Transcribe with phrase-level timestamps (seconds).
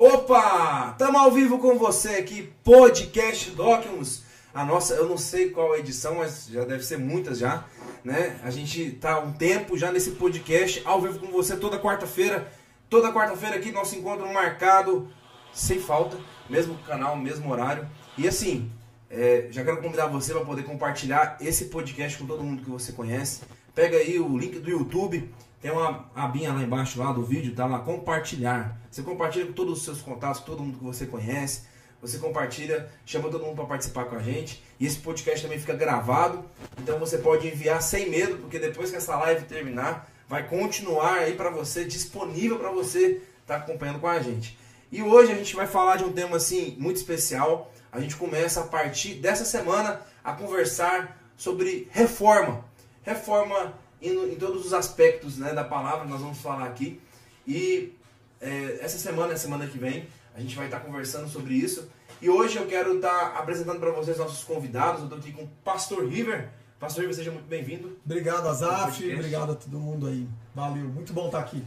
[0.00, 0.90] Opa!
[0.92, 4.22] Estamos ao vivo com você aqui, Podcast Documents.
[4.54, 7.64] A nossa, eu não sei qual edição, mas já deve ser muitas já,
[8.04, 8.38] né?
[8.44, 12.46] A gente tá um tempo já nesse podcast ao vivo com você toda quarta-feira.
[12.88, 15.10] Toda quarta-feira aqui nosso encontro marcado
[15.52, 16.16] sem falta,
[16.48, 17.84] mesmo canal, mesmo horário.
[18.16, 18.70] E assim,
[19.10, 22.92] é, já quero convidar você para poder compartilhar esse podcast com todo mundo que você
[22.92, 23.40] conhece.
[23.74, 25.28] Pega aí o link do YouTube,
[25.60, 28.76] tem uma abinha lá embaixo lá do vídeo, tá lá, compartilhar.
[28.90, 31.62] Você compartilha com todos os seus contatos, todo mundo que você conhece.
[32.00, 34.62] Você compartilha, chama todo mundo para participar com a gente.
[34.78, 36.44] E esse podcast também fica gravado.
[36.80, 41.34] Então você pode enviar sem medo, porque depois que essa live terminar, vai continuar aí
[41.34, 44.56] para você, disponível para você estar tá acompanhando com a gente.
[44.92, 47.72] E hoje a gente vai falar de um tema assim muito especial.
[47.90, 52.68] A gente começa a partir dessa semana a conversar sobre reforma
[53.08, 57.00] reforma em, em todos os aspectos né, da palavra, nós vamos falar aqui.
[57.46, 57.92] E
[58.40, 61.88] é, essa semana, a semana que vem, a gente vai estar conversando sobre isso.
[62.20, 65.00] E hoje eu quero estar apresentando para vocês nossos convidados.
[65.00, 66.48] Eu estou aqui com o Pastor River.
[66.78, 67.96] Pastor River, seja muito bem-vindo.
[68.04, 69.12] Obrigado, Azaf.
[69.12, 70.28] Obrigado a todo mundo aí.
[70.54, 71.62] Valeu, muito bom estar aqui.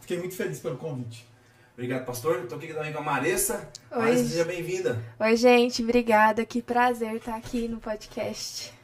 [0.00, 1.26] Fiquei muito feliz pelo convite.
[1.74, 2.40] Obrigado, pastor.
[2.42, 3.68] Estou aqui também com a Maressa.
[3.90, 3.98] Oi.
[3.98, 5.02] Maressa, seja bem-vinda.
[5.20, 5.82] Oi, gente.
[5.82, 6.44] Obrigada.
[6.44, 8.75] Que prazer estar aqui no podcast.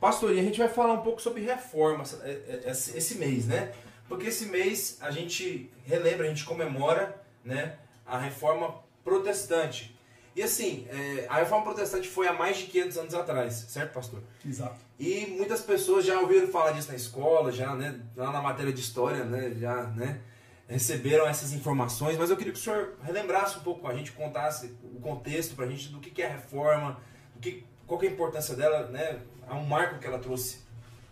[0.00, 3.72] Pastor, e a gente vai falar um pouco sobre reforma é, é, esse mês, né?
[4.08, 9.96] Porque esse mês a gente relembra, a gente comemora né, a reforma protestante.
[10.34, 14.22] E assim, é, a reforma protestante foi há mais de 500 anos atrás, certo, pastor?
[14.46, 14.76] Exato.
[14.98, 18.80] E muitas pessoas já ouviram falar disso na escola, já, né, lá na matéria de
[18.80, 20.20] história, né, já, né,
[20.68, 24.12] receberam essas informações, mas eu queria que o senhor relembrasse um pouco com a gente,
[24.12, 27.00] contasse o contexto para a gente do que é a reforma,
[27.34, 30.58] do que, qual que é a importância dela, né, a um marco que ela trouxe.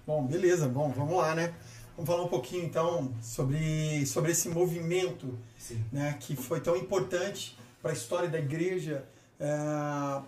[0.06, 1.54] Bom, beleza, bom, vamos lá, né?
[1.96, 5.38] Vamos falar um pouquinho então sobre, sobre esse movimento
[5.92, 9.04] né, que foi tão importante para a história da igreja
[9.38, 10.20] é,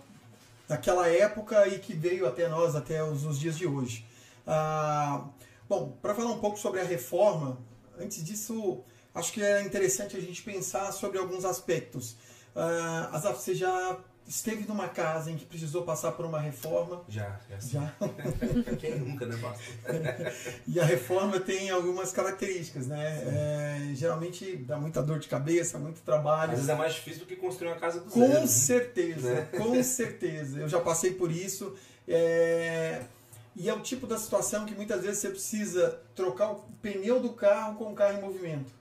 [0.69, 4.05] naquela época e que veio até nós até os, os dias de hoje.
[4.45, 5.25] Ah,
[5.67, 7.57] bom, para falar um pouco sobre a reforma,
[7.99, 8.79] antes disso,
[9.13, 12.15] acho que é interessante a gente pensar sobre alguns aspectos.
[12.55, 17.03] Ah, você já esteve numa casa em que precisou passar por uma reforma?
[17.07, 17.59] Já, já.
[17.59, 17.93] já.
[18.77, 19.37] Quem nunca, né,
[20.67, 23.23] e a reforma tem algumas características, né?
[23.25, 26.51] É, geralmente dá muita dor de cabeça, muito trabalho.
[26.51, 28.41] Às vezes é mais difícil do que construir uma casa do com zero.
[28.41, 29.47] Com certeza, né?
[29.57, 30.59] com certeza.
[30.59, 31.75] Eu já passei por isso.
[32.07, 33.03] É...
[33.55, 37.33] E é o tipo da situação que muitas vezes você precisa trocar o pneu do
[37.33, 38.71] carro com o carro em movimento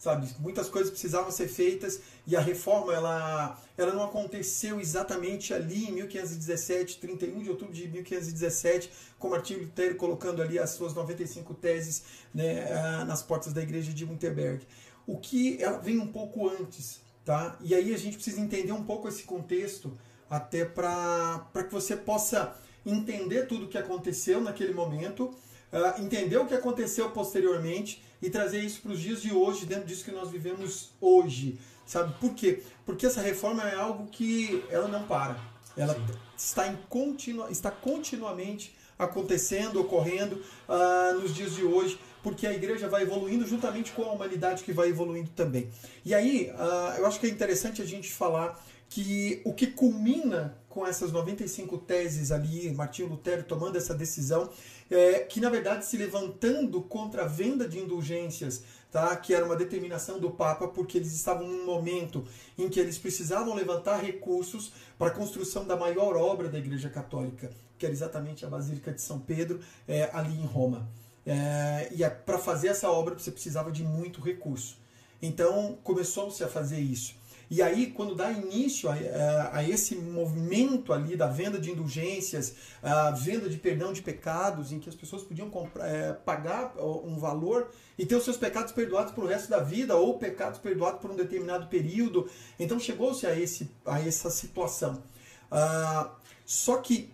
[0.00, 0.26] sabe?
[0.38, 5.92] Muitas coisas precisavam ser feitas e a reforma ela, ela não aconteceu exatamente ali em
[5.92, 12.02] 1517, 31 de outubro de 1517, com Martim Lutero colocando ali as suas 95 teses
[12.34, 14.66] né, ah, nas portas da igreja de Wittenberg.
[15.06, 17.58] O que ela vem um pouco antes, tá?
[17.60, 19.98] E aí a gente precisa entender um pouco esse contexto
[20.30, 22.56] até para que você possa
[22.86, 28.60] entender tudo o que aconteceu naquele momento, uh, entender o que aconteceu posteriormente e trazer
[28.60, 31.58] isso para os dias de hoje, dentro disso que nós vivemos hoje.
[31.86, 32.62] Sabe por quê?
[32.84, 35.38] Porque essa reforma é algo que ela não para.
[35.76, 35.96] Ela
[36.36, 42.88] está, em continua, está continuamente acontecendo, ocorrendo uh, nos dias de hoje, porque a igreja
[42.88, 45.70] vai evoluindo juntamente com a humanidade que vai evoluindo também.
[46.04, 50.58] E aí, uh, eu acho que é interessante a gente falar que o que culmina
[50.68, 54.50] com essas 95 teses ali, Martinho Lutero tomando essa decisão,
[54.90, 59.14] é, que na verdade se levantando contra a venda de indulgências, tá?
[59.16, 62.24] que era uma determinação do Papa, porque eles estavam num momento
[62.58, 67.50] em que eles precisavam levantar recursos para a construção da maior obra da Igreja Católica,
[67.78, 70.88] que era exatamente a Basílica de São Pedro, é, ali em Roma.
[71.24, 74.78] É, e é, para fazer essa obra você precisava de muito recurso.
[75.22, 77.19] Então começou-se a fazer isso.
[77.50, 82.54] E aí, quando dá início a, a, a, esse movimento ali da venda de indulgências,
[82.80, 87.18] a venda de perdão de pecados, em que as pessoas podiam comprar, é, pagar um
[87.18, 91.00] valor e ter os seus pecados perdoados para o resto da vida, ou pecados perdoados
[91.00, 92.30] por um determinado período.
[92.56, 95.02] Então chegou-se a, esse, a essa situação.
[95.50, 96.12] Ah,
[96.46, 97.12] só que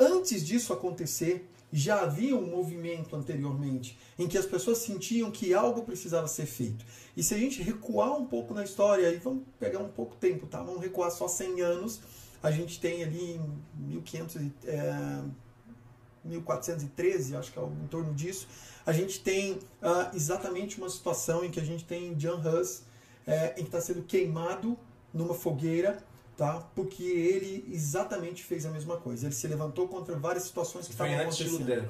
[0.00, 5.82] antes disso acontecer, já havia um movimento anteriormente em que as pessoas sentiam que algo
[5.82, 6.84] precisava ser feito.
[7.16, 10.46] E se a gente recuar um pouco na história, e vamos pegar um pouco tempo,
[10.46, 10.62] tá?
[10.62, 12.00] Vamos recuar só 100 anos,
[12.42, 15.22] a gente tem ali em 1500 é,
[16.24, 18.48] 1413, acho que é em torno disso,
[18.84, 22.82] a gente tem uh, exatamente uma situação em que a gente tem John Hus,
[23.26, 24.78] é, em que está sendo queimado
[25.12, 25.98] numa fogueira
[26.36, 26.60] tá?
[26.74, 29.26] Porque ele exatamente fez a mesma coisa.
[29.26, 31.46] Ele se levantou contra várias situações que estavam acontecendo.
[31.46, 31.88] Antes de Lutero.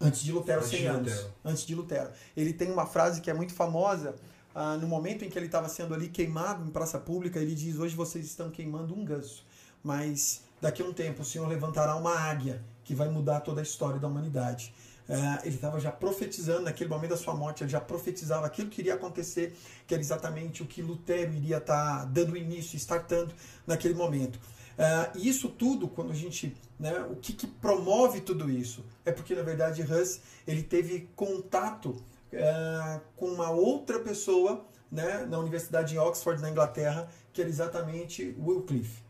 [0.00, 1.12] Antes de Lutero, antes 100 de anos.
[1.12, 1.34] Lutero.
[1.44, 2.10] Antes de Lutero.
[2.36, 4.14] Ele tem uma frase que é muito famosa,
[4.54, 7.78] ah, no momento em que ele estava sendo ali queimado em praça pública, ele diz:
[7.78, 9.44] Hoje vocês estão queimando um ganso,
[9.82, 13.62] mas daqui a um tempo o Senhor levantará uma águia que vai mudar toda a
[13.62, 14.74] história da humanidade.
[15.08, 18.80] Uh, ele estava já profetizando naquele momento da sua morte, ele já profetizava aquilo que
[18.80, 19.56] iria acontecer,
[19.86, 23.34] que era exatamente o que Lutero iria estar tá dando início, startando
[23.66, 24.38] naquele momento.
[24.80, 28.84] Uh, e isso tudo, quando a gente, né, o que, que, promove tudo isso?
[29.04, 31.90] É porque na verdade Hus ele teve contato
[32.32, 38.34] uh, com uma outra pessoa, né, na Universidade de Oxford, na Inglaterra, que era exatamente
[38.38, 39.02] Wycliffe.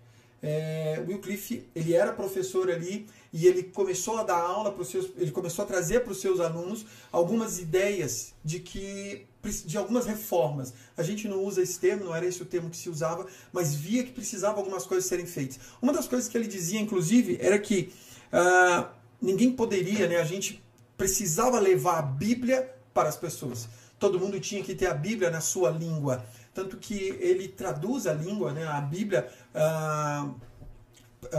[0.42, 5.10] É, Wycliffe ele era professor ali e ele começou a dar aula para os seus,
[5.16, 9.26] ele começou a trazer para os seus alunos algumas ideias de que
[9.64, 10.74] de algumas reformas.
[10.96, 13.74] A gente não usa esse termo, não era esse o termo que se usava, mas
[13.74, 15.58] via que precisava algumas coisas serem feitas.
[15.80, 17.92] Uma das coisas que ele dizia, inclusive, era que
[18.32, 18.86] uh,
[19.20, 20.18] ninguém poderia, né?
[20.18, 20.62] A gente
[20.96, 23.66] precisava levar a Bíblia para as pessoas.
[23.98, 28.12] Todo mundo tinha que ter a Bíblia na sua língua, tanto que ele traduz a
[28.12, 28.66] língua, né?
[28.66, 30.34] A Bíblia uh,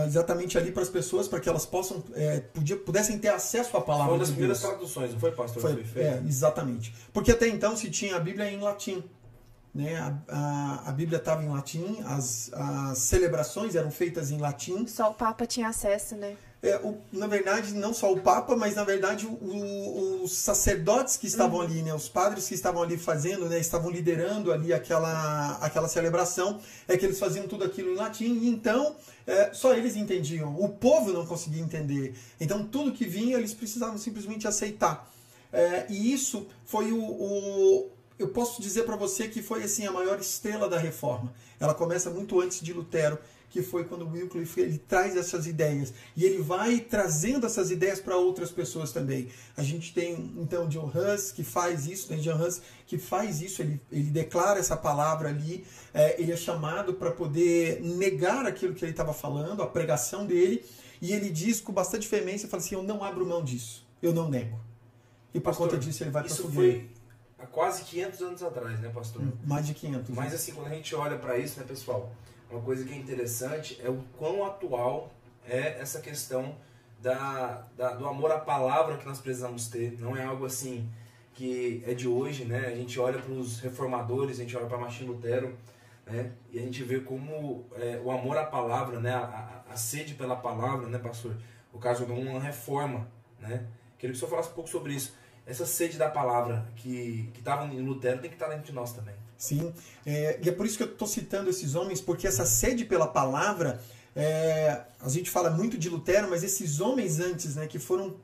[0.06, 3.81] exatamente ali para as pessoas, para que elas possam é, podia, pudessem ter acesso à
[3.81, 4.72] palavra foi uma das de primeiras Deus.
[4.72, 5.62] traduções, não foi, pastor?
[5.62, 6.94] Foi, foi é, exatamente.
[7.13, 9.04] Porque até então se tinha a Bíblia em latim.
[9.74, 9.95] Né?
[9.95, 14.86] A, a, a Bíblia estava em latim, as, as celebrações eram feitas em latim.
[14.86, 16.36] Só o Papa tinha acesso, né?
[16.63, 21.25] É, o, na verdade, não só o Papa, mas na verdade o, os sacerdotes que
[21.25, 21.66] estavam uhum.
[21.66, 26.60] ali, né, os padres que estavam ali fazendo, né, estavam liderando ali aquela, aquela celebração,
[26.88, 30.56] é que eles faziam tudo aquilo em latim, e então é, só eles entendiam.
[30.60, 32.16] O povo não conseguia entender.
[32.40, 35.12] Então tudo que vinha eles precisavam simplesmente aceitar.
[35.52, 39.92] É, e isso foi o, o eu posso dizer para você que foi assim a
[39.92, 41.34] maior estrela da reforma.
[41.60, 43.18] Ela começa muito antes de Lutero
[43.51, 48.15] que foi quando Wycliffe ele traz essas ideias e ele vai trazendo essas ideias para
[48.15, 49.27] outras pessoas também.
[49.57, 52.18] A gente tem então John Hus que faz isso, né?
[52.19, 56.94] John Hus que faz isso, ele, ele declara essa palavra ali, é, ele é chamado
[56.94, 60.63] para poder negar aquilo que ele estava falando, a pregação dele,
[61.01, 64.30] e ele diz com bastante veemência, fala assim, eu não abro mão disso, eu não
[64.30, 64.59] nego.
[65.33, 66.89] E por pastor, conta disso ele vai para Isso foi
[67.38, 69.21] há quase 500 anos atrás, né, pastor?
[69.45, 70.15] Mais de 500.
[70.15, 72.13] Mas assim, quando a gente olha para isso, né, pessoal,
[72.51, 75.12] uma coisa que é interessante é o quão atual
[75.48, 76.56] é essa questão
[77.00, 79.98] da, da, do amor à palavra que nós precisamos ter.
[80.00, 80.89] Não é algo assim
[81.33, 82.68] que é de hoje, né?
[82.68, 85.57] A gente olha para os reformadores, a gente olha para Martin Lutero,
[86.06, 86.31] né?
[86.51, 89.13] E a gente vê como é, o amor à palavra, né?
[89.13, 91.36] A, a, a, sede pela palavra, né, pastor?
[91.74, 93.07] O caso de uma reforma,
[93.39, 93.65] né?
[93.98, 95.15] Queria que o senhor falasse um pouco sobre isso.
[95.45, 99.15] Essa sede da palavra que estava em Lutero tem que estar dentro de nós também.
[99.42, 99.74] Sim,
[100.06, 103.08] é, e é por isso que eu estou citando esses homens, porque essa sede pela
[103.08, 103.82] palavra,
[104.16, 108.16] é, a gente fala muito de Lutero, mas esses homens antes, né, que foram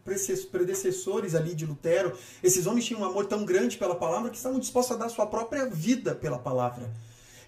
[0.52, 4.60] predecessores ali de Lutero, esses homens tinham um amor tão grande pela palavra que estavam
[4.60, 6.88] dispostos a dar sua própria vida pela palavra.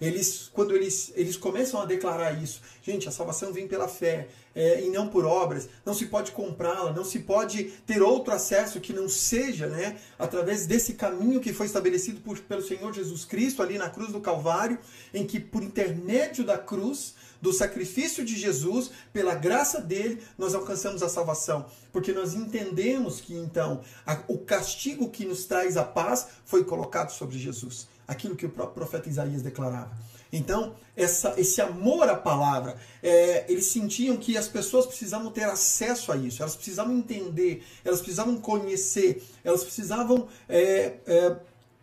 [0.02, 4.82] Eles, quando eles, eles começam a declarar isso, gente, a salvação vem pela fé é,
[4.82, 8.94] e não por obras, não se pode comprá-la, não se pode ter outro acesso que
[8.94, 13.78] não seja né, através desse caminho que foi estabelecido por, pelo Senhor Jesus Cristo ali
[13.78, 14.80] na cruz do Calvário,
[15.14, 21.04] em que por intermédio da cruz, do sacrifício de Jesus, pela graça dele, nós alcançamos
[21.04, 21.66] a salvação.
[21.92, 27.12] Porque nós entendemos que então a, o castigo que nos traz a paz foi colocado
[27.12, 29.96] sobre Jesus aquilo que o próprio profeta Isaías declarava.
[30.34, 36.12] Então, essa, esse amor à palavra, é, eles sentiam que as pessoas precisavam ter acesso
[36.12, 41.38] a isso, elas precisavam entender, elas precisavam conhecer, elas precisavam é, é,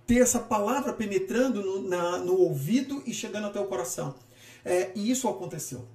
[0.06, 4.14] ter essa palavra penetrando no, na, no ouvido e chegando até o coração.
[4.64, 5.86] É, e isso aconteceu.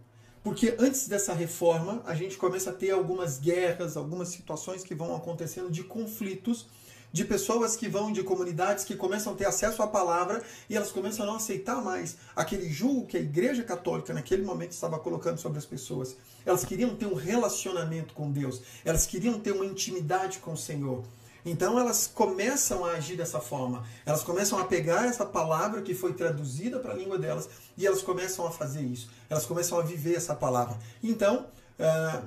[0.44, 5.16] Porque antes dessa reforma, a gente começa a ter algumas guerras, algumas situações que vão
[5.16, 6.68] acontecendo de conflitos
[7.12, 10.92] de pessoas que vão de comunidades que começam a ter acesso à palavra e elas
[10.92, 15.38] começam a não aceitar mais aquele julgo que a Igreja Católica naquele momento estava colocando
[15.38, 16.16] sobre as pessoas.
[16.46, 21.04] Elas queriam ter um relacionamento com Deus, elas queriam ter uma intimidade com o Senhor.
[21.44, 23.84] Então elas começam a agir dessa forma.
[24.06, 28.02] Elas começam a pegar essa palavra que foi traduzida para a língua delas e elas
[28.02, 29.10] começam a fazer isso.
[29.30, 30.78] Elas começam a viver essa palavra.
[31.04, 31.48] Então,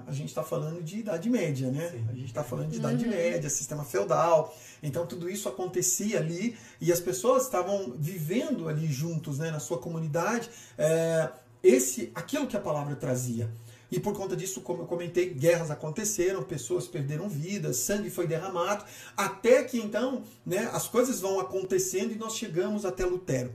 [0.07, 1.91] a gente está falando de Idade Média, né?
[1.91, 2.07] Sim.
[2.09, 3.11] A gente está falando de Idade uhum.
[3.11, 4.55] Média, sistema feudal.
[4.83, 9.79] Então tudo isso acontecia ali e as pessoas estavam vivendo ali juntos, né, na sua
[9.79, 11.31] comunidade, é,
[11.63, 13.51] esse, aquilo que a palavra trazia.
[13.91, 18.85] E por conta disso, como eu comentei, guerras aconteceram, pessoas perderam vidas, sangue foi derramado,
[19.17, 23.53] até que então né, as coisas vão acontecendo e nós chegamos até Lutero.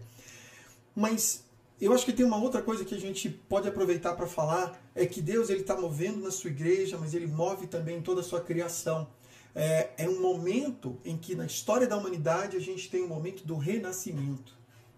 [0.96, 1.44] Mas
[1.82, 5.06] eu acho que tem uma outra coisa que a gente pode aproveitar para falar, é
[5.06, 8.42] que Deus ele está movendo na sua igreja, mas ele move também toda a sua
[8.42, 9.08] criação
[9.56, 13.46] é, é um momento em que na história da humanidade a gente tem um momento
[13.46, 14.58] do renascimento.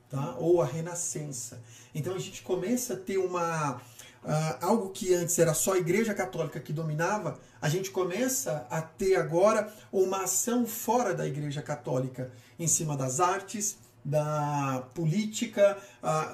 [0.10, 0.36] tá?
[0.38, 1.64] ou a renascença.
[1.96, 3.82] Então a gente começa a ter uma.
[4.24, 8.80] Uh, algo que antes era só a Igreja Católica que dominava, a gente começa a
[8.80, 15.78] ter agora uma ação fora da Igreja Católica, em cima das artes, da política,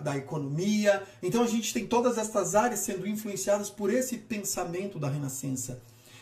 [0.04, 1.04] da economia.
[1.22, 5.82] Então a gente tem todas essas áreas sendo influenciadas por esse pensamento da Renascença.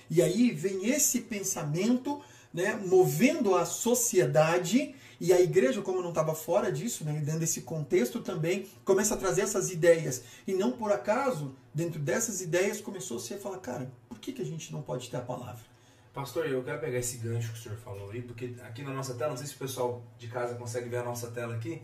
[0.09, 2.21] E aí vem esse pensamento
[2.53, 7.61] né, movendo a sociedade e a igreja, como não estava fora disso, né, dentro desse
[7.61, 10.23] contexto também, começa a trazer essas ideias.
[10.45, 14.41] E não por acaso, dentro dessas ideias, começou -se a falar, cara, por que, que
[14.41, 15.74] a gente não pode ter a palavra?
[16.15, 19.15] Pastor, eu quero pegar esse gancho que o senhor falou aí, porque aqui na nossa
[19.15, 21.81] tela, não sei se o pessoal de casa consegue ver a nossa tela aqui,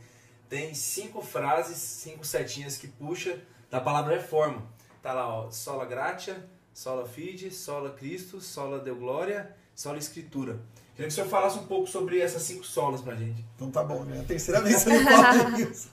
[0.47, 3.37] tem cinco frases, cinco setinhas que puxa
[3.69, 4.63] da palavra reforma.
[5.01, 10.61] Tá lá, ó, sola gratia, sola fide, sola Cristo, sola deu glória, sola escritura.
[10.95, 13.45] Queria que o senhor falasse um pouco sobre essas cinco solas pra gente.
[13.57, 14.21] Então tá bom, né?
[14.21, 15.89] A terceira vez que eu falo isso.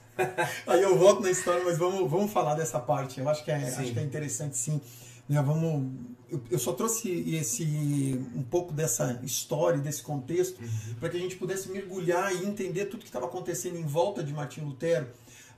[0.65, 3.19] Aí eu volto na história, mas vamos, vamos falar dessa parte.
[3.19, 4.79] Eu acho que é, acho que é interessante sim.
[5.27, 5.41] Né?
[5.41, 7.63] Vamos, eu, eu, só trouxe esse
[8.35, 10.95] um pouco dessa história, desse contexto, uhum.
[10.99, 14.33] para que a gente pudesse mergulhar e entender tudo que estava acontecendo em volta de
[14.33, 15.07] Martim Lutero,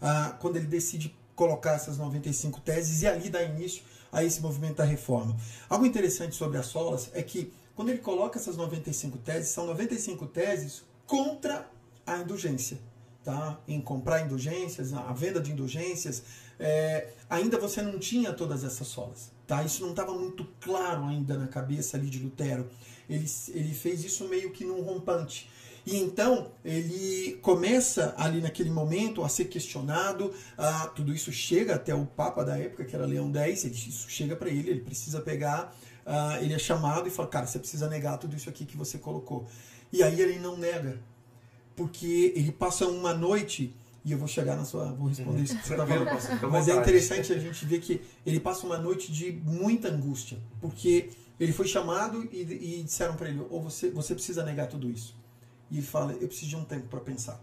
[0.01, 4.77] ah, quando ele decide colocar essas 95 teses e ali dar início a esse movimento
[4.77, 5.35] da reforma.
[5.69, 10.27] Algo interessante sobre as solas é que quando ele coloca essas 95 teses, são 95
[10.27, 11.67] teses contra
[12.05, 12.77] a indulgência.
[13.23, 13.59] Tá?
[13.67, 16.23] Em comprar indulgências, a venda de indulgências,
[16.59, 19.31] é, ainda você não tinha todas essas solas.
[19.51, 19.63] Tá?
[19.63, 22.69] Isso não estava muito claro ainda na cabeça ali de Lutero.
[23.09, 25.49] Ele, ele fez isso meio que num rompante.
[25.85, 31.93] E então ele começa ali naquele momento a ser questionado, ah, tudo isso chega até
[31.93, 35.75] o Papa da época, que era Leão X, isso chega para ele, ele precisa pegar
[36.05, 38.97] uh, ele é chamado e fala, cara, você precisa negar tudo isso aqui que você
[38.97, 39.45] colocou.
[39.91, 40.97] E aí ele não nega,
[41.75, 45.67] porque ele passa uma noite e eu vou chegar na sua, vou responder isso que
[45.67, 46.51] você está falando.
[46.51, 51.09] Mas é interessante a gente ver que ele passa uma noite de muita angústia, porque
[51.39, 55.15] ele foi chamado e, e disseram para ele, ou você, você precisa negar tudo isso.
[55.69, 57.41] E ele fala, eu preciso de um tempo para pensar.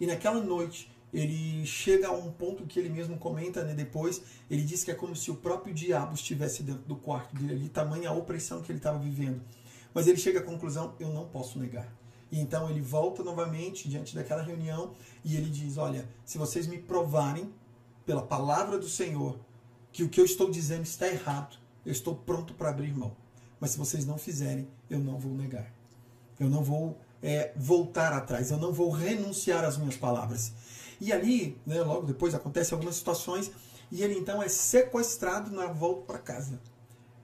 [0.00, 4.20] E naquela noite ele chega a um ponto que ele mesmo comenta né, depois.
[4.50, 7.68] Ele diz que é como se o próprio diabo estivesse dentro do quarto dele ali,
[7.68, 9.40] tamanha a opressão que ele estava vivendo.
[9.94, 11.88] Mas ele chega à conclusão: eu não posso negar.
[12.32, 14.92] E então ele volta novamente diante daquela reunião
[15.24, 17.52] e ele diz: Olha, se vocês me provarem
[18.04, 19.38] pela palavra do Senhor
[19.90, 23.16] que o que eu estou dizendo está errado, eu estou pronto para abrir mão.
[23.58, 25.72] Mas se vocês não fizerem, eu não vou negar.
[26.38, 30.52] Eu não vou é, voltar atrás, eu não vou renunciar às minhas palavras.
[31.00, 33.50] E ali, né, logo depois, acontecem algumas situações
[33.90, 36.60] e ele então é sequestrado na volta para casa.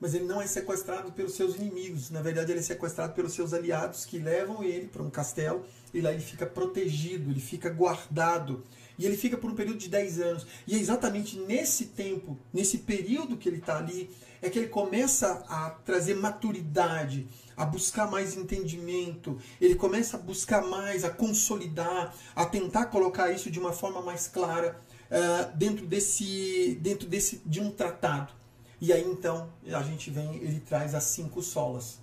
[0.01, 3.53] Mas ele não é sequestrado pelos seus inimigos, na verdade ele é sequestrado pelos seus
[3.53, 8.65] aliados que levam ele para um castelo e lá ele fica protegido, ele fica guardado.
[8.99, 10.47] E ele fica por um período de 10 anos.
[10.67, 14.11] E é exatamente nesse tempo, nesse período que ele está ali,
[14.43, 17.27] é que ele começa a trazer maturidade,
[17.57, 23.51] a buscar mais entendimento, ele começa a buscar mais, a consolidar, a tentar colocar isso
[23.51, 24.79] de uma forma mais clara
[25.11, 28.40] uh, dentro desse, dentro desse de um tratado.
[28.81, 31.99] E aí então a gente vem, ele traz as cinco solas.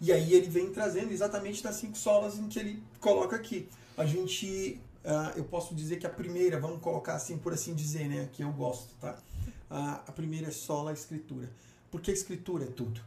[0.00, 3.68] E aí ele vem trazendo exatamente das cinco solas em que ele coloca aqui.
[3.96, 8.08] A gente, uh, eu posso dizer que a primeira, vamos colocar assim por assim dizer,
[8.08, 9.18] né, que eu gosto, tá?
[9.70, 11.50] Uh, a primeira é sola a escritura.
[11.90, 13.00] Porque a escritura é tudo.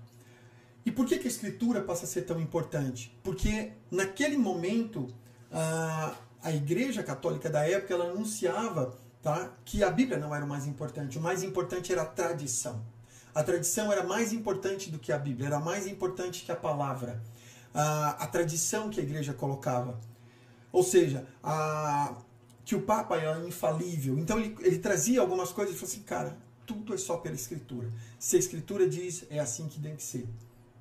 [0.86, 3.16] E por que, que a escritura passa a ser tão importante?
[3.24, 5.14] Porque naquele momento
[5.52, 10.48] a, a Igreja Católica da época ela anunciava tá, que a Bíblia não era o
[10.48, 11.18] mais importante.
[11.18, 12.84] O mais importante era a tradição.
[13.40, 17.24] A tradição era mais importante do que a Bíblia, era mais importante que a palavra.
[17.74, 19.98] A, a tradição que a igreja colocava.
[20.74, 22.18] Ou seja, a,
[22.66, 24.20] que o Papa era infalível.
[24.20, 27.90] Então ele, ele trazia algumas coisas e falou assim, cara, tudo é só pela Escritura.
[28.20, 30.28] Se a Escritura diz, é assim que tem que ser.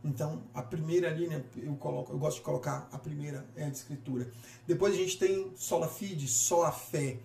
[0.02, 3.76] Então, a primeira né, eu, coloco, eu gosto de colocar a primeira é a de
[3.76, 4.32] escritura.
[4.66, 7.20] Depois a gente tem sola fide, só a fé.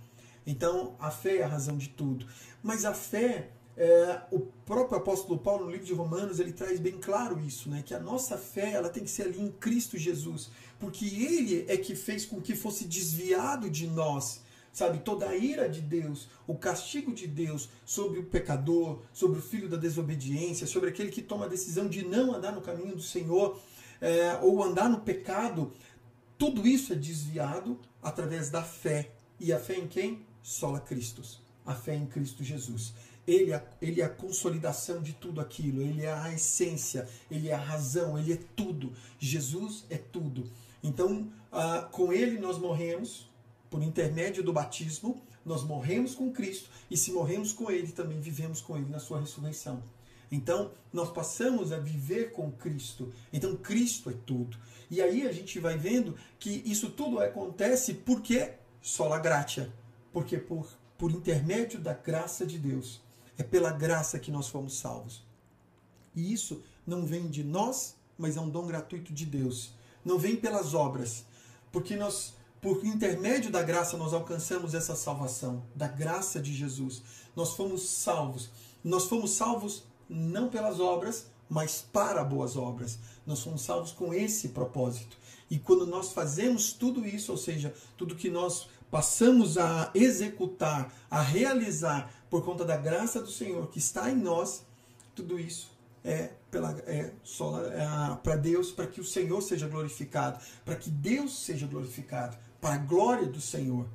[0.46, 2.28] Então, a fé é a razão de tudo.
[2.62, 6.98] Mas a fé, é, o próprio apóstolo Paulo, no livro de Romanos, ele traz bem
[7.00, 7.84] claro isso, né?
[7.86, 10.50] Que a nossa fé, ela tem que ser ali em Cristo Jesus.
[10.80, 14.42] Porque ele é que fez com que fosse desviado de nós
[14.74, 19.42] sabe, toda a ira de Deus, o castigo de Deus sobre o pecador, sobre o
[19.42, 23.01] filho da desobediência, sobre aquele que toma a decisão de não andar no caminho do
[23.01, 23.60] Senhor
[24.01, 25.72] é, ou andar no pecado,
[26.39, 29.12] tudo isso é desviado através da fé.
[29.39, 30.25] E a fé em quem?
[30.42, 31.39] Sola Cristos.
[31.65, 32.94] A fé em Cristo Jesus.
[33.25, 37.53] Ele é, ele é a consolidação de tudo aquilo, ele é a essência, ele é
[37.53, 38.92] a razão, ele é tudo.
[39.18, 40.50] Jesus é tudo.
[40.84, 43.32] Então, ah, com ele nós morremos,
[43.70, 48.62] Por intermédio do batismo, nós morremos com Cristo e se morremos com Ele, também vivemos
[48.62, 49.84] com Ele na sua ressurreição.
[50.32, 53.12] Então, nós passamos a viver com Cristo.
[53.32, 54.58] Então, Cristo é tudo.
[54.89, 59.72] E aí a gente vai vendo que isso tudo acontece porque sola gratia,
[60.12, 63.01] porque por, por intermédio da graça de Deus.
[63.38, 65.24] É pela graça que nós fomos salvos.
[66.16, 69.74] E isso não vem de nós, mas é um dom gratuito de Deus.
[70.06, 71.25] Não vem pelas obras,
[71.72, 77.02] porque nós por intermédio da graça nós alcançamos essa salvação, da graça de Jesus.
[77.36, 78.50] Nós fomos salvos.
[78.82, 82.98] Nós fomos salvos não pelas obras, mas para boas obras.
[83.28, 85.18] Nós fomos salvos com esse propósito.
[85.52, 91.22] E quando nós fazemos tudo isso, ou seja, tudo que nós passamos a executar, a
[91.22, 94.66] realizar por conta da graça do Senhor que está em nós,
[95.13, 95.70] tudo isso
[96.04, 100.90] é pela é só é, para Deus, para que o Senhor seja glorificado, para que
[100.90, 103.86] Deus seja glorificado, para a glória do Senhor.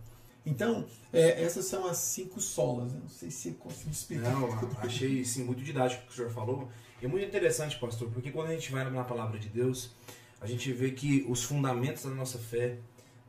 [0.47, 2.93] Então, é, essas são as cinco solas.
[2.93, 4.31] Não sei se consegui explicar.
[4.31, 6.69] Não, achei sim, muito didático o que o senhor falou.
[7.03, 9.91] E muito interessante, pastor, porque quando a gente vai na palavra de Deus,
[10.41, 12.79] a gente vê que os fundamentos da nossa fé,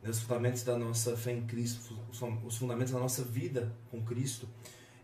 [0.04, 1.98] né, os fundamentos da nossa fé em Cristo,
[2.44, 4.48] os fundamentos da nossa vida com Cristo,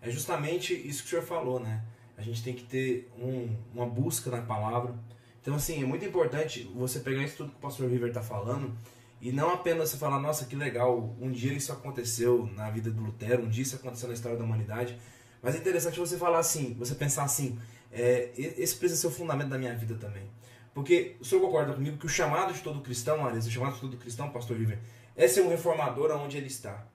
[0.06, 1.82] é justamente isso que o senhor falou, né?
[2.16, 4.94] A gente tem que ter um, uma busca na palavra.
[5.42, 8.76] Então, assim, é muito importante você pegar isso tudo que o pastor River está falando
[9.20, 13.02] e não apenas você falar, nossa, que legal, um dia isso aconteceu na vida do
[13.02, 14.98] Lutero, um dia isso aconteceu na história da humanidade.
[15.42, 17.58] Mas é interessante você falar assim, você pensar assim,
[17.92, 20.28] é, esse precisa ser o fundamento da minha vida também.
[20.74, 23.80] Porque o senhor concorda comigo que o chamado de todo cristão, Marisa, o chamado de
[23.80, 24.78] todo cristão, pastor River,
[25.16, 26.86] é ser um reformador aonde ele está.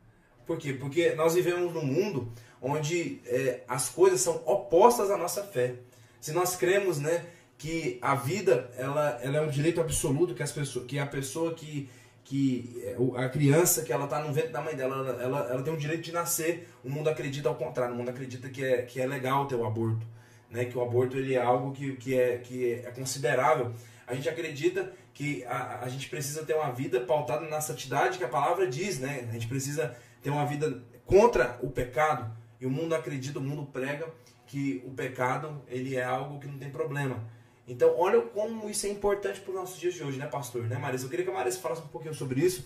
[0.46, 0.74] Por quê?
[0.74, 5.76] Porque nós vivemos num mundo onde é, as coisas são opostas à nossa fé.
[6.20, 7.26] Se nós cremos né,
[7.58, 11.54] que a vida ela, ela é um direito absoluto, que, as pessoas, que a pessoa
[11.54, 11.90] que
[12.24, 15.64] que é, a criança que ela está no ventre da mãe dela, ela, ela, ela,
[15.64, 16.70] tem o direito de nascer.
[16.84, 19.66] O mundo acredita ao contrário, o mundo acredita que é, que é legal ter o
[19.66, 20.06] aborto,
[20.50, 20.66] né?
[20.66, 23.74] que o aborto ele é algo que, que, é, que é considerável.
[24.08, 28.24] A gente acredita que a, a gente precisa ter uma vida pautada na santidade que
[28.24, 29.28] a palavra diz, né?
[29.30, 32.32] A gente precisa ter uma vida contra o pecado.
[32.62, 34.08] E o mundo acredita, o mundo prega
[34.46, 37.20] que o pecado ele é algo que não tem problema.
[37.68, 40.64] Então, olha como isso é importante para os nossos dias de hoje, né, pastor?
[40.64, 41.06] Né, Marisa?
[41.06, 42.66] Eu queria que a Marisa falasse um pouquinho sobre isso.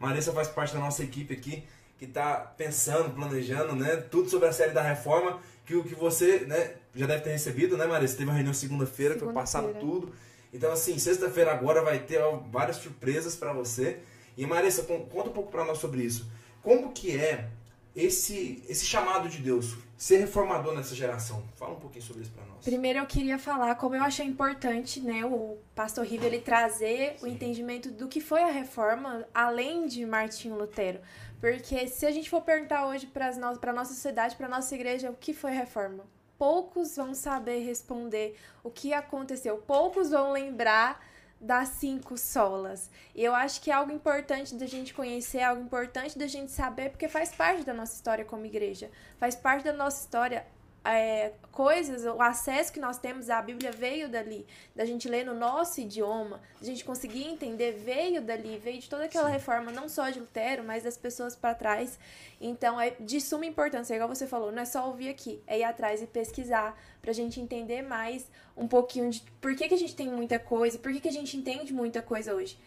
[0.00, 1.64] Marisa faz parte da nossa equipe aqui,
[1.98, 6.40] que está pensando, planejando, né, tudo sobre a série da reforma, que o que você,
[6.40, 8.16] né, já deve ter recebido, né, Marisa?
[8.16, 10.12] Teve uma reunião segunda-feira, segunda foi passado tudo.
[10.52, 13.98] Então, assim, sexta-feira agora vai ter ó, várias surpresas para você.
[14.36, 16.30] E, Marisa, conta um pouco para nós sobre isso.
[16.62, 17.50] Como que é
[17.94, 19.76] esse, esse chamado de Deus?
[19.96, 21.42] ser reformador nessa geração.
[21.56, 22.64] Fala um pouquinho sobre isso para nós.
[22.64, 27.24] Primeiro eu queria falar como eu achei importante, né, o pastor River ele trazer Sim.
[27.24, 31.00] o entendimento do que foi a reforma além de Martinho Lutero.
[31.40, 35.10] Porque se a gente for perguntar hoje para no para nossa sociedade, para nossa igreja,
[35.10, 36.04] o que foi a reforma?
[36.36, 39.58] Poucos vão saber responder o que aconteceu.
[39.58, 41.00] Poucos vão lembrar
[41.40, 42.90] das cinco solas.
[43.14, 46.50] E eu acho que é algo importante da gente conhecer, é algo importante da gente
[46.50, 48.90] saber, porque faz parte da nossa história como igreja.
[49.18, 50.46] Faz parte da nossa história
[50.84, 55.34] é, coisas, o acesso que nós temos à Bíblia veio dali, da gente ler no
[55.34, 59.32] nosso idioma, da gente conseguir entender, veio dali, veio de toda aquela Sim.
[59.32, 61.98] reforma, não só de Lutero, mas das pessoas para trás.
[62.38, 65.64] Então é de suma importância, igual você falou, não é só ouvir aqui, é ir
[65.64, 69.78] atrás e pesquisar, para a gente entender mais um pouquinho de por que, que a
[69.78, 72.58] gente tem muita coisa, por que, que a gente entende muita coisa hoje.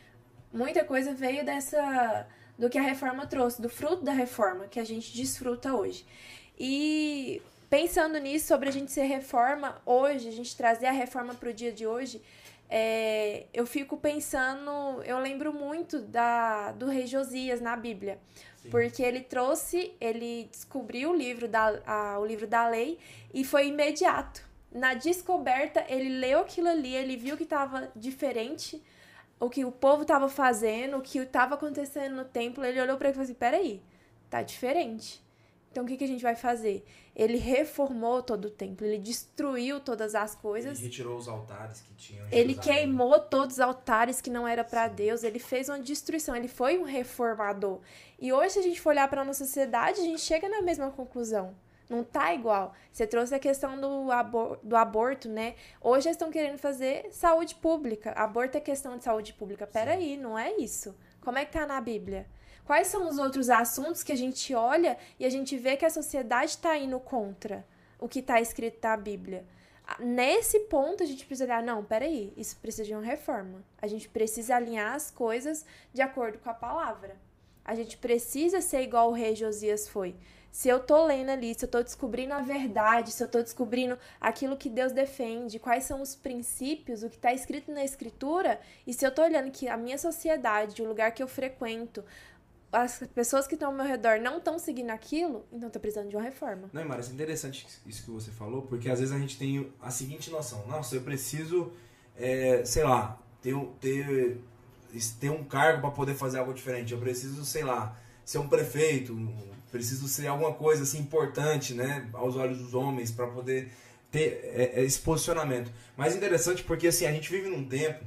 [0.51, 2.25] Muita coisa veio dessa.
[2.57, 6.05] do que a reforma trouxe, do fruto da reforma que a gente desfruta hoje.
[6.57, 11.49] E pensando nisso, sobre a gente ser reforma hoje, a gente trazer a reforma para
[11.49, 12.21] o dia de hoje,
[12.69, 18.19] é, eu fico pensando, eu lembro muito da, do rei Josias na Bíblia,
[18.57, 18.69] Sim.
[18.69, 22.99] porque ele trouxe, ele descobriu o livro, da, a, o livro da lei
[23.33, 24.45] e foi imediato.
[24.69, 28.83] Na descoberta, ele leu aquilo ali, ele viu que estava diferente,
[29.39, 33.07] o que o povo estava fazendo, o que estava acontecendo no templo, ele olhou para
[33.07, 33.81] ele e falou assim, peraí,
[34.29, 35.25] tá diferente.
[35.77, 36.83] Então o que, que a gente vai fazer?
[37.15, 40.79] Ele reformou todo o templo, ele destruiu todas as coisas.
[40.79, 42.25] Ele retirou os altares que tinham.
[42.31, 46.47] Ele queimou todos os altares que não era para Deus, ele fez uma destruição, ele
[46.47, 47.79] foi um reformador.
[48.17, 50.89] E hoje, se a gente for olhar para nossa sociedade, a gente chega na mesma
[50.89, 51.55] conclusão.
[51.87, 52.73] Não tá igual.
[52.91, 55.53] Você trouxe a questão do, abor do aborto, né?
[55.79, 58.13] Hoje eles estão querendo fazer saúde pública.
[58.13, 59.67] Aborto é questão de saúde pública.
[59.67, 60.95] Peraí, não é isso.
[61.21, 62.25] Como é que tá na Bíblia?
[62.67, 65.89] Quais são os outros assuntos que a gente olha e a gente vê que a
[65.89, 67.65] sociedade está indo contra
[67.97, 69.45] o que está escrito na Bíblia?
[69.97, 73.63] Nesse ponto, a gente precisa olhar, não, peraí, isso precisa de uma reforma.
[73.81, 77.15] A gente precisa alinhar as coisas de acordo com a palavra.
[77.63, 80.13] A gente precisa ser igual o rei Josias foi.
[80.51, 83.97] Se eu tô lendo ali, se eu tô descobrindo a verdade, se eu tô descobrindo
[84.19, 88.93] aquilo que Deus defende, quais são os princípios, o que está escrito na escritura, e
[88.93, 92.03] se eu tô olhando que a minha sociedade, o lugar que eu frequento,
[92.71, 96.15] as pessoas que estão ao meu redor não estão seguindo aquilo, então tô precisando de
[96.15, 96.69] uma reforma.
[96.73, 99.89] Não, Mara, é interessante isso que você falou, porque às vezes a gente tem a
[99.89, 101.71] seguinte noção: nossa, eu preciso,
[102.17, 104.41] é, sei lá, ter, ter,
[105.19, 106.93] ter um cargo para poder fazer algo diferente.
[106.93, 109.17] Eu preciso, sei lá, ser um prefeito,
[109.71, 113.71] preciso ser alguma coisa assim importante, né, aos olhos dos homens, para poder
[114.11, 115.71] ter é, é, esse posicionamento.
[115.95, 118.03] Mas interessante porque assim a gente vive num tempo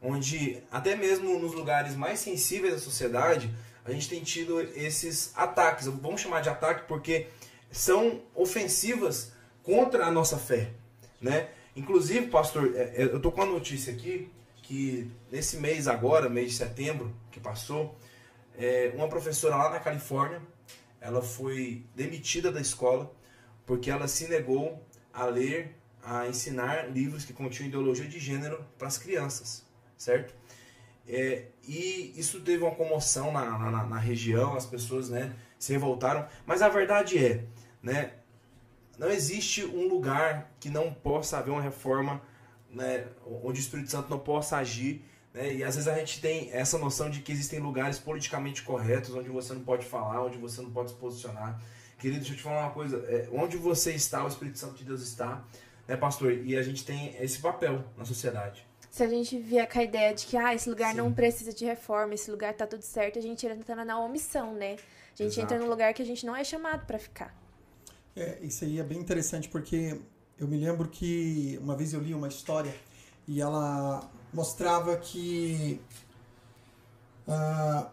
[0.00, 3.52] onde até mesmo nos lugares mais sensíveis da sociedade
[3.84, 5.86] a gente tem tido esses ataques.
[5.86, 7.28] Vamos chamar de ataque porque
[7.70, 10.70] são ofensivas contra a nossa fé,
[11.20, 11.50] né?
[11.76, 14.30] Inclusive, pastor, é, é, eu tô com uma notícia aqui
[14.62, 17.98] que nesse mês agora, mês de setembro que passou,
[18.56, 20.40] é, uma professora lá na Califórnia,
[21.00, 23.12] ela foi demitida da escola
[23.66, 28.88] porque ela se negou a ler, a ensinar livros que continham ideologia de gênero para
[28.88, 29.64] as crianças,
[29.96, 30.34] certo?
[31.06, 36.26] É, e isso teve uma comoção na, na, na, região, as pessoas né, se revoltaram.
[36.46, 37.44] Mas a verdade é,
[37.82, 38.12] né,
[38.98, 42.20] não existe um lugar que não possa haver uma reforma,
[42.70, 43.06] né,
[43.42, 45.04] onde o Espírito Santo não possa agir.
[45.32, 49.14] Né, e às vezes a gente tem essa noção de que existem lugares politicamente corretos,
[49.14, 51.60] onde você não pode falar, onde você não pode se posicionar.
[51.98, 52.98] Querido, deixa eu te falar uma coisa.
[53.08, 55.44] É, onde você está, o Espírito Santo de Deus está,
[55.88, 56.32] né, pastor?
[56.32, 60.14] E a gente tem esse papel na sociedade se a gente vier com a ideia
[60.14, 60.98] de que ah, esse lugar Sim.
[60.98, 64.74] não precisa de reforma, esse lugar tá tudo certo, a gente entra na omissão, né?
[65.12, 65.40] A gente Exato.
[65.40, 67.36] entra num lugar que a gente não é chamado para ficar.
[68.14, 70.00] É, isso aí é bem interessante porque
[70.38, 72.72] eu me lembro que uma vez eu li uma história
[73.26, 75.80] e ela mostrava que
[77.26, 77.90] uh,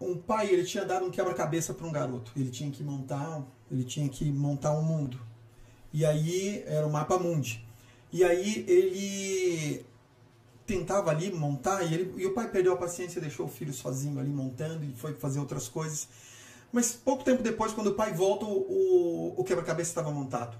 [0.00, 2.30] um pai ele tinha dado um quebra-cabeça para um garoto.
[2.36, 5.20] Ele tinha que montar, ele tinha que montar um mundo.
[5.92, 7.66] E aí era o mapa mundi.
[8.12, 9.87] E aí ele
[10.68, 14.20] tentava ali montar e, ele, e o pai perdeu a paciência, deixou o filho sozinho
[14.20, 16.06] ali montando e foi fazer outras coisas.
[16.70, 20.58] Mas pouco tempo depois, quando o pai volta, o, o quebra-cabeça estava montado.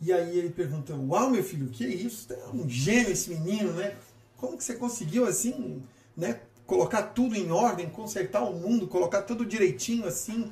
[0.00, 2.32] E aí ele pergunta: Uau, meu filho, que é isso?
[2.32, 3.96] É um gênio esse menino, né?
[4.36, 5.82] Como que você conseguiu assim,
[6.16, 6.40] né?
[6.64, 10.50] Colocar tudo em ordem, consertar o mundo, colocar tudo direitinho assim.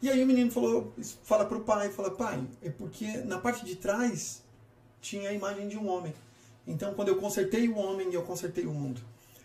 [0.00, 3.64] E aí o menino falou, fala para o pai, fala, pai, é porque na parte
[3.64, 4.42] de trás
[5.00, 6.12] tinha a imagem de um homem.
[6.66, 9.00] Então, quando eu consertei o homem, eu consertei o mundo.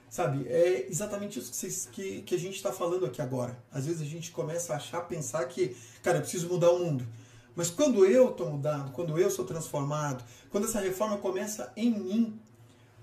[0.09, 0.47] Sabe?
[0.47, 3.61] É exatamente isso que, vocês, que, que a gente está falando aqui agora.
[3.71, 7.05] Às vezes a gente começa a achar, pensar que, cara, eu preciso mudar o mundo.
[7.55, 12.39] Mas quando eu estou mudado, quando eu sou transformado, quando essa reforma começa em mim,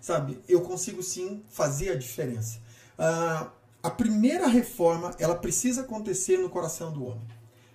[0.00, 0.40] sabe?
[0.48, 2.58] Eu consigo sim fazer a diferença.
[2.98, 3.50] Ah,
[3.82, 7.26] a primeira reforma, ela precisa acontecer no coração do homem.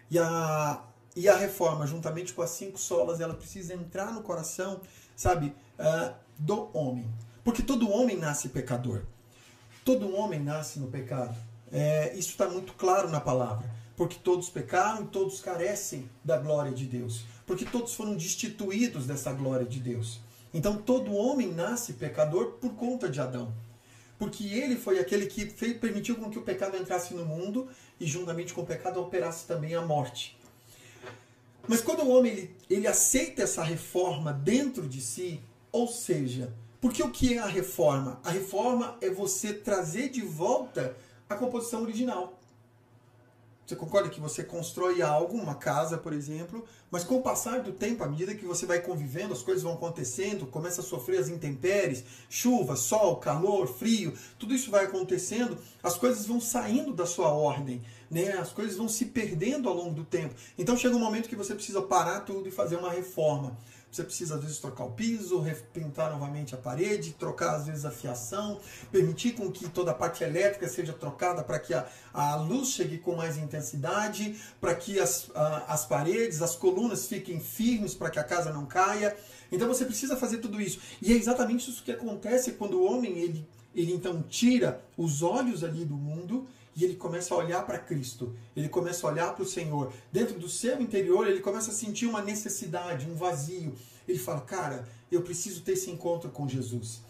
[0.10, 0.84] E a,
[1.16, 4.82] e a reforma, juntamente com as cinco solas, ela precisa entrar no coração,
[5.16, 7.10] sabe, uh, do homem.
[7.44, 9.04] Porque todo homem nasce pecador.
[9.84, 11.36] Todo homem nasce no pecado.
[11.72, 13.70] É, isso está muito claro na palavra.
[13.96, 17.26] Porque todos pecaram todos carecem da glória de Deus.
[17.46, 20.20] Porque todos foram destituídos dessa glória de Deus.
[20.54, 23.54] Então todo homem nasce pecador por conta de Adão.
[24.20, 27.68] Porque ele foi aquele que fez, permitiu com que o pecado entrasse no mundo
[28.00, 30.38] e juntamente com o pecado operasse também a morte.
[31.68, 37.04] Mas quando o homem ele, ele aceita essa reforma dentro de si, ou seja, porque
[37.04, 38.20] o que é a reforma?
[38.24, 40.96] A reforma é você trazer de volta
[41.30, 42.38] a composição original.
[43.72, 47.72] Você concorda que você constrói algo, uma casa, por exemplo, mas com o passar do
[47.72, 51.30] tempo, à medida que você vai convivendo, as coisas vão acontecendo, começa a sofrer as
[51.30, 57.30] intempéries, chuva, sol, calor, frio, tudo isso vai acontecendo, as coisas vão saindo da sua
[57.30, 58.34] ordem, né?
[58.34, 60.36] As coisas vão se perdendo ao longo do tempo.
[60.58, 63.58] Então chega um momento que você precisa parar tudo e fazer uma reforma.
[63.92, 67.92] Você precisa, às vezes, trocar o piso, repintar novamente a parede, trocar, às vezes, a
[67.92, 68.58] fiação,
[68.90, 72.98] permitir com que toda a parte elétrica seja trocada para que a, a luz chegue
[73.00, 78.18] com mais intensidade, para que as, a, as paredes, as colunas fiquem firmes, para que
[78.18, 79.14] a casa não caia.
[79.52, 80.80] Então você precisa fazer tudo isso.
[81.02, 85.66] E é exatamente isso que acontece quando o homem, ele, ele então tira os olhos
[85.66, 86.48] ali do mundo
[86.84, 89.92] ele começa a olhar para Cristo, ele começa a olhar para o Senhor.
[90.12, 93.74] Dentro do seu interior, ele começa a sentir uma necessidade, um vazio.
[94.08, 97.02] Ele fala: Cara, eu preciso ter esse encontro com Jesus.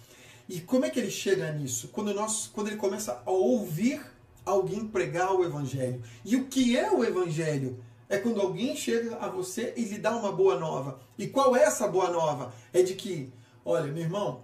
[0.50, 1.90] E como é que ele chega nisso?
[1.90, 4.02] Quando, nós, quando ele começa a ouvir
[4.46, 6.02] alguém pregar o Evangelho.
[6.26, 7.84] E o que é o Evangelho?
[8.10, 11.00] É quando alguém chega a você e lhe dá uma boa nova.
[11.18, 12.54] E qual é essa boa nova?
[12.74, 13.32] É de que,
[13.64, 14.44] olha, meu irmão,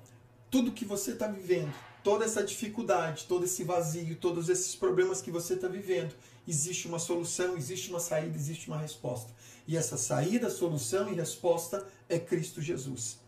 [0.49, 1.73] tudo que você está vivendo,
[2.07, 6.15] toda essa dificuldade, todo esse vazio, todos esses problemas que você está vivendo,
[6.47, 9.29] existe uma solução, existe uma saída, existe uma resposta.
[9.67, 13.19] E essa saída, solução e resposta é Cristo Jesus.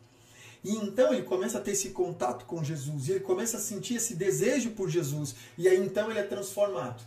[0.64, 3.96] E então ele começa a ter esse contato com Jesus, e ele começa a sentir
[3.96, 7.04] esse desejo por Jesus, e aí então ele é transformado.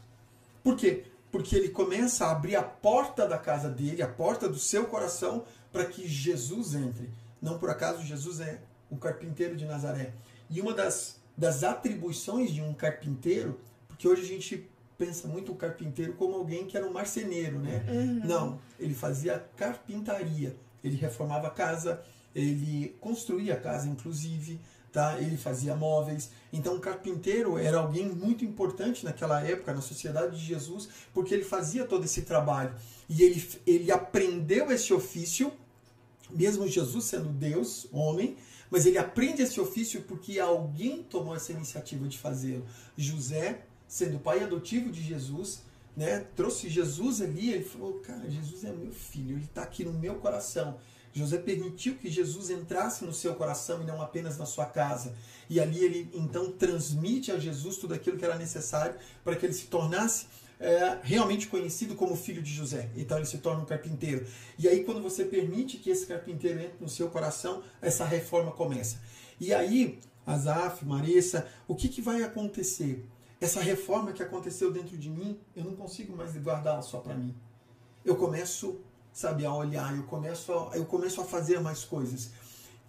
[0.63, 1.05] Por quê?
[1.31, 5.47] Porque ele começa a abrir a porta da casa dele, a porta do seu coração,
[5.73, 7.09] para que Jesus entre.
[7.41, 10.13] Não por acaso Jesus é o carpinteiro de Nazaré.
[10.51, 14.69] E uma das, das atribuições de um carpinteiro, porque hoje a gente
[14.99, 17.85] pensa muito o carpinteiro como alguém que era um marceneiro, né?
[17.89, 18.21] Uhum.
[18.25, 20.57] Não, ele fazia carpintaria.
[20.83, 22.03] Ele reformava a casa,
[22.35, 24.61] ele construía a casa, inclusive,
[24.93, 25.19] tá?
[25.19, 26.31] Ele fazia móveis.
[26.53, 31.45] Então, o carpinteiro era alguém muito importante naquela época na sociedade de Jesus, porque ele
[31.45, 32.75] fazia todo esse trabalho
[33.09, 35.53] e ele ele aprendeu esse ofício,
[36.31, 38.37] mesmo Jesus sendo Deus, homem,
[38.73, 42.65] mas ele aprende esse ofício porque alguém tomou essa iniciativa de fazê-lo.
[42.97, 45.63] José, sendo pai adotivo de Jesus,
[45.95, 49.93] né, trouxe Jesus ali, ele falou, cara, Jesus é meu filho, ele está aqui no
[49.93, 50.79] meu coração.
[51.13, 55.15] José permitiu que Jesus entrasse no seu coração e não apenas na sua casa.
[55.51, 59.53] E ali ele então transmite a Jesus tudo aquilo que era necessário para que ele
[59.53, 60.25] se tornasse
[60.63, 62.89] é, realmente conhecido como filho de José.
[62.97, 64.25] Então ele se torna um carpinteiro.
[64.57, 69.01] E aí, quando você permite que esse carpinteiro entre no seu coração, essa reforma começa.
[69.41, 73.05] E aí, Azaf, Marissa, o que, que vai acontecer?
[73.41, 77.35] Essa reforma que aconteceu dentro de mim, eu não consigo mais guardá-la só para mim.
[78.05, 78.81] Eu começo,
[79.13, 82.31] sabe, a olhar, eu começo a, eu começo a fazer mais coisas.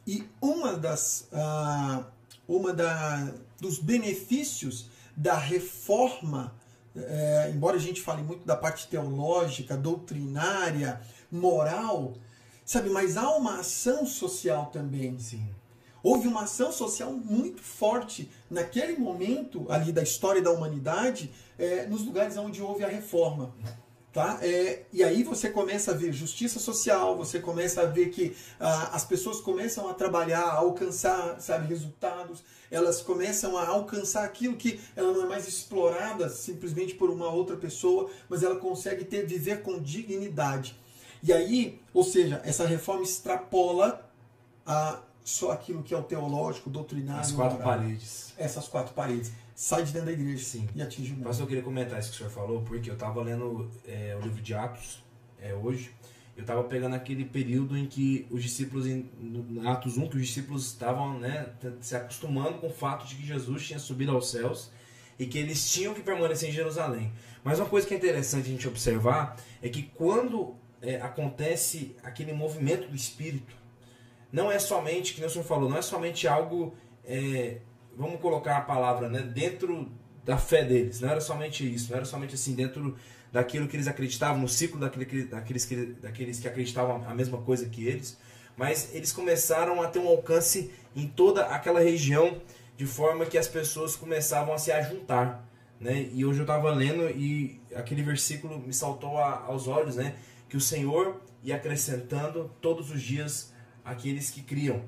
[0.06, 2.06] E uma das, uh,
[2.48, 6.54] uma da, dos benefícios da reforma
[6.96, 11.02] é, embora a gente fale muito da parte teológica, doutrinária,
[11.32, 12.14] moral,
[12.66, 15.18] sabe, mas há uma ação social também.
[15.20, 15.48] Sim.
[16.04, 22.04] Houve uma ação social muito forte naquele momento ali da história da humanidade, é, nos
[22.06, 23.56] lugares onde houve a reforma.
[24.14, 24.38] Tá?
[24.44, 28.92] É, e aí você começa a ver justiça social, você começa a ver que ah,
[28.94, 34.80] as pessoas começam a trabalhar, a alcançar sabe, resultados, elas começam a alcançar aquilo que
[34.96, 39.64] ela não é mais explorada simplesmente por uma outra pessoa, mas ela consegue ter viver
[39.64, 40.80] com dignidade.
[41.24, 44.08] E aí, ou seja, essa reforma extrapola
[44.64, 47.22] a só aquilo que é o teológico, doutrinário.
[47.22, 47.78] As quatro moral.
[47.78, 48.34] paredes.
[48.38, 50.68] Essas quatro paredes sai de dentro da igreja Sim.
[50.76, 51.26] e atinge o mundo.
[51.26, 54.22] Pastor, eu queria comentar isso que o senhor falou, porque eu estava lendo é, o
[54.24, 55.04] livro de Atos
[55.42, 55.92] é, hoje,
[56.36, 59.08] eu estava pegando aquele período em que os discípulos, em,
[59.66, 61.48] Atos 1, que os discípulos estavam né,
[61.80, 64.72] se acostumando com o fato de que Jesus tinha subido aos céus
[65.20, 67.12] e que eles tinham que permanecer em Jerusalém.
[67.44, 72.34] Mas uma coisa que é interessante a gente observar é que quando é, acontece aquele
[72.34, 73.56] movimento do Espírito,
[74.34, 77.58] não é somente, que o senhor falou, não é somente algo é,
[77.96, 79.92] vamos colocar a palavra, né, dentro
[80.26, 81.00] da fé deles.
[81.00, 82.98] Não era somente isso, não era somente assim, dentro
[83.32, 87.68] daquilo que eles acreditavam, no ciclo daquele, daqueles, que, daqueles que acreditavam a mesma coisa
[87.68, 88.18] que eles,
[88.56, 92.42] mas eles começaram a ter um alcance em toda aquela região,
[92.76, 95.48] de forma que as pessoas começavam a se ajuntar.
[95.80, 96.10] Né?
[96.14, 100.16] E hoje eu estava lendo e aquele versículo me saltou a, aos olhos, né?
[100.48, 103.53] que o Senhor ia acrescentando todos os dias
[103.84, 104.84] aqueles que criam.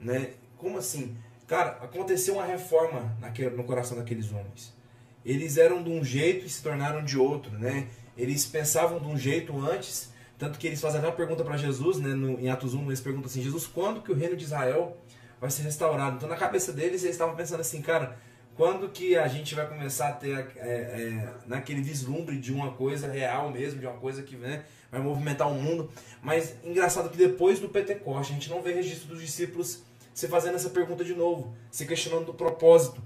[0.00, 0.30] Né?
[0.56, 1.16] Como assim?
[1.46, 4.76] Cara, aconteceu uma reforma naquele, no coração daqueles homens.
[5.24, 7.88] Eles eram de um jeito e se tornaram de outro, né?
[8.16, 12.14] Eles pensavam de um jeito antes, tanto que eles fazem uma pergunta para Jesus, né?
[12.14, 14.96] No, em Atos 1, eles perguntam assim: Jesus, quando que o reino de Israel
[15.40, 16.16] vai ser restaurado?
[16.16, 18.18] Então, na cabeça deles, eles estavam pensando assim, cara,
[18.56, 23.10] quando que a gente vai começar a ter é, é, naquele vislumbre de uma coisa
[23.10, 25.90] real mesmo, de uma coisa que né, vai movimentar o mundo?
[26.22, 29.82] Mas engraçado que depois do Pentecoste, a gente não vê registro dos discípulos
[30.18, 33.00] você fazendo essa pergunta de novo, se questionando do propósito.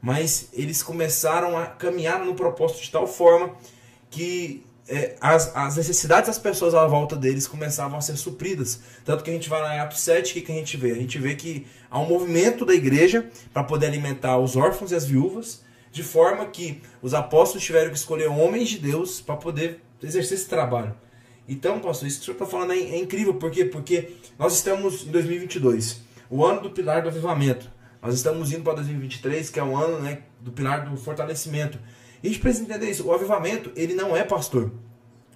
[0.00, 3.56] Mas eles começaram a caminhar no propósito de tal forma
[4.08, 8.80] que é, as, as, necessidades das pessoas à volta deles começavam a ser supridas.
[9.04, 10.92] Tanto que a gente vai lá em Atos 7, o que, que a gente vê?
[10.92, 14.94] A gente vê que há um movimento da igreja para poder alimentar os órfãos e
[14.94, 19.80] as viúvas, de forma que os apóstolos tiveram que escolher homens de Deus para poder
[20.02, 20.94] exercer esse trabalho.
[21.48, 23.34] Então, pastor, isso que o senhor está falando é, é incrível.
[23.34, 23.64] Por quê?
[23.64, 27.70] Porque nós estamos em 2022 o ano do pilar do avivamento.
[28.00, 31.78] Nós estamos indo para 2023, que é o ano né, do pilar do fortalecimento.
[32.22, 33.06] E a gente precisa entender isso.
[33.06, 34.72] O avivamento, ele não é, pastor,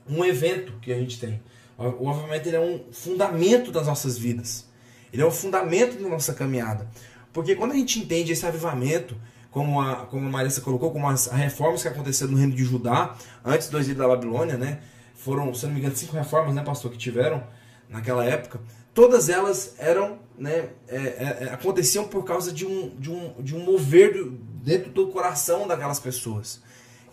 [0.08, 1.40] um evento que a gente tem.
[1.78, 4.66] O avivamento ele é um fundamento das nossas vidas.
[5.12, 6.88] Ele é um fundamento da nossa caminhada.
[7.32, 9.16] Porque quando a gente entende esse avivamento,
[9.50, 13.14] como a, como a Marissa colocou, como as reformas que aconteceram no reino de Judá,
[13.44, 14.80] antes do exílio da Babilônia, né?
[15.26, 17.42] Foram, se não me engano, cinco reformas, né, pastor, que tiveram
[17.88, 18.60] naquela época,
[18.94, 23.56] todas elas eram, né, é, é, é, aconteciam por causa de um, de um, de
[23.56, 26.62] um mover do, dentro do coração daquelas pessoas.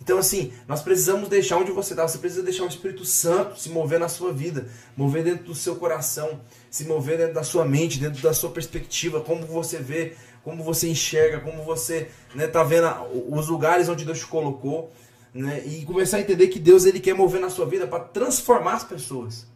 [0.00, 3.68] Então, assim, nós precisamos deixar onde você está, você precisa deixar o Espírito Santo se
[3.68, 7.98] mover na sua vida, mover dentro do seu coração, se mover dentro da sua mente,
[7.98, 12.62] dentro da sua perspectiva, como você vê, como você enxerga, como você está né, tá
[12.62, 12.86] vendo
[13.28, 14.92] os lugares onde Deus te colocou,
[15.34, 18.74] né, e começar a entender que Deus ele quer mover na sua vida para transformar
[18.74, 19.46] as pessoas.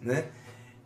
[0.00, 0.26] Né?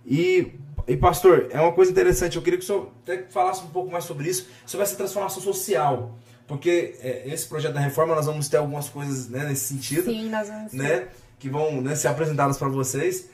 [0.07, 0.53] E,
[0.87, 3.91] e, pastor, é uma coisa interessante, eu queria que o senhor até falasse um pouco
[3.91, 6.17] mais sobre isso, sobre essa transformação social.
[6.47, 10.05] Porque é, esse projeto da reforma nós vamos ter algumas coisas né, nesse sentido.
[10.05, 11.09] Sim, nós vamos né, ter.
[11.39, 13.29] Que vão né, ser apresentadas para vocês.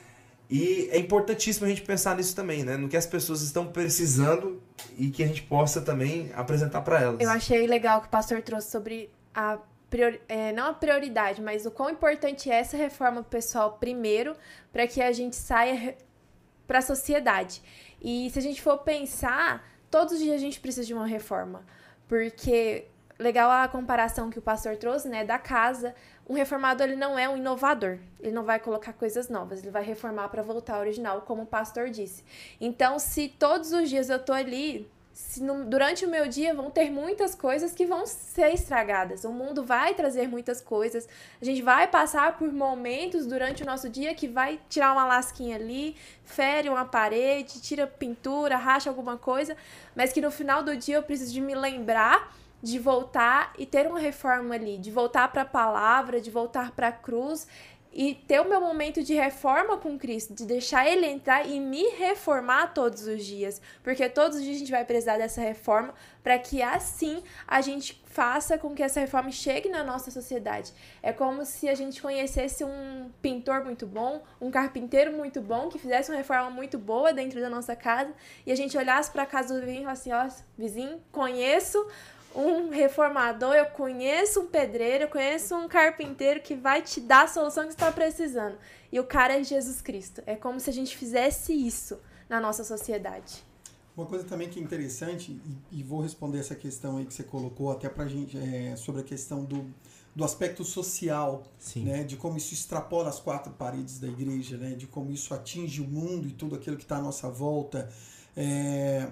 [0.49, 2.77] E é importantíssimo a gente pensar nisso também, né?
[2.77, 4.61] No que as pessoas estão precisando
[4.95, 7.19] e que a gente possa também apresentar para elas.
[7.19, 9.57] Eu achei legal que o pastor trouxe sobre a
[9.95, 14.35] priori, é, não a prioridade, mas o quão importante é essa reforma pessoal primeiro,
[14.71, 15.97] para que a gente saia
[16.67, 17.61] para a sociedade.
[18.01, 21.65] E se a gente for pensar, todos os dias a gente precisa de uma reforma,
[22.07, 25.95] porque legal a comparação que o pastor trouxe, né, da casa.
[26.27, 27.99] Um reformado ele não é um inovador.
[28.19, 31.45] Ele não vai colocar coisas novas, ele vai reformar para voltar ao original, como o
[31.45, 32.23] pastor disse.
[32.59, 34.91] Então, se todos os dias eu tô ali,
[35.39, 39.23] no, durante o meu dia vão ter muitas coisas que vão ser estragadas.
[39.23, 41.07] O mundo vai trazer muitas coisas.
[41.41, 45.55] A gente vai passar por momentos durante o nosso dia que vai tirar uma lasquinha
[45.55, 49.55] ali, fere uma parede, tira pintura, racha alguma coisa,
[49.95, 53.85] mas que no final do dia eu preciso de me lembrar de voltar e ter
[53.85, 57.47] uma reforma ali, de voltar para a palavra, de voltar para a cruz
[57.95, 61.87] e ter o meu momento de reforma com Cristo, de deixar Ele entrar e me
[61.91, 66.37] reformar todos os dias, porque todos os dias a gente vai precisar dessa reforma para
[66.37, 70.73] que assim a gente faça com que essa reforma chegue na nossa sociedade.
[71.01, 75.79] É como se a gente conhecesse um pintor muito bom, um carpinteiro muito bom, que
[75.79, 78.13] fizesse uma reforma muito boa dentro da nossa casa
[78.45, 81.87] e a gente olhasse para a casa do vizinho e falasse assim: ó, vizinho, conheço
[82.35, 87.27] um reformador, eu conheço um pedreiro, eu conheço um carpinteiro que vai te dar a
[87.27, 88.57] solução que você está precisando.
[88.91, 90.21] E o cara é Jesus Cristo.
[90.25, 93.43] É como se a gente fizesse isso na nossa sociedade.
[93.95, 95.31] Uma coisa também que é interessante,
[95.71, 99.01] e, e vou responder essa questão aí que você colocou até pra gente, é, sobre
[99.01, 99.73] a questão do,
[100.13, 101.85] do aspecto social, Sim.
[101.85, 105.81] né, de como isso extrapola as quatro paredes da igreja, né, de como isso atinge
[105.81, 107.89] o mundo e tudo aquilo que está à nossa volta.
[108.35, 109.07] É,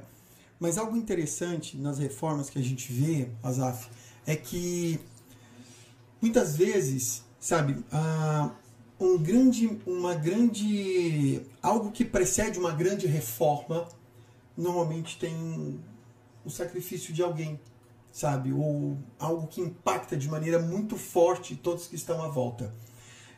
[0.64, 3.90] mas algo interessante nas reformas que a gente vê, Azaf,
[4.26, 4.98] é que
[6.22, 7.84] muitas vezes, sabe,
[8.98, 13.90] um grande, uma grande, algo que precede uma grande reforma,
[14.56, 15.82] normalmente tem
[16.46, 17.60] o sacrifício de alguém,
[18.10, 22.74] sabe, ou algo que impacta de maneira muito forte todos que estão à volta.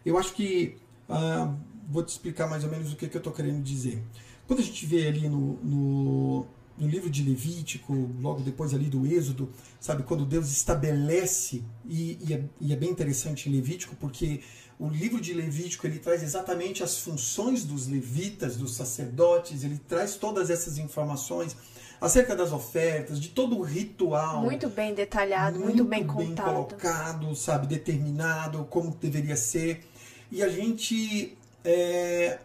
[0.05, 0.77] Eu acho que
[1.09, 1.51] ah,
[1.89, 4.03] vou te explicar mais ou menos o que, que eu estou querendo dizer.
[4.45, 9.05] Quando a gente vê ali no, no no livro de Levítico, logo depois ali do
[9.05, 14.41] Êxodo, sabe, quando Deus estabelece, e, e, é, e, é, bem interessante em Levítico, porque
[14.77, 20.15] o livro de Levítico ele traz exatamente as funções dos levitas, dos sacerdotes, ele traz
[20.15, 21.55] todas essas informações
[22.01, 24.41] acerca das ofertas, de todo o ritual.
[24.43, 29.85] Muito bem detalhado, muito, muito bem, bem colocado, sabe, determinado, como deveria ser.
[30.29, 31.37] E a gente.
[31.63, 32.39] É,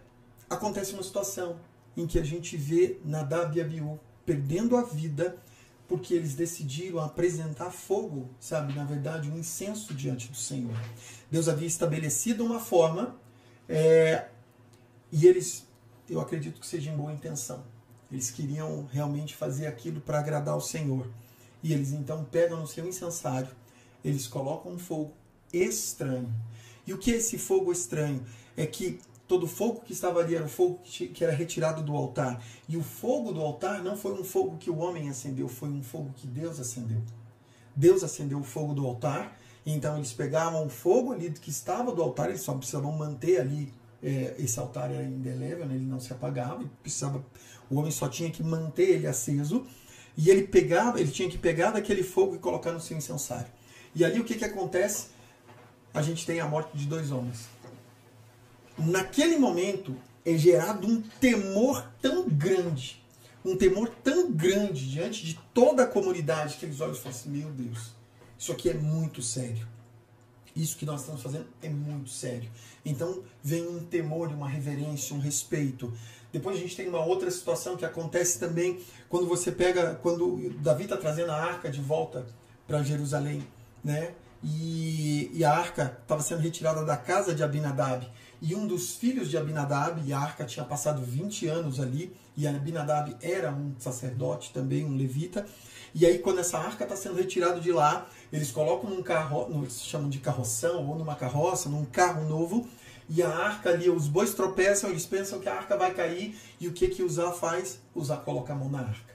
[0.48, 1.56] acontece uma situação
[1.96, 5.36] em que a gente vê Nadab e Abiú perdendo a vida
[5.88, 8.72] porque eles decidiram apresentar fogo, sabe?
[8.74, 10.76] Na verdade, um incenso diante do Senhor.
[11.28, 13.16] Deus havia estabelecido uma forma
[13.68, 14.28] é,
[15.10, 15.66] e eles,
[16.08, 17.64] eu acredito que seja em boa intenção.
[18.10, 21.08] Eles queriam realmente fazer aquilo para agradar ao Senhor.
[21.62, 23.50] E eles então pegam no seu incensário,
[24.04, 25.12] eles colocam um fogo
[25.52, 26.32] estranho.
[26.86, 28.24] E o que é esse fogo estranho?
[28.56, 32.42] É que Todo fogo que estava ali era o fogo que era retirado do altar.
[32.68, 35.84] E o fogo do altar não foi um fogo que o homem acendeu, foi um
[35.84, 37.00] fogo que Deus acendeu.
[37.76, 42.02] Deus acendeu o fogo do altar, então eles pegavam o fogo ali que estava do
[42.02, 45.76] altar, eles só precisavam manter ali, é, esse altar era indelével, né?
[45.76, 47.24] ele não se apagava, precisava,
[47.70, 49.64] o homem só tinha que manter ele aceso,
[50.16, 53.46] e ele pegava, ele tinha que pegar daquele fogo e colocar no seu incensário.
[53.94, 55.10] E ali o que, que acontece?
[55.94, 57.59] A gente tem a morte de dois homens
[58.86, 63.02] naquele momento é gerado um temor tão grande,
[63.44, 67.30] um temor tão grande diante de toda a comunidade que eles olham e falam assim:
[67.30, 67.94] meu Deus,
[68.38, 69.66] isso aqui é muito sério.
[70.54, 72.50] Isso que nós estamos fazendo é muito sério.
[72.84, 75.92] Então vem um temor, uma reverência, um respeito.
[76.32, 80.84] Depois a gente tem uma outra situação que acontece também quando você pega, quando Davi
[80.84, 82.26] está trazendo a arca de volta
[82.66, 83.46] para Jerusalém,
[83.82, 84.14] né?
[84.42, 88.08] E, e, a arca estava sendo retirada da casa de Abinadab.
[88.42, 92.46] E um dos filhos de Abinadab, e a arca tinha passado 20 anos ali, e
[92.46, 95.46] Abinadab era um sacerdote também, um levita.
[95.94, 99.64] E aí, quando essa arca está sendo retirada de lá, eles colocam num carro, no,
[99.64, 102.66] eles chamam de carroção, ou numa carroça, num carro novo,
[103.08, 106.68] e a arca ali, os bois tropeçam, eles pensam que a arca vai cair, e
[106.68, 107.80] o que que Uzá faz?
[107.94, 109.14] Uzá coloca a mão na arca,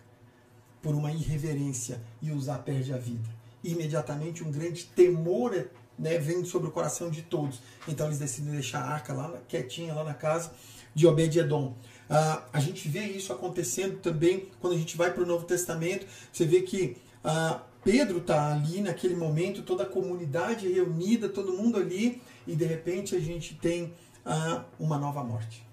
[0.81, 3.29] por uma irreverência, e Uzá perde a vida.
[3.63, 5.67] Imediatamente um grande temor
[5.97, 7.61] né, sobre o coração de todos.
[7.87, 10.51] Então eles decidem deixar a arca lá quietinha, lá na casa
[10.93, 11.75] de Obed-Edom.
[12.09, 16.05] Ah, a gente vê isso acontecendo também quando a gente vai para o Novo Testamento.
[16.31, 21.77] Você vê que ah, Pedro está ali naquele momento, toda a comunidade reunida, todo mundo
[21.77, 23.93] ali, e de repente a gente tem
[24.25, 25.65] ah, uma nova morte.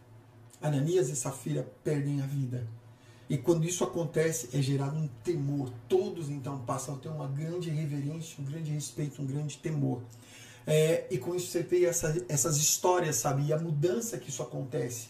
[0.61, 2.67] Ananias e Safira perdem a vida.
[3.33, 5.73] E quando isso acontece, é gerado um temor.
[5.89, 10.03] Todos então passam a ter uma grande reverência, um grande respeito, um grande temor.
[10.67, 13.47] É, e com isso você vê essa, essas histórias, sabe?
[13.47, 15.09] E a mudança que isso acontece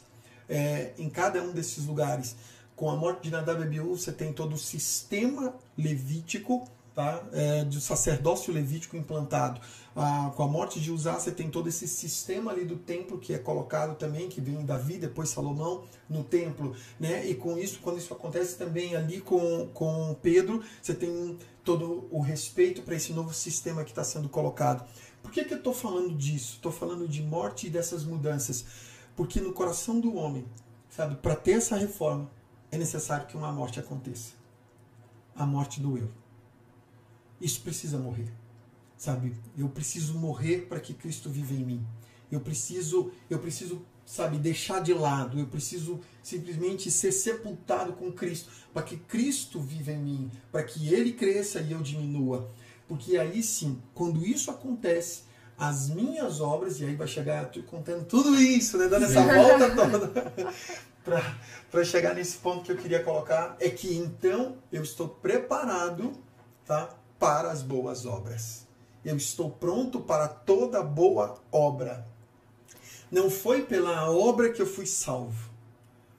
[0.48, 2.36] é, em cada um desses lugares.
[2.76, 6.62] Com a morte de Nadab e Abiú, você tem todo o sistema levítico,
[6.94, 7.24] tá?
[7.32, 9.60] É, do sacerdócio levítico implantado.
[9.94, 13.34] Ah, com a morte de Uzá, você tem todo esse sistema ali do templo que
[13.34, 16.74] é colocado também, que vem Davi, depois Salomão, no templo.
[16.98, 17.26] Né?
[17.26, 22.20] E com isso, quando isso acontece também ali com, com Pedro, você tem todo o
[22.20, 24.86] respeito para esse novo sistema que está sendo colocado.
[25.22, 26.54] Por que, que eu estou falando disso?
[26.54, 28.64] Estou falando de morte e dessas mudanças.
[29.14, 30.44] Porque no coração do homem,
[30.88, 32.30] sabe, para ter essa reforma,
[32.70, 34.32] é necessário que uma morte aconteça.
[35.36, 36.10] A morte do eu.
[37.40, 38.41] Isso precisa morrer.
[39.02, 39.34] Sabe?
[39.58, 41.86] Eu preciso morrer para que Cristo viva em mim.
[42.30, 45.40] Eu preciso, eu preciso, sabe, deixar de lado.
[45.40, 50.94] Eu preciso simplesmente ser sepultado com Cristo, para que Cristo viva em mim, para que
[50.94, 52.48] ele cresça e eu diminua.
[52.86, 55.22] Porque aí sim, quando isso acontece,
[55.58, 59.74] as minhas obras, e aí vai chegar, eu contando tudo isso, né, dando essa volta
[59.74, 60.32] toda,
[61.68, 66.12] para chegar nesse ponto que eu queria colocar, é que então eu estou preparado
[66.64, 68.61] tá, para as boas obras.
[69.04, 72.06] Eu estou pronto para toda boa obra.
[73.10, 75.50] Não foi pela obra que eu fui salvo,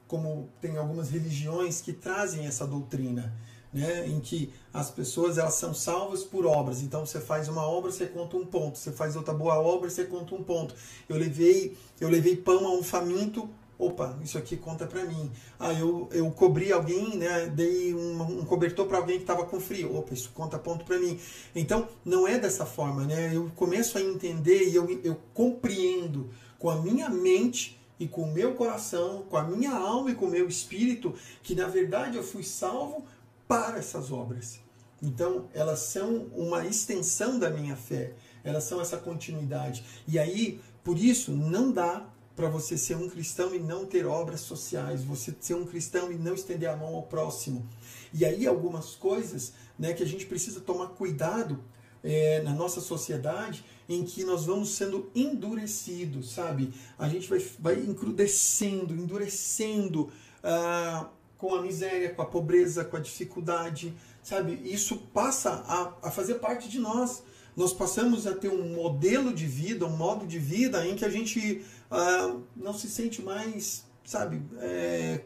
[0.07, 3.33] como tem algumas religiões que trazem essa doutrina
[3.73, 6.81] né, em que as pessoas elas são salvas por obras.
[6.81, 8.77] Então você faz uma obra, você conta um ponto.
[8.77, 10.75] Você faz outra boa obra, você conta um ponto.
[11.09, 13.49] Eu levei, eu levei pão a um faminto.
[13.85, 15.29] Opa, isso aqui conta para mim.
[15.59, 17.47] Ah, eu, eu cobri alguém, né?
[17.47, 19.97] Dei um, um cobertor para alguém que estava com frio.
[19.97, 21.19] Opa, isso conta ponto para mim.
[21.53, 23.35] Então, não é dessa forma, né?
[23.35, 28.33] Eu começo a entender e eu, eu compreendo com a minha mente e com o
[28.33, 32.23] meu coração, com a minha alma e com o meu espírito, que na verdade eu
[32.23, 33.05] fui salvo
[33.47, 34.59] para essas obras.
[35.01, 38.13] Então, elas são uma extensão da minha fé,
[38.45, 39.83] elas são essa continuidade.
[40.07, 42.05] E aí, por isso, não dá
[42.35, 46.15] para você ser um cristão e não ter obras sociais, você ser um cristão e
[46.15, 47.67] não estender a mão ao próximo.
[48.13, 51.63] E aí, algumas coisas né, que a gente precisa tomar cuidado
[52.03, 56.73] é, na nossa sociedade em que nós vamos sendo endurecidos, sabe?
[56.97, 60.11] A gente vai, vai encrudecendo, endurecendo.
[60.43, 61.09] Ah,
[61.43, 64.61] com a miséria, com a pobreza, com a dificuldade, sabe?
[64.63, 67.21] Isso passa a, a fazer parte de nós.
[67.53, 71.09] Nós passamos a ter um modelo de vida, um modo de vida em que a
[71.09, 71.61] gente
[71.93, 75.23] ah, não se sente mais, sabe, é,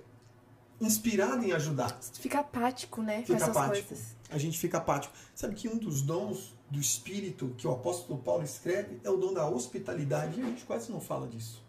[0.80, 1.98] inspirado em ajudar.
[2.14, 3.24] Fica apático, né?
[3.24, 3.88] Fica apático.
[3.88, 4.16] Coisas.
[4.30, 5.14] A gente fica apático.
[5.34, 9.34] Sabe que um dos dons do Espírito que o apóstolo Paulo escreve é o dom
[9.34, 10.40] da hospitalidade.
[10.40, 11.66] E a gente quase não fala disso.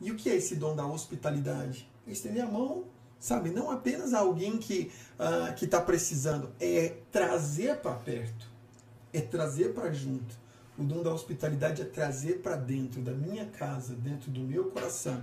[0.00, 1.90] E o que é esse dom da hospitalidade?
[2.06, 2.84] Estender a mão
[3.18, 3.50] Sabe?
[3.50, 8.46] Não apenas alguém que uh, que está precisando, é trazer para perto,
[9.12, 10.38] é trazer para junto.
[10.78, 15.22] O dom da hospitalidade é trazer para dentro da minha casa, dentro do meu coração,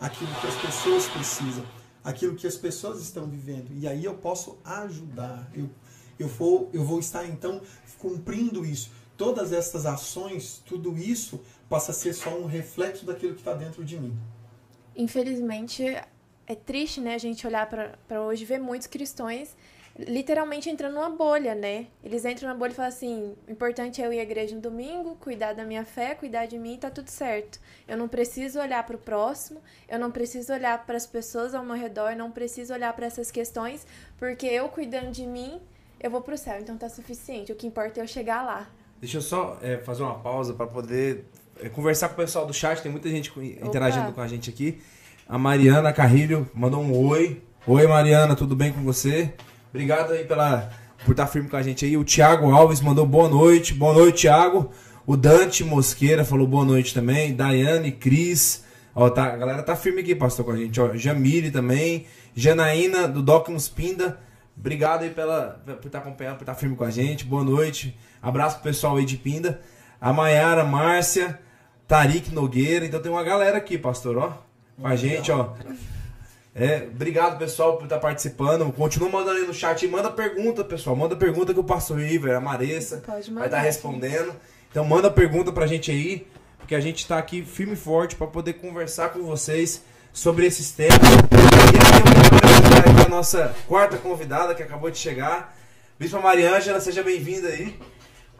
[0.00, 1.64] aquilo que as pessoas precisam,
[2.02, 3.70] aquilo que as pessoas estão vivendo.
[3.74, 5.50] E aí eu posso ajudar.
[5.54, 5.68] Eu,
[6.18, 7.60] eu, vou, eu vou estar então
[7.98, 8.90] cumprindo isso.
[9.16, 13.84] Todas essas ações, tudo isso passa a ser só um reflexo daquilo que está dentro
[13.84, 14.16] de mim.
[14.96, 15.84] Infelizmente,
[16.46, 19.54] é triste, né, a gente olhar para hoje e ver muitos cristãos
[19.98, 21.86] literalmente entrando numa bolha, né?
[22.02, 24.60] Eles entram na bolha e falam assim: o importante é eu ir à igreja no
[24.60, 27.60] domingo, cuidar da minha fé, cuidar de mim, tá tudo certo.
[27.86, 31.64] Eu não preciso olhar para o próximo, eu não preciso olhar para as pessoas ao
[31.64, 33.86] meu redor, eu não preciso olhar para essas questões,
[34.18, 35.60] porque eu cuidando de mim,
[36.00, 37.52] eu vou pro céu, então tá suficiente.
[37.52, 38.68] O que importa é eu chegar lá.
[39.00, 41.24] Deixa eu só é, fazer uma pausa para poder
[41.60, 43.32] é, conversar com o pessoal do chat, tem muita gente
[43.62, 44.14] interagindo Opa.
[44.14, 44.80] com a gente aqui.
[45.28, 47.42] A Mariana Carrilho mandou um oi.
[47.66, 49.32] Oi, Mariana, tudo bem com você?
[49.74, 50.70] Obrigado aí pela,
[51.04, 51.96] por estar firme com a gente aí.
[51.96, 53.74] O Thiago Alves mandou boa noite.
[53.74, 54.70] Boa noite, Thiago.
[55.04, 57.34] O Dante Mosqueira falou boa noite também.
[57.34, 58.64] Daiane, Cris.
[58.94, 60.80] Ó, tá, a galera tá firme aqui, pastor, com a gente.
[60.80, 62.06] Ó, Jamile também.
[62.36, 64.20] Janaína, do Docmus Pinda.
[64.56, 67.24] Obrigado aí pela, por estar acompanhando, por estar firme com a gente.
[67.24, 67.98] Boa noite.
[68.22, 69.60] Abraço pro pessoal aí de Pinda.
[70.00, 71.40] A Maiara, Márcia,
[71.88, 72.86] Tarik Nogueira.
[72.86, 74.38] Então tem uma galera aqui, pastor, ó.
[74.80, 75.52] Com a gente, ó.
[76.54, 78.72] É, obrigado, pessoal, por estar participando.
[78.72, 79.86] Continua mandando aí no chat.
[79.88, 80.94] Manda pergunta, pessoal.
[80.94, 83.02] Manda pergunta que o pastor Iver, a Maressa,
[83.32, 84.32] vai estar respondendo.
[84.70, 86.26] Então manda pergunta pra gente aí,
[86.58, 89.82] porque a gente está aqui firme e forte para poder conversar com vocês
[90.12, 90.94] sobre esses temas.
[90.94, 95.56] E aqui eu quero a nossa quarta convidada que acabou de chegar.
[95.98, 97.76] Bispa Mariângela, seja bem-vinda aí.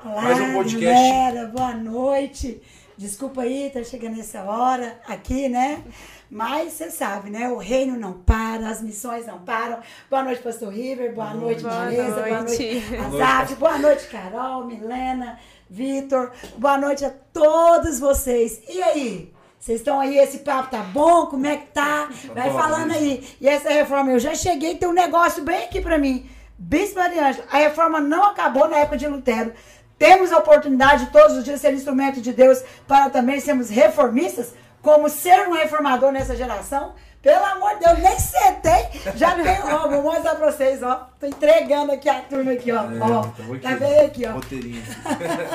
[0.05, 0.85] Olá, Mais um podcast.
[0.85, 2.63] galera, boa noite.
[2.97, 5.83] Desculpa aí, tá chegando essa hora aqui, né?
[6.31, 7.49] Mas você sabe, né?
[7.49, 9.79] O reino não para, as missões não param.
[10.11, 11.15] Boa noite, Pastor River.
[11.15, 12.23] Boa noite, boa Marisa.
[12.23, 13.55] Boa noite, Azaf.
[13.57, 16.33] Boa noite, Carol, Milena, Vitor.
[16.57, 18.63] Boa noite a todos vocês.
[18.69, 19.35] E aí?
[19.59, 21.27] Vocês estão aí, esse papo tá bom?
[21.27, 22.11] Como é que tá?
[22.35, 23.27] Vai falando aí.
[23.41, 26.29] E essa reforma, eu já cheguei, tem um negócio bem aqui para mim.
[26.59, 29.53] Bispo Mariângela, a reforma não acabou na época de Lutero.
[29.99, 34.53] Temos a oportunidade todos os dias de ser instrumento de Deus para também sermos reformistas
[34.85, 36.95] como ser um reformador nessa geração.
[37.23, 41.09] Pelo amor de Deus, nem sentei, já veio, ó, vou mostrar pra vocês, ó.
[41.19, 42.83] Tô entregando aqui a turma aqui, ó.
[42.83, 44.33] É, ó aqui, tá vendo aqui, ó.
[44.33, 44.83] Roteirinho.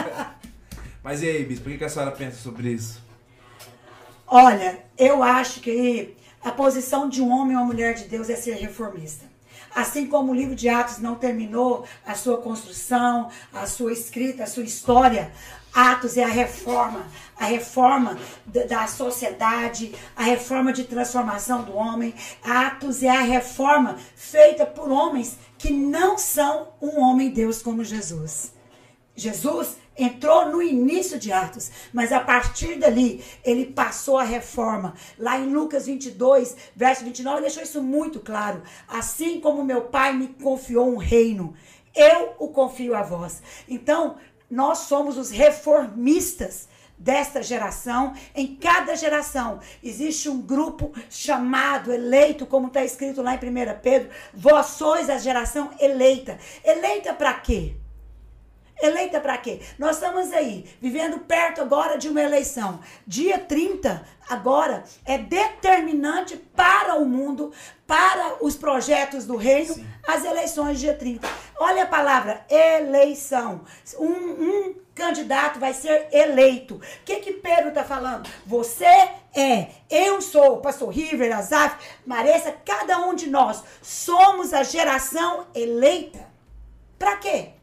[1.04, 3.00] Mas e aí, Bispo, o que a senhora pensa sobre isso?
[4.26, 8.36] Olha, eu acho que a posição de um homem ou uma mulher de Deus é
[8.36, 9.26] ser reformista.
[9.76, 14.48] Assim como o livro de Atos não terminou a sua construção, a sua escrita, a
[14.48, 15.32] sua história,
[15.74, 17.06] Atos é a reforma,
[17.40, 22.14] a reforma da sociedade, a reforma de transformação do homem.
[22.44, 28.54] Atos é a reforma feita por homens que não são um homem Deus como Jesus.
[29.16, 34.94] Jesus entrou no início de Atos, mas a partir dali ele passou a reforma.
[35.18, 38.64] Lá em Lucas 22, verso 29, deixou isso muito claro.
[38.88, 41.54] Assim como meu pai me confiou um reino,
[41.96, 43.42] eu o confio a vós.
[43.68, 44.16] Então,
[44.50, 46.68] nós somos os reformistas
[47.00, 48.14] desta geração.
[48.36, 54.10] Em cada geração existe um grupo chamado, eleito, como está escrito lá em 1 Pedro.
[54.34, 56.38] Vós sois a geração eleita.
[56.64, 57.76] Eleita para quê?
[58.82, 59.60] Eleita para quê?
[59.78, 62.80] Nós estamos aí, vivendo perto agora de uma eleição.
[63.06, 67.52] Dia 30, agora, é determinante para o mundo,
[67.86, 69.86] para os projetos do reino, Sim.
[70.08, 71.28] as eleições dia 30.
[71.60, 73.62] Olha a palavra eleição.
[73.98, 76.76] Um, um candidato vai ser eleito.
[76.76, 78.30] O que que Pedro está falando?
[78.46, 78.86] Você
[79.36, 86.28] é, eu sou, pastor River, Azaf, Maressa, cada um de nós somos a geração eleita.
[86.98, 87.59] Para quê?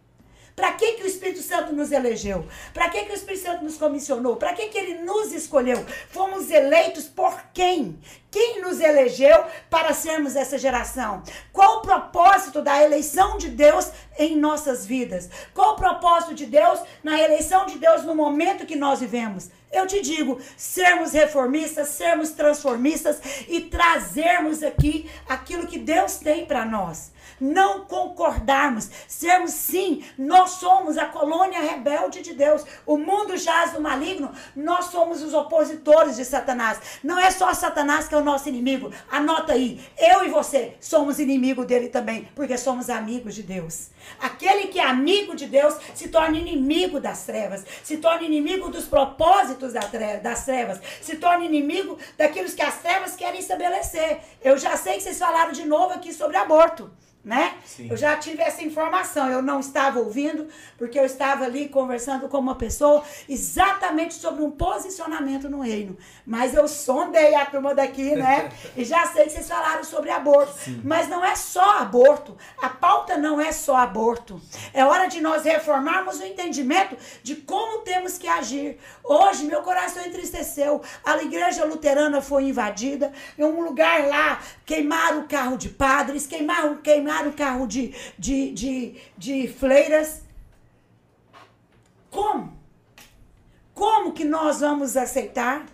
[0.57, 2.47] Para que, que o Espírito Santo nos elegeu?
[2.73, 4.37] Para que, que o Espírito Santo nos comissionou?
[4.37, 5.85] Para que, que ele nos escolheu?
[6.09, 7.99] Fomos eleitos por quem?
[8.31, 11.23] Quem nos elegeu para sermos essa geração?
[11.53, 15.29] Qual o propósito da eleição de Deus em nossas vidas?
[15.53, 19.51] Qual o propósito de Deus na eleição de Deus no momento que nós vivemos?
[19.71, 26.65] Eu te digo, sermos reformistas, sermos transformistas e trazermos aqui aquilo que Deus tem para
[26.65, 32.65] nós não concordarmos, sermos sim, nós somos a colônia rebelde de Deus.
[32.85, 36.81] O mundo jaz do maligno, nós somos os opositores de Satanás.
[37.03, 38.93] Não é só Satanás que é o nosso inimigo.
[39.11, 43.91] Anota aí, eu e você somos inimigo dele também, porque somos amigos de Deus.
[44.21, 48.85] Aquele que é amigo de Deus se torna inimigo das trevas, se torna inimigo dos
[48.85, 54.21] propósitos das trevas, se torna inimigo daquilo que as trevas querem estabelecer.
[54.43, 56.91] Eu já sei que vocês falaram de novo aqui sobre aborto
[57.27, 57.55] né?
[57.67, 57.89] Sim.
[57.91, 60.47] Eu já tive essa informação, eu não estava ouvindo,
[60.79, 65.99] porque eu estava ali conversando com uma pessoa exatamente sobre um posicionamento no reino.
[66.25, 68.49] Mas eu sondei a turma daqui, né?
[68.77, 70.57] e já sei que vocês falaram sobre aborto.
[70.57, 70.81] Sim.
[70.85, 72.37] Mas não é só aborto.
[72.63, 74.41] A pauta não é só aborto.
[74.73, 78.79] É hora de nós reformarmos o entendimento de como temos que agir.
[79.03, 80.81] Hoje, meu coração entristeceu.
[81.05, 83.13] A igreja luterana foi invadida.
[83.37, 88.51] Em um lugar lá, queimaram o carro de padres, queimaram, queimaram o carro de, de,
[88.51, 90.23] de, de fleiras.
[92.11, 92.59] Como?
[93.73, 95.67] Como que nós vamos aceitar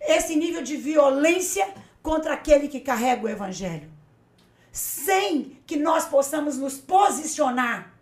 [0.00, 1.66] esse nível de violência
[2.02, 3.90] contra aquele que carrega o evangelho?
[4.70, 7.92] Sem que nós possamos nos posicionar,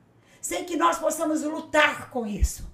[0.40, 2.68] sem que nós possamos lutar com isso.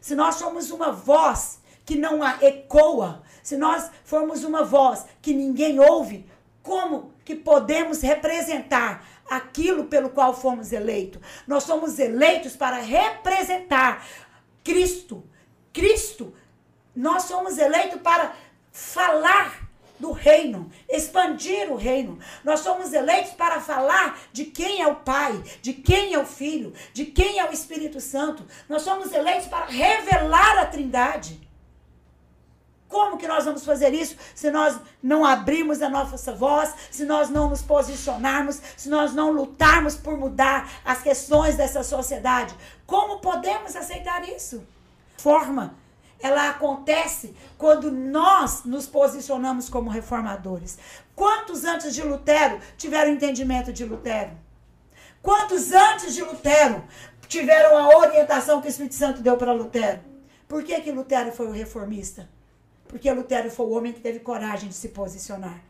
[0.00, 5.78] Se nós somos uma voz que não ecoa, se nós formos uma voz que ninguém
[5.78, 6.26] ouve,
[6.62, 11.20] como que podemos representar aquilo pelo qual fomos eleitos.
[11.46, 14.06] Nós somos eleitos para representar
[14.62, 15.24] Cristo,
[15.72, 16.34] Cristo,
[16.94, 18.34] nós somos eleitos para
[18.72, 19.66] falar
[19.98, 22.18] do reino, expandir o reino.
[22.44, 26.72] Nós somos eleitos para falar de quem é o Pai, de quem é o Filho,
[26.92, 28.46] de quem é o Espírito Santo.
[28.68, 31.45] Nós somos eleitos para revelar a Trindade.
[32.88, 37.28] Como que nós vamos fazer isso se nós não abrirmos a nossa voz, se nós
[37.28, 42.54] não nos posicionarmos, se nós não lutarmos por mudar as questões dessa sociedade?
[42.86, 44.64] Como podemos aceitar isso?
[45.16, 45.74] Forma
[46.20, 50.78] ela acontece quando nós nos posicionamos como reformadores.
[51.14, 54.32] Quantos antes de Lutero tiveram entendimento de Lutero?
[55.22, 56.84] Quantos antes de Lutero
[57.28, 60.00] tiveram a orientação que o Espírito Santo deu para Lutero?
[60.48, 62.28] Por que, que Lutero foi o reformista?
[62.88, 65.62] Porque Lutero foi o homem que teve coragem de se posicionar.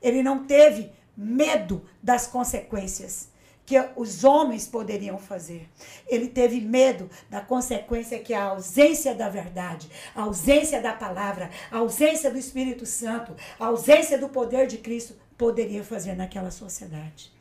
[0.00, 3.30] Ele não teve medo das consequências
[3.64, 5.68] que os homens poderiam fazer.
[6.06, 11.78] Ele teve medo da consequência que a ausência da verdade, a ausência da palavra, a
[11.78, 17.32] ausência do Espírito Santo, a ausência do poder de Cristo poderia fazer naquela sociedade.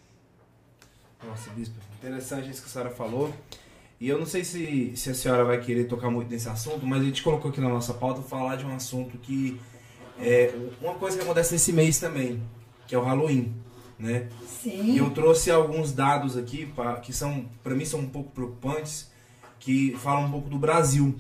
[1.24, 3.34] Nossa, bispo, interessante isso que a senhora falou.
[4.02, 7.02] E eu não sei se, se a senhora vai querer tocar muito nesse assunto, mas
[7.02, 9.62] a gente colocou aqui na nossa pauta falar de um assunto que
[10.20, 12.42] é uma coisa que acontece nesse mês também,
[12.88, 13.54] que é o Halloween
[14.02, 14.28] né?
[14.48, 14.94] Sim.
[14.94, 19.12] E eu trouxe alguns dados aqui pra, que são, para mim, são um pouco preocupantes,
[19.60, 21.16] que falam um pouco do Brasil.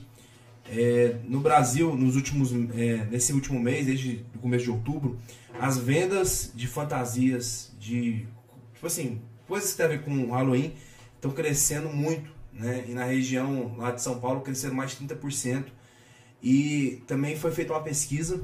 [0.67, 5.19] É, no Brasil, nos últimos, é, nesse último mês, desde o começo de outubro,
[5.59, 8.25] as vendas de fantasias, de
[8.73, 10.73] tipo assim, coisas que tem a ver com Halloween,
[11.15, 12.31] estão crescendo muito,
[12.61, 12.85] né?
[12.87, 15.65] E na região lá de São Paulo cresceram mais de 30%.
[16.41, 18.41] E também foi feita uma pesquisa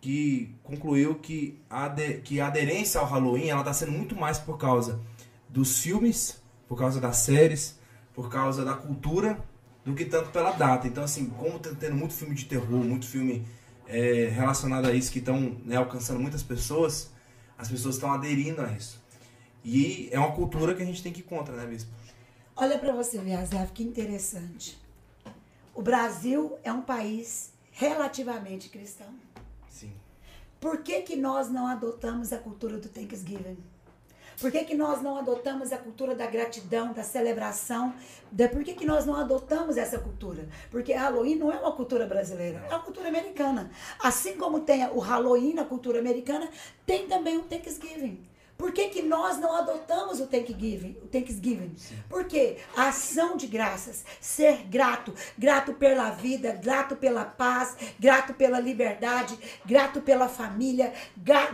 [0.00, 4.38] que concluiu que a, de, que a aderência ao Halloween ela está sendo muito mais
[4.38, 5.00] por causa
[5.48, 7.78] dos filmes, por causa das séries,
[8.14, 9.42] por causa da cultura,
[9.84, 10.86] do que tanto pela data.
[10.86, 13.46] Então, assim, como tá tendo muito filme de terror, muito filme
[13.86, 17.10] é, relacionado a isso que estão né, alcançando muitas pessoas,
[17.56, 19.02] as pessoas estão aderindo a isso.
[19.64, 21.90] E é uma cultura que a gente tem que ir contra, né, Bispo?
[22.60, 24.76] Olha para você ver, Azaf, que interessante.
[25.72, 29.06] O Brasil é um país relativamente cristão.
[30.58, 33.56] Por que, que nós não adotamos a cultura do Thanksgiving?
[34.40, 37.94] Por que, que nós não adotamos a cultura da gratidão, da celebração?
[38.32, 40.48] Da, por que, que nós não adotamos essa cultura?
[40.68, 43.70] Porque Halloween não é uma cultura brasileira, é uma cultura americana.
[44.00, 46.48] Assim como tem o Halloween na cultura americana,
[46.84, 48.27] tem também o Thanksgiving.
[48.58, 50.98] Por que, que nós não adotamos o Thanksgiving?
[51.00, 51.76] O Thanksgiving?
[52.08, 52.56] Por quê?
[52.76, 59.38] A ação de graças, ser grato, grato pela vida, grato pela paz, grato pela liberdade,
[59.64, 60.92] grato pela família,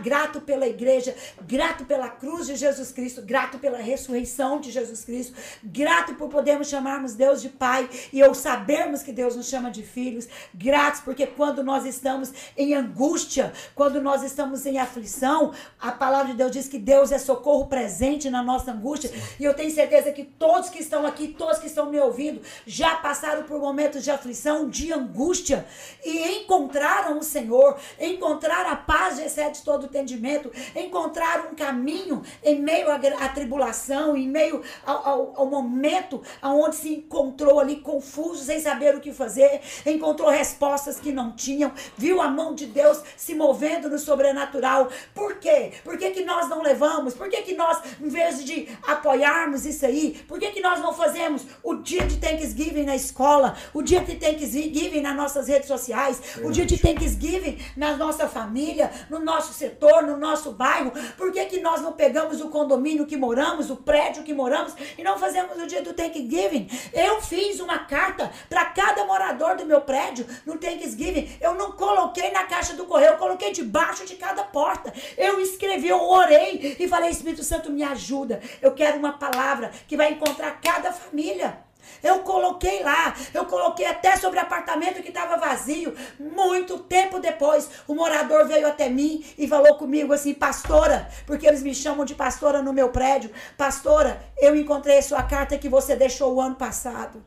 [0.01, 5.35] grato pela igreja, grato pela cruz de Jesus Cristo, grato pela ressurreição de Jesus Cristo,
[5.63, 9.83] grato por podermos chamarmos Deus de Pai e ou sabermos que Deus nos chama de
[9.83, 16.31] filhos, gratos porque quando nós estamos em angústia, quando nós estamos em aflição, a palavra
[16.31, 19.11] de Deus diz que Deus Deus é socorro presente na nossa angústia.
[19.37, 22.95] E eu tenho certeza que todos que estão aqui, todos que estão me ouvindo, já
[22.95, 25.65] passaram por momentos de aflição, de angústia
[26.05, 32.61] e encontraram o Senhor, encontraram a paz que excede todo entendimento, encontraram um caminho em
[32.61, 38.61] meio à, tribulação, em meio ao, ao, ao momento onde se encontrou ali confuso, sem
[38.61, 43.35] saber o que fazer, encontrou respostas que não tinham, viu a mão de Deus se
[43.35, 44.87] movendo no sobrenatural.
[45.13, 45.73] Por quê?
[45.83, 46.84] Por que, que nós não levamos?
[46.85, 47.13] Vamos?
[47.13, 50.93] Por que, que nós, em vez de apoiarmos isso aí, por que, que nós não
[50.93, 56.21] fazemos o dia de Thanksgiving na escola, o dia de Thanksgiving nas nossas redes sociais,
[56.43, 60.91] o dia de Thanksgiving na nossa família, no nosso setor, no nosso bairro?
[61.17, 65.03] Por que, que nós não pegamos o condomínio que moramos, o prédio que moramos e
[65.03, 66.67] não fazemos o dia do Thanksgiving?
[66.93, 71.37] Eu fiz uma carta para cada morador do meu prédio no Thanksgiving.
[71.41, 74.93] Eu não coloquei na caixa do correio, eu coloquei debaixo de cada porta.
[75.17, 78.41] Eu escrevi, eu orei e falei: Espírito Santo, me ajuda.
[78.61, 81.65] Eu quero uma palavra que vai encontrar cada família.
[82.03, 85.95] Eu coloquei lá, eu coloquei até sobre apartamento que estava vazio.
[86.19, 91.63] Muito tempo depois, o morador veio até mim e falou comigo assim: Pastora, porque eles
[91.63, 93.31] me chamam de pastora no meu prédio.
[93.57, 97.23] Pastora, eu encontrei sua carta que você deixou o ano passado.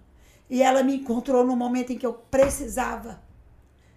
[0.50, 3.27] E ela me encontrou no momento em que eu precisava.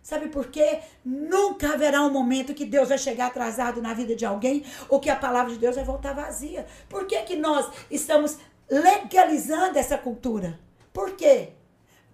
[0.04, 0.80] Sabe por quê?
[1.06, 5.10] Nunca haverá um momento que Deus vai chegar atrasado na vida de alguém ou que
[5.10, 6.66] a palavra de Deus vai voltar vazia.
[6.90, 8.38] Por que, que nós estamos
[8.70, 10.60] legalizando essa cultura?
[10.92, 11.50] Por quê?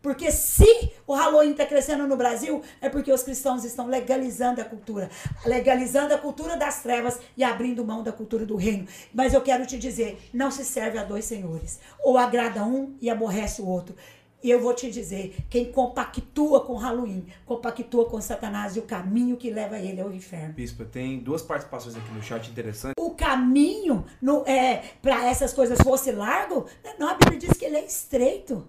[0.01, 4.63] Porque se o Halloween está crescendo no Brasil, é porque os cristãos estão legalizando a
[4.63, 5.09] cultura.
[5.45, 8.87] Legalizando a cultura das trevas e abrindo mão da cultura do reino.
[9.13, 11.79] Mas eu quero te dizer, não se serve a dois senhores.
[12.03, 13.95] Ou agrada um e aborrece o outro.
[14.43, 19.35] E eu vou te dizer, quem compactua com Halloween, compactua com Satanás e o caminho
[19.35, 20.53] que leva ele ao inferno.
[20.53, 22.93] Bispo, tem duas participações aqui no chat interessantes.
[22.99, 26.67] O caminho no, é, para essas coisas fosse largo,
[26.99, 28.67] não, a Bíblia diz que ele é estreito.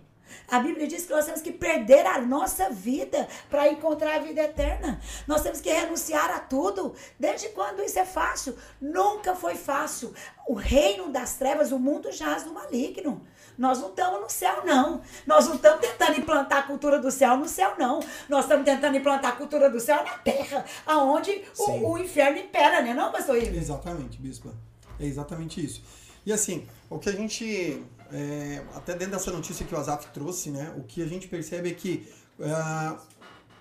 [0.50, 4.42] A Bíblia diz que nós temos que perder a nossa vida para encontrar a vida
[4.42, 5.00] eterna.
[5.26, 6.94] Nós temos que renunciar a tudo.
[7.18, 8.56] Desde quando isso é fácil?
[8.80, 10.12] Nunca foi fácil.
[10.46, 13.26] O reino das trevas, o mundo jaz no maligno.
[13.58, 15.02] Nós não estamos no céu, não.
[15.26, 17.98] Nós não estamos tentando implantar a cultura do céu no céu, não.
[18.28, 22.80] Nós estamos tentando implantar a cultura do céu na terra, aonde o, o, inferno impera,
[22.80, 23.56] né, não, pastor Ivo?
[23.56, 24.54] Exatamente, bispa.
[25.00, 25.82] É exatamente isso.
[26.24, 27.82] E assim, o que a gente,
[28.12, 31.70] é, até dentro dessa notícia que o Azaf trouxe, né, o que a gente percebe
[31.70, 32.98] é que uh,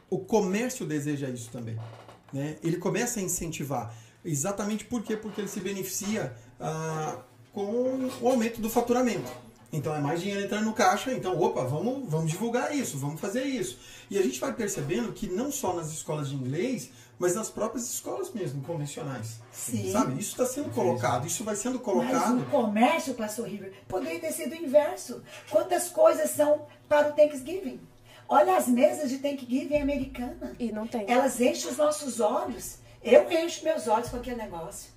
[0.10, 1.78] o comércio deseja isso também.
[2.32, 2.58] Né?
[2.64, 3.96] Ele começa a incentivar.
[4.24, 5.16] Exatamente por quê?
[5.18, 7.20] Porque ele se beneficia uh,
[7.54, 9.47] com o aumento do faturamento.
[9.72, 13.44] Então é mais dinheiro entrando no caixa, então, opa, vamos, vamos divulgar isso, vamos fazer
[13.44, 13.78] isso.
[14.10, 16.90] E a gente vai percebendo que não só nas escolas de inglês,
[17.20, 19.42] mas nas próprias escolas mesmo, convencionais.
[19.52, 19.92] Sim.
[19.92, 20.20] Sabe?
[20.20, 22.36] Isso está sendo colocado, isso vai sendo colocado.
[22.36, 25.22] Mas o comércio, pastor River, poderia ter sido o inverso.
[25.50, 27.80] Quantas coisas são para o Thanksgiving?
[28.30, 30.56] Olha as mesas de Thanksgiving americana.
[30.60, 31.06] E não tem.
[31.08, 32.78] Elas enchem os nossos olhos.
[33.04, 34.92] Eu encho meus olhos com aquele negócio.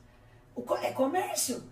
[0.82, 1.62] é comércio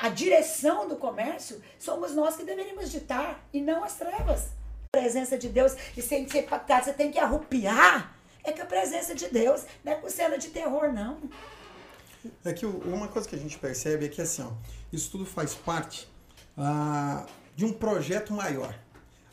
[0.00, 4.46] a direção do comércio, somos nós que deveríamos ditar e não as trevas.
[4.92, 8.66] A presença de Deus, e sem ser pactado, você tem que arrupiar, é com a
[8.66, 11.18] presença de Deus, não é com cena de terror, não.
[12.44, 14.50] É que uma coisa que a gente percebe é que assim, ó,
[14.92, 16.08] isso tudo faz parte
[16.56, 17.26] ah,
[17.56, 18.78] de um projeto maior.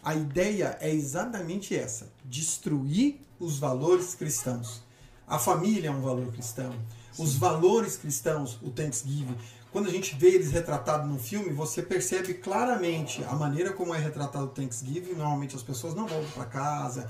[0.04, 4.82] A ideia é exatamente essa: destruir os valores cristãos.
[5.28, 6.72] A família é um valor cristão.
[7.12, 7.24] Sim.
[7.24, 9.38] Os valores cristãos, o Thanksgiving,
[9.72, 14.00] quando a gente vê eles retratados no filme, você percebe claramente a maneira como é
[14.00, 15.14] retratado o Thanksgiving.
[15.14, 17.10] Normalmente as pessoas não voltam para casa,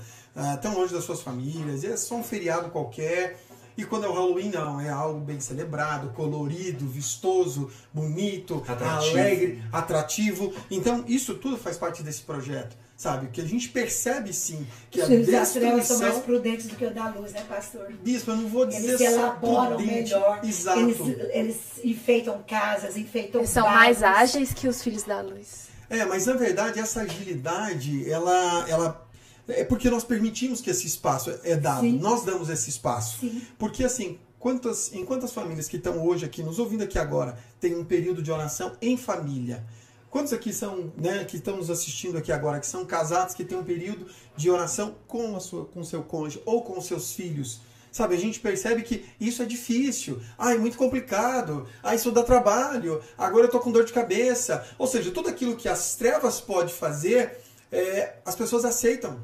[0.54, 3.40] estão longe das suas famílias, é só um feriado qualquer.
[3.76, 9.18] E quando é o Halloween, não, é algo bem celebrado, colorido, vistoso, bonito, atrativo.
[9.18, 10.52] alegre, atrativo.
[10.70, 13.28] Então, isso tudo faz parte desse projeto sabe?
[13.28, 15.96] Que a gente percebe sim que a destruição...
[15.96, 17.90] são mais prudentes do que o da luz, né, pastor?
[18.02, 20.12] Bispo, eu não vou dizer eles elaboram prudente.
[20.12, 20.40] melhor.
[20.44, 20.80] Exato.
[20.80, 25.68] Eles, eles enfeitam casas, enfeitam Eles são mais ágeis que os filhos da luz.
[25.88, 29.08] É, mas na verdade essa agilidade, ela, ela
[29.48, 31.80] é porque nós permitimos que esse espaço é dado.
[31.80, 31.98] Sim.
[31.98, 33.20] Nós damos esse espaço.
[33.20, 33.40] Sim.
[33.58, 37.74] Porque assim, quantas, em quantas famílias que estão hoje aqui, nos ouvindo aqui agora, tem
[37.74, 39.64] um período de oração em família?
[40.10, 43.56] Quantos aqui são, né, que estão nos assistindo aqui agora, que são casados, que têm
[43.56, 47.60] um período de oração com a sua, com seu cônjuge ou com seus filhos?
[47.92, 52.22] Sabe, a gente percebe que isso é difícil, ah, é muito complicado, ah, isso dá
[52.22, 54.64] trabalho, agora eu tô com dor de cabeça.
[54.78, 57.38] Ou seja, tudo aquilo que as trevas pode fazer,
[57.70, 59.20] é, as pessoas aceitam.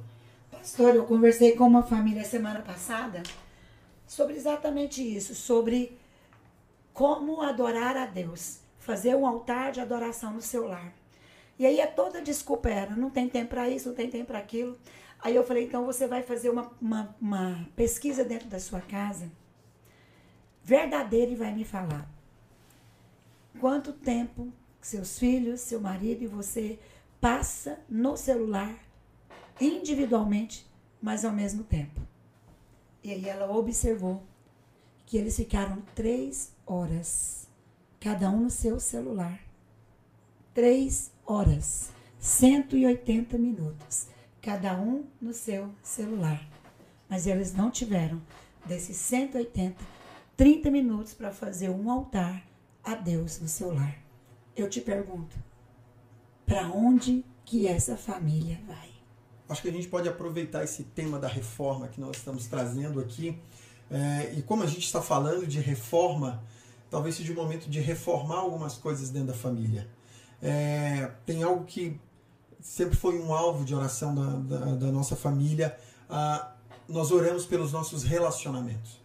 [0.51, 3.23] Pastor, eu conversei com uma família semana passada
[4.07, 5.97] sobre exatamente isso, sobre
[6.93, 10.95] como adorar a Deus fazer um altar de adoração no seu lar.
[11.59, 14.39] E aí é toda desculpa era, não tem tempo para isso, não tem tempo para
[14.39, 14.79] aquilo.
[15.21, 19.29] Aí eu falei, então você vai fazer uma, uma, uma pesquisa dentro da sua casa,
[20.63, 22.09] verdadeira, e vai me falar.
[23.59, 26.79] Quanto tempo seus filhos, seu marido e você
[27.21, 28.73] passa no celular
[29.61, 30.65] individualmente,
[31.03, 32.01] mas ao mesmo tempo.
[33.03, 34.23] E aí ela observou
[35.05, 37.36] que eles ficaram três horas
[38.07, 39.41] cada um no seu celular.
[40.55, 41.91] Três horas,
[42.21, 44.07] 180 minutos,
[44.41, 46.41] cada um no seu celular.
[47.09, 48.23] Mas eles não tiveram
[48.65, 49.75] desses 180,
[50.37, 52.47] 30 minutos para fazer um altar
[52.85, 53.99] a Deus no seu lar.
[54.55, 55.37] Eu te pergunto,
[56.47, 58.89] para onde que essa família vai?
[59.49, 63.37] Acho que a gente pode aproveitar esse tema da reforma que nós estamos trazendo aqui.
[63.91, 66.45] É, e como a gente está falando de reforma,
[66.91, 69.89] talvez seja o momento de reformar algumas coisas dentro da família.
[70.43, 72.01] É, tem algo que
[72.61, 75.79] sempre foi um alvo de oração da, da, da nossa família.
[76.09, 76.53] Ah,
[76.89, 79.01] nós oramos pelos nossos relacionamentos.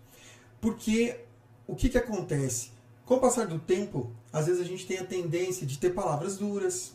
[0.59, 1.19] Porque
[1.67, 2.71] o que, que acontece?
[3.05, 6.37] Com o passar do tempo, às vezes a gente tem a tendência de ter palavras
[6.37, 6.93] duras,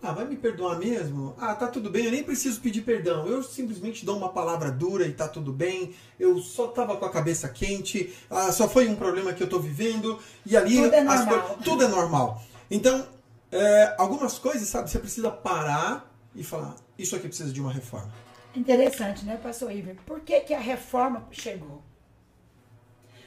[0.00, 1.34] ah, vai me perdoar mesmo?
[1.38, 3.26] Ah, tá tudo bem, eu nem preciso pedir perdão.
[3.26, 5.92] Eu simplesmente dou uma palavra dura e tá tudo bem.
[6.18, 9.58] Eu só tava com a cabeça quente, ah, só foi um problema que eu tô
[9.58, 10.18] vivendo.
[10.46, 10.76] E ali.
[10.76, 11.58] Tudo é normal.
[11.64, 12.42] tudo é normal.
[12.70, 13.06] Então,
[13.50, 18.12] é, algumas coisas, sabe, você precisa parar e falar: isso aqui precisa de uma reforma.
[18.54, 19.96] Interessante, né, pastor Iver?
[20.06, 21.82] Por que, que a reforma chegou?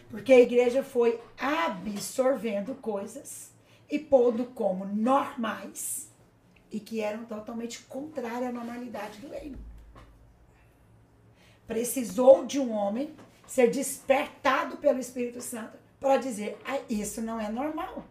[0.09, 3.51] Porque a igreja foi absorvendo coisas
[3.89, 6.10] e pondo como normais
[6.71, 9.57] e que eram totalmente contrárias à normalidade do reino.
[11.67, 13.13] Precisou de um homem
[13.45, 18.05] ser despertado pelo Espírito Santo para dizer: ah, isso não é normal.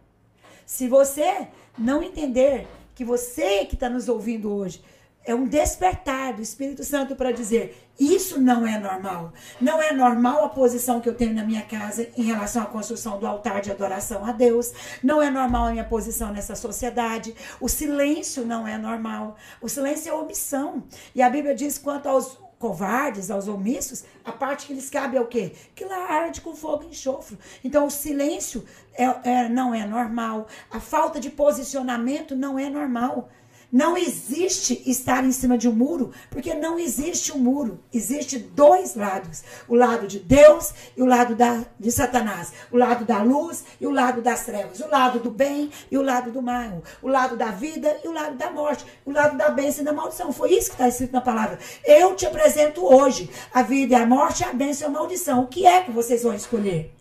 [0.65, 1.47] Se você
[1.77, 4.83] não entender que você que está nos ouvindo hoje
[5.23, 9.31] é um despertar do Espírito Santo para dizer: isso não é normal.
[9.59, 13.19] Não é normal a posição que eu tenho na minha casa em relação à construção
[13.19, 14.71] do altar de adoração a Deus.
[15.03, 17.35] Não é normal a minha posição nessa sociedade.
[17.59, 19.35] O silêncio não é normal.
[19.61, 20.83] O silêncio é omissão.
[21.13, 25.21] E a Bíblia diz quanto aos covardes, aos omissos, a parte que lhes cabe é
[25.21, 25.51] o quê?
[25.73, 27.37] Que lá arde com fogo e enxofre.
[27.63, 28.63] Então, o silêncio
[28.93, 30.47] é, é, não é normal.
[30.69, 33.29] A falta de posicionamento não é normal.
[33.71, 37.79] Não existe estar em cima de um muro, porque não existe um muro.
[37.93, 42.51] Existe dois lados: o lado de Deus e o lado da, de Satanás.
[42.69, 44.81] O lado da luz e o lado das trevas.
[44.81, 46.83] O lado do bem e o lado do mal.
[47.01, 48.85] O lado da vida e o lado da morte.
[49.05, 50.33] O lado da bênção e da maldição.
[50.33, 51.57] Foi isso que está escrito na palavra.
[51.85, 55.43] Eu te apresento hoje a vida e a morte, a bênção e a maldição.
[55.43, 57.00] O que é que vocês vão escolher?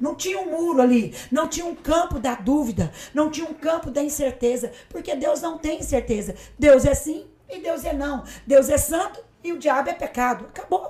[0.00, 3.90] Não tinha um muro ali, não tinha um campo da dúvida, não tinha um campo
[3.90, 6.34] da incerteza, porque Deus não tem incerteza.
[6.58, 8.24] Deus é sim e Deus é não.
[8.46, 10.46] Deus é santo e o diabo é pecado.
[10.46, 10.88] Acabou.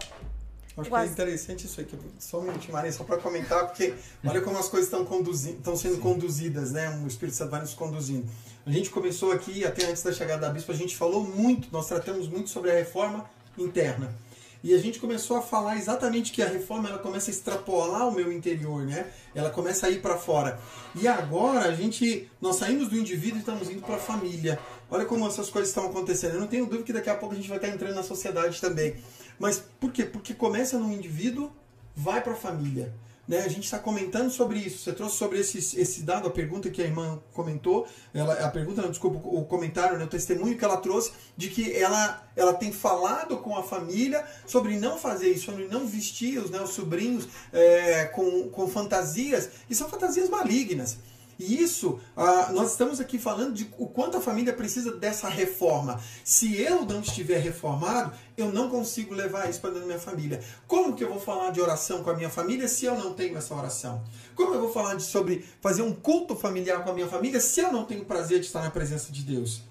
[0.77, 1.99] Acho que é interessante isso aqui.
[2.19, 3.95] Só um minutinho, Maria, só para comentar, porque
[4.25, 5.03] olha como as coisas estão
[5.33, 6.01] estão sendo Sim.
[6.01, 7.01] conduzidas, né?
[7.03, 8.29] O Espírito Santo vai nos conduzindo.
[8.67, 11.87] A gente começou aqui, até antes da chegada da bispa, a gente falou muito, nós
[11.87, 13.25] tratamos muito sobre a reforma
[13.57, 14.15] interna.
[14.63, 18.13] E a gente começou a falar exatamente que a reforma ela começa a extrapolar o
[18.13, 19.07] meu interior, né?
[19.35, 20.59] Ela começa a ir para fora.
[20.95, 24.59] E agora a gente, nós saímos do indivíduo e estamos indo para a família.
[24.91, 26.35] Olha como essas coisas estão acontecendo.
[26.35, 28.61] Eu não tenho dúvida que daqui a pouco a gente vai estar entrando na sociedade
[28.61, 28.97] também.
[29.39, 30.05] Mas por quê?
[30.05, 31.51] Porque começa no indivíduo,
[31.95, 32.93] vai para a família.
[33.27, 33.41] Né?
[33.41, 34.79] A gente está comentando sobre isso.
[34.79, 38.83] Você trouxe sobre esse, esse dado, a pergunta que a irmã comentou, ela, a pergunta,
[38.83, 42.73] não, desculpa, o comentário, né, o testemunho que ela trouxe, de que ela, ela tem
[42.73, 47.27] falado com a família sobre não fazer isso, sobre não vestir os, né, os sobrinhos
[47.53, 50.99] é, com, com fantasias, e são fantasias malignas.
[51.39, 56.01] E isso, ah, nós estamos aqui falando de o quanto a família precisa dessa reforma.
[56.25, 60.43] Se eu não estiver reformado, eu não consigo levar isso para dentro da minha família.
[60.67, 63.37] Como que eu vou falar de oração com a minha família se eu não tenho
[63.37, 64.03] essa oração?
[64.35, 67.61] Como eu vou falar de, sobre fazer um culto familiar com a minha família se
[67.61, 69.63] eu não tenho prazer de estar na presença de Deus?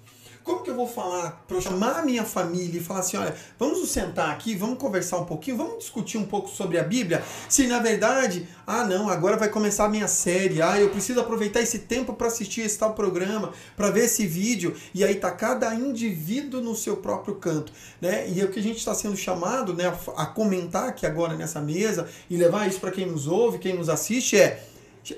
[0.46, 3.34] Como que eu vou falar para eu chamar a minha família e falar assim, olha,
[3.58, 7.20] vamos nos sentar aqui, vamos conversar um pouquinho, vamos discutir um pouco sobre a Bíblia,
[7.48, 11.60] se na verdade, ah não, agora vai começar a minha série, ah, eu preciso aproveitar
[11.62, 15.74] esse tempo para assistir esse tal programa, para ver esse vídeo, e aí tá cada
[15.74, 18.28] indivíduo no seu próprio canto, né?
[18.28, 21.60] E é o que a gente está sendo chamado, né, a comentar aqui agora nessa
[21.60, 24.62] mesa e levar isso para quem nos ouve, quem nos assiste é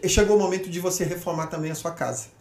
[0.06, 2.37] chegou o momento de você reformar também a sua casa.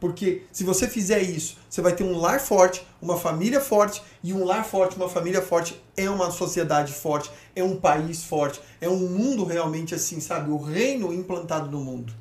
[0.00, 4.32] Porque se você fizer isso, você vai ter um lar forte, uma família forte, e
[4.32, 8.88] um lar forte, uma família forte é uma sociedade forte, é um país forte, é
[8.88, 10.50] um mundo realmente assim, sabe?
[10.50, 12.14] O reino implantado no mundo.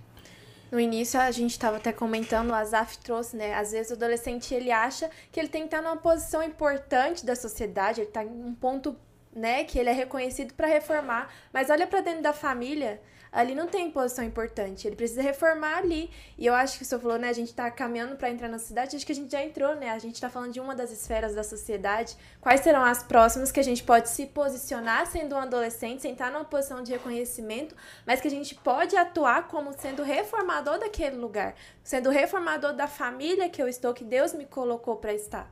[0.72, 3.56] No início a gente estava até comentando, o Azaf trouxe, né?
[3.56, 7.36] Às vezes o adolescente ele acha que ele tem que estar numa posição importante da
[7.36, 8.96] sociedade, ele está em um ponto,
[9.36, 13.02] né, que ele é reconhecido para reformar, mas olha para dentro da família,
[13.32, 14.88] ali não tem posição importante.
[14.88, 16.10] Ele precisa reformar ali.
[16.38, 17.30] E eu acho que o senhor falou, né?
[17.30, 18.96] A gente tá caminhando para entrar na cidade.
[18.96, 19.90] Acho que a gente já entrou, né?
[19.92, 22.18] A gente tá falando de uma das esferas da sociedade.
[22.42, 26.32] Quais serão as próximas que a gente pode se posicionar sendo um adolescente, sem estar
[26.32, 27.76] numa posição de reconhecimento,
[28.06, 33.50] mas que a gente pode atuar como sendo reformador daquele lugar, sendo reformador da família
[33.50, 35.52] que eu estou, que Deus me colocou para estar.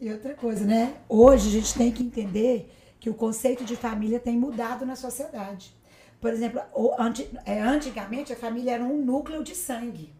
[0.00, 0.94] E outra coisa, né?
[1.08, 2.70] Hoje a gente tem que entender
[3.00, 5.76] que o conceito de família tem mudado na sociedade.
[6.20, 6.60] Por exemplo,
[7.44, 10.12] é, antigamente a família era um núcleo de sangue.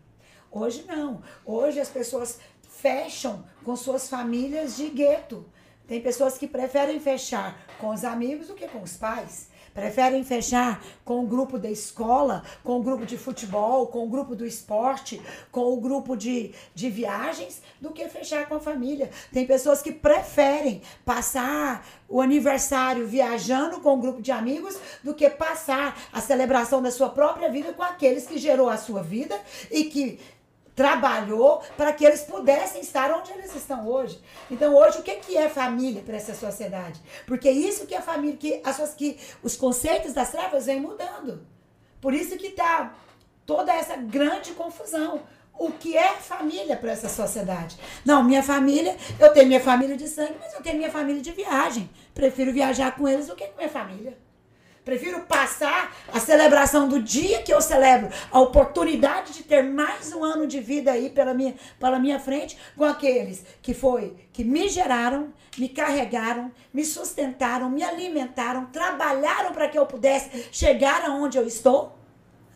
[0.51, 1.23] Hoje não.
[1.45, 5.45] Hoje as pessoas fecham com suas famílias de gueto.
[5.87, 9.49] Tem pessoas que preferem fechar com os amigos do que com os pais.
[9.79, 14.35] Preferem fechar com o grupo da escola, com o grupo de futebol, com o grupo
[14.35, 15.23] do esporte,
[15.53, 19.09] com o grupo de, de viagens, do que fechar com a família.
[19.33, 25.31] Tem pessoas que preferem passar o aniversário viajando com um grupo de amigos do que
[25.31, 29.85] passar a celebração da sua própria vida com aqueles que gerou a sua vida e
[29.85, 30.19] que
[30.79, 34.23] trabalhou para que eles pudessem estar onde eles estão hoje.
[34.49, 37.01] Então, hoje, o que é família para essa sociedade?
[37.27, 41.45] Porque isso que é família, que, as, que os conceitos das trevas vêm mudando.
[42.01, 42.95] Por isso que está
[43.45, 45.23] toda essa grande confusão.
[45.59, 47.77] O que é família para essa sociedade?
[48.05, 51.33] Não, minha família, eu tenho minha família de sangue, mas eu tenho minha família de
[51.33, 51.91] viagem.
[52.15, 54.17] Prefiro viajar com eles do que com minha família.
[54.89, 60.25] Prefiro passar a celebração do dia que eu celebro, a oportunidade de ter mais um
[60.25, 64.67] ano de vida aí pela minha, pela minha frente, com aqueles que foi, que me
[64.67, 71.47] geraram, me carregaram, me sustentaram, me alimentaram, trabalharam para que eu pudesse chegar aonde eu
[71.47, 71.93] estou,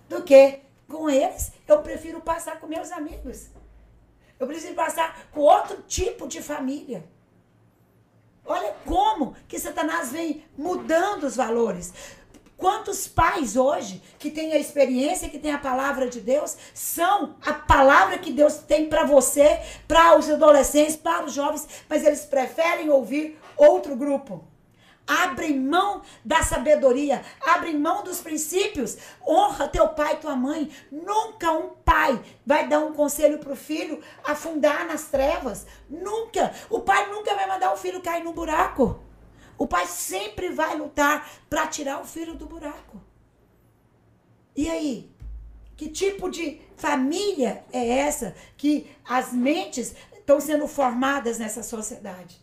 [0.08, 3.50] do que com eles eu prefiro passar com meus amigos.
[4.40, 7.04] Eu preciso passar com outro tipo de família.
[8.44, 11.92] Olha como que Satanás vem mudando os valores.
[12.62, 17.52] Quantos pais hoje que têm a experiência, que têm a palavra de Deus, são a
[17.52, 22.88] palavra que Deus tem para você, para os adolescentes, para os jovens, mas eles preferem
[22.88, 24.44] ouvir outro grupo.
[25.04, 28.96] Abre mão da sabedoria, abre mão dos princípios.
[29.26, 30.70] Honra teu pai e tua mãe.
[30.88, 35.66] Nunca um pai vai dar um conselho para o filho afundar nas trevas.
[35.90, 36.54] Nunca.
[36.70, 39.02] O pai nunca vai mandar o filho cair no buraco.
[39.62, 43.00] O pai sempre vai lutar para tirar o filho do buraco.
[44.56, 45.08] E aí?
[45.76, 52.40] Que tipo de família é essa que as mentes estão sendo formadas nessa sociedade?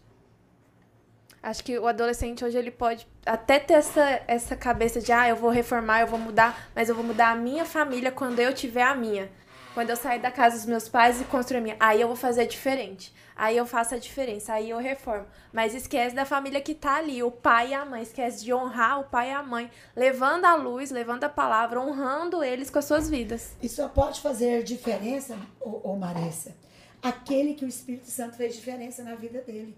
[1.44, 5.36] Acho que o adolescente hoje ele pode até ter essa, essa cabeça de ah, eu
[5.36, 8.84] vou reformar, eu vou mudar, mas eu vou mudar a minha família quando eu tiver
[8.84, 9.30] a minha.
[9.74, 11.78] Quando eu sair da casa dos meus pais e construir a minha.
[11.80, 13.14] Aí eu vou fazer diferente.
[13.40, 15.26] Aí eu faço a diferença, aí eu reformo.
[15.54, 18.04] Mas esquece da família que tá ali, o pai e a mãe.
[18.04, 22.44] Esquece de honrar o pai e a mãe, levando a luz, levando a palavra, honrando
[22.44, 23.56] eles com as suas vidas.
[23.64, 26.54] E só pode fazer diferença, ô, ô Maressa,
[27.02, 29.74] aquele que o Espírito Santo fez diferença na vida dele.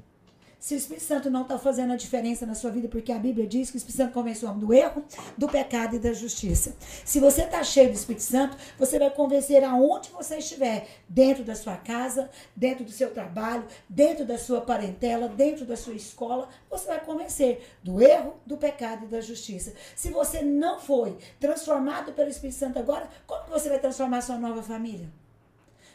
[0.61, 3.47] Se o Espírito Santo não está fazendo a diferença na sua vida, porque a Bíblia
[3.47, 5.03] diz que o Espírito Santo convence o homem do erro,
[5.35, 6.75] do pecado e da justiça.
[7.03, 11.55] Se você está cheio do Espírito Santo, você vai convencer aonde você estiver, dentro da
[11.55, 16.85] sua casa, dentro do seu trabalho, dentro da sua parentela, dentro da sua escola, você
[16.85, 19.73] vai convencer do erro, do pecado e da justiça.
[19.95, 24.61] Se você não foi transformado pelo Espírito Santo agora, como você vai transformar sua nova
[24.61, 25.09] família?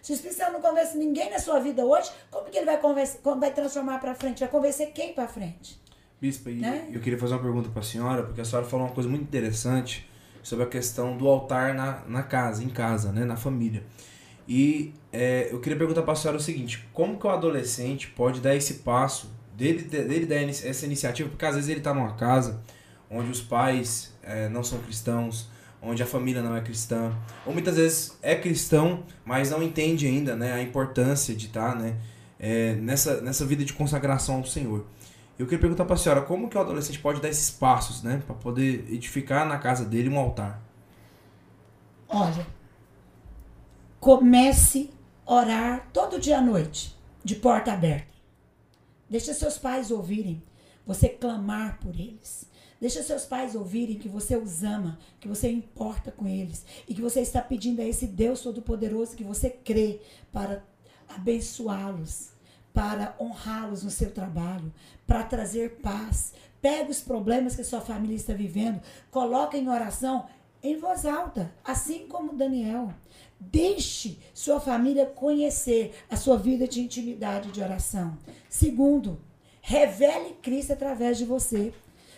[0.07, 2.79] Se o Espírito Santo não convence ninguém na sua vida hoje, como que ele vai,
[2.79, 4.39] convencer, vai transformar para frente?
[4.39, 5.83] Vai convencer quem para frente?
[6.21, 6.89] Bispa, né?
[6.93, 9.25] eu queria fazer uma pergunta para a senhora, porque a senhora falou uma coisa muito
[9.25, 10.09] interessante
[10.45, 13.83] sobre a questão do altar na, na casa, em casa, né, na família.
[14.47, 18.41] E é, eu queria perguntar para a senhora o seguinte: como que o adolescente pode
[18.41, 21.29] dar esse passo, dele, dele dar essa iniciativa?
[21.29, 22.63] Porque às vezes ele está numa casa
[23.11, 25.49] onde os pais é, não são cristãos,
[25.87, 27.13] onde a família não é cristã,
[27.45, 31.97] ou muitas vezes é cristão, mas não entende ainda né, a importância de estar né,
[32.39, 34.85] é, nessa, nessa vida de consagração ao Senhor.
[35.39, 38.23] Eu queria perguntar para a senhora como que o adolescente pode dar esses passos né,
[38.27, 40.63] para poder edificar na casa dele um altar.
[42.09, 42.47] Olha,
[44.01, 44.91] comece
[45.27, 48.15] a orar todo dia à noite, de porta aberta.
[49.09, 50.43] Deixa seus pais ouvirem
[50.87, 52.49] você clamar por eles.
[52.81, 57.01] Deixa seus pais ouvirem que você os ama, que você importa com eles e que
[57.01, 60.01] você está pedindo a esse Deus Todo-Poderoso que você crê
[60.31, 60.63] para
[61.09, 62.31] abençoá-los,
[62.75, 64.73] para honrá-los no seu trabalho,
[65.07, 66.35] para trazer paz.
[66.61, 70.27] Pega os problemas que sua família está vivendo, coloca em oração
[70.63, 72.93] em voz alta, assim como Daniel.
[73.39, 78.19] Deixe sua família conhecer a sua vida de intimidade de oração.
[78.49, 79.21] Segundo,
[79.61, 81.73] revele Cristo através de você.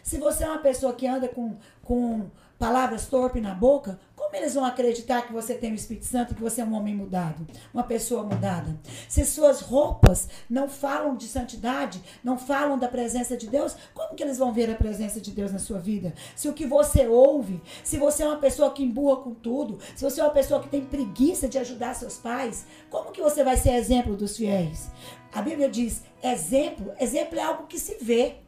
[0.08, 4.54] Se você é uma pessoa que anda com, com palavras torpes na boca, como eles
[4.54, 7.82] vão acreditar que você tem o Espírito Santo, que você é um homem mudado, uma
[7.82, 8.74] pessoa mudada?
[9.06, 14.22] Se suas roupas não falam de santidade, não falam da presença de Deus, como que
[14.22, 16.14] eles vão ver a presença de Deus na sua vida?
[16.34, 20.02] Se o que você ouve, se você é uma pessoa que emburra com tudo, se
[20.02, 23.58] você é uma pessoa que tem preguiça de ajudar seus pais, como que você vai
[23.58, 24.90] ser exemplo dos fiéis?
[25.34, 28.47] A Bíblia diz: exemplo, exemplo é algo que se vê.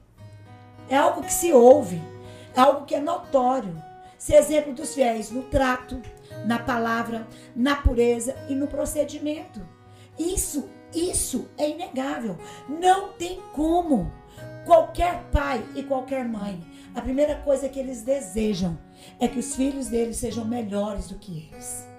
[0.90, 2.02] É algo que se ouve,
[2.54, 3.80] é algo que é notório.
[4.18, 6.02] Ser exemplo dos fiéis no trato,
[6.44, 9.66] na palavra, na pureza e no procedimento.
[10.18, 12.36] Isso, isso é inegável.
[12.68, 14.12] Não tem como.
[14.66, 16.60] Qualquer pai e qualquer mãe,
[16.94, 18.78] a primeira coisa que eles desejam
[19.18, 21.89] é que os filhos deles sejam melhores do que eles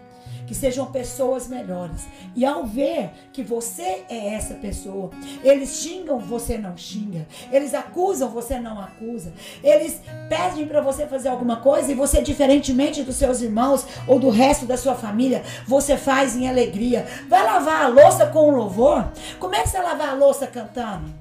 [0.52, 2.06] que sejam pessoas melhores.
[2.36, 5.10] E ao ver que você é essa pessoa,
[5.45, 7.26] eles xingam, você não xinga.
[7.49, 9.32] Eles acusam, você não acusa.
[9.64, 14.30] Eles pedem para você fazer alguma coisa e você, diferentemente dos seus irmãos ou do
[14.30, 17.08] resto da sua família, você faz em alegria.
[17.30, 19.10] Vai lavar a louça com louvor?
[19.39, 21.14] Começa a lavar a louça cantando.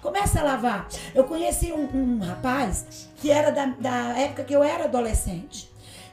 [0.00, 0.88] Começa a lavar.
[1.14, 5.68] Eu conheci um, um rapaz que era da, da época que eu era adolescente.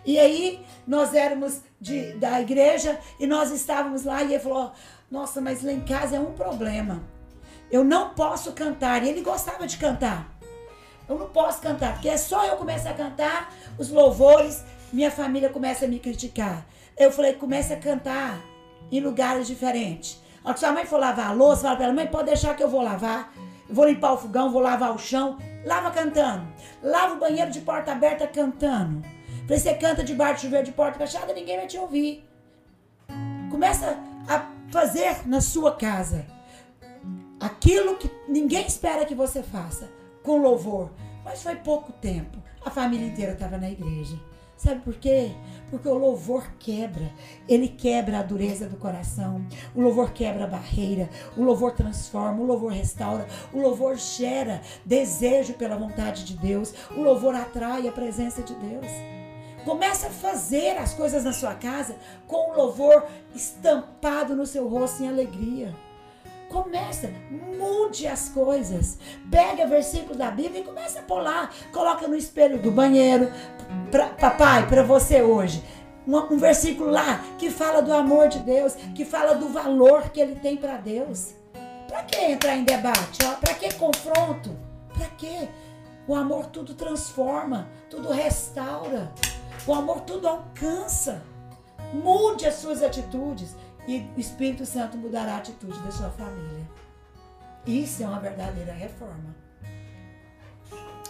[0.06, 4.72] E aí nós éramos de, da igreja e nós estávamos lá e ele falou:
[5.10, 7.04] Nossa, mas lá em casa é um problema.
[7.72, 9.04] Eu não posso cantar.
[9.04, 10.30] E ele gostava de cantar.
[11.08, 15.50] Eu não posso cantar, porque é só eu começar a cantar os louvores, minha família
[15.50, 16.66] começa a me criticar.
[16.98, 18.40] Eu falei, comece a cantar
[18.92, 20.20] em lugares diferentes.
[20.44, 22.70] A sua mãe for lavar a louça, fala pra ela, mãe, pode deixar que eu
[22.70, 23.32] vou lavar.
[23.70, 25.38] Vou limpar o fogão, vou lavar o chão.
[25.66, 26.48] Lava cantando.
[26.82, 29.04] Lava o banheiro de porta aberta cantando.
[29.46, 32.28] Falei, você canta debaixo de chuveiro de porta fechada, ninguém vai te ouvir.
[33.52, 36.26] Começa a fazer na sua casa
[37.40, 39.90] aquilo que ninguém espera que você faça,
[40.24, 40.92] com louvor.
[41.24, 42.38] Mas foi pouco tempo.
[42.64, 44.20] A família inteira estava na igreja.
[44.58, 45.32] Sabe por quê?
[45.70, 47.12] Porque o louvor quebra.
[47.48, 49.46] Ele quebra a dureza do coração.
[49.76, 51.10] O louvor quebra a barreira.
[51.36, 52.42] O louvor transforma.
[52.42, 53.28] O louvor restaura.
[53.54, 56.74] O louvor gera desejo pela vontade de Deus.
[56.96, 59.15] O louvor atrai a presença de Deus.
[59.66, 61.96] Comece a fazer as coisas na sua casa
[62.28, 65.76] com o louvor estampado no seu rosto em alegria.
[66.50, 67.12] Começa,
[67.58, 69.00] mude as coisas.
[69.32, 71.52] Pega versículo da Bíblia e começa a pular.
[71.74, 73.32] Coloca no espelho do banheiro.
[73.90, 75.64] Pra, papai, para você hoje.
[76.08, 80.22] Um, um, versículo lá que fala do amor de Deus, que fala do valor que
[80.22, 81.34] ele tem para Deus.
[81.88, 83.18] Para que entrar em debate?
[83.42, 84.56] Para que confronto?
[84.94, 85.50] Para que?
[86.08, 89.12] O amor tudo transforma, tudo restaura.
[89.68, 91.22] O amor tudo alcança.
[91.94, 93.56] Mude as suas atitudes
[93.88, 96.68] e o Espírito Santo mudará a atitude da sua família.
[97.66, 99.36] Isso é uma verdadeira reforma.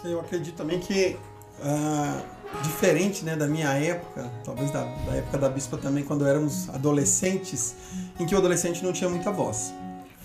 [0.04, 1.18] Eu acredito também que,
[1.58, 6.68] uh, diferente né, da minha época, talvez da, da, época da bispa também, quando éramos
[6.70, 7.74] adolescentes,
[8.18, 9.74] em que o adolescente não tinha muita voz.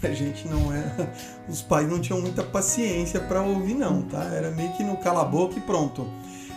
[0.04, 1.14] A gente não era.
[1.48, 4.24] Os pais não tinham muita paciência para ouvir, não, tá?
[4.24, 6.08] Era meio que no cala-boca e pronto.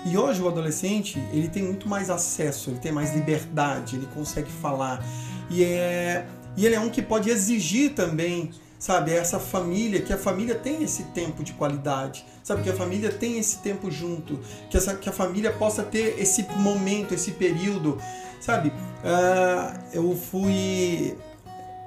[0.05, 4.51] E hoje o adolescente, ele tem muito mais acesso, ele tem mais liberdade, ele consegue
[4.51, 5.03] falar.
[5.49, 6.27] E, é,
[6.57, 10.83] e ele é um que pode exigir também, sabe, essa família, que a família tem
[10.83, 14.39] esse tempo de qualidade, sabe, que a família tem esse tempo junto,
[14.69, 17.99] que, essa, que a família possa ter esse momento, esse período,
[18.41, 18.69] sabe.
[18.69, 21.17] Uh, eu fui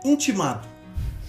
[0.04, 0.68] intimado,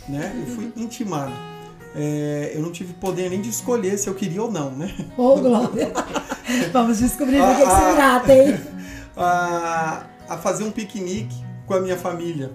[0.09, 0.33] né?
[0.41, 1.58] Eu fui intimado.
[2.01, 4.95] É, eu não tive poder nem de escolher se eu queria ou não, né?
[5.17, 5.93] Ô, oh, Glória!
[6.73, 8.61] Vamos descobrir o que, que se trata, hein?
[9.17, 11.35] A, a fazer um piquenique
[11.67, 12.53] com a minha família.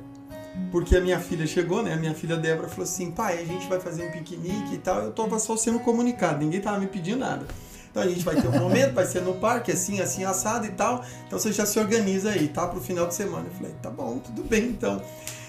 [0.72, 1.94] Porque a minha filha chegou, né?
[1.94, 5.02] A minha filha Débora falou assim: pai, a gente vai fazer um piquenique e tal.
[5.02, 7.46] Eu tava só sendo comunicado, ninguém tava me pedindo nada.
[7.92, 10.72] Então a gente vai ter um momento, vai ser no parque, assim, assim, assado e
[10.72, 11.04] tal.
[11.28, 12.66] Então você já se organiza aí, tá?
[12.66, 13.46] Pro final de semana.
[13.48, 15.02] Eu falei: tá bom, tudo bem então.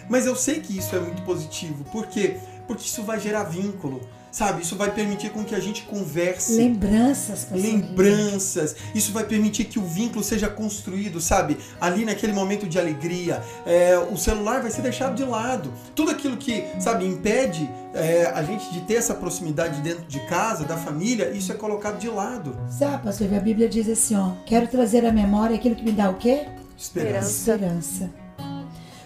[0.09, 1.85] Mas eu sei que isso é muito positivo.
[1.85, 2.39] Por quê?
[2.67, 4.01] Porque isso vai gerar vínculo
[4.35, 4.63] sabe?
[4.63, 6.57] Isso vai permitir com que a gente converse.
[6.57, 7.47] Lembranças.
[7.53, 8.75] Lembranças.
[8.93, 11.57] Isso vai permitir que o vínculo seja construído, sabe?
[11.81, 13.41] Ali naquele momento de alegria.
[13.65, 15.73] É, o celular vai ser deixado de lado.
[15.95, 20.65] Tudo aquilo que, sabe, impede é, a gente de ter essa proximidade dentro de casa,
[20.65, 22.59] da família, isso é colocado de lado.
[22.69, 24.33] Sabe, pastor, a Bíblia diz assim, ó.
[24.45, 26.49] Quero trazer à memória aquilo que me dá o quê?
[26.77, 27.31] Esperança.
[27.31, 28.24] Esperança.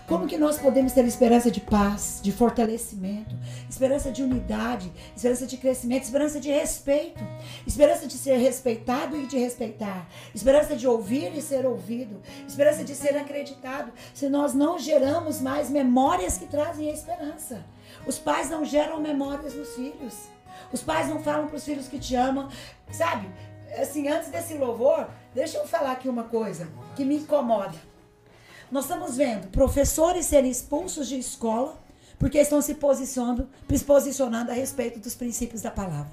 [0.08, 3.36] Como que nós podemos ter esperança de paz, de fortalecimento,
[3.68, 7.22] esperança de unidade, esperança de crescimento, esperança de respeito,
[7.66, 12.94] esperança de ser respeitado e de respeitar, esperança de ouvir e ser ouvido, esperança de
[12.94, 17.62] ser acreditado, se nós não geramos mais memórias que trazem a esperança.
[18.06, 20.14] Os pais não geram memórias nos filhos.
[20.72, 22.48] Os pais não falam para os filhos que te amam,
[22.90, 23.28] sabe?
[23.78, 27.76] Assim, antes desse louvor, deixa eu falar aqui uma coisa que me incomoda.
[28.70, 31.78] Nós estamos vendo professores serem expulsos de escola
[32.18, 36.12] porque estão se posicionando, se posicionando a respeito dos princípios da palavra.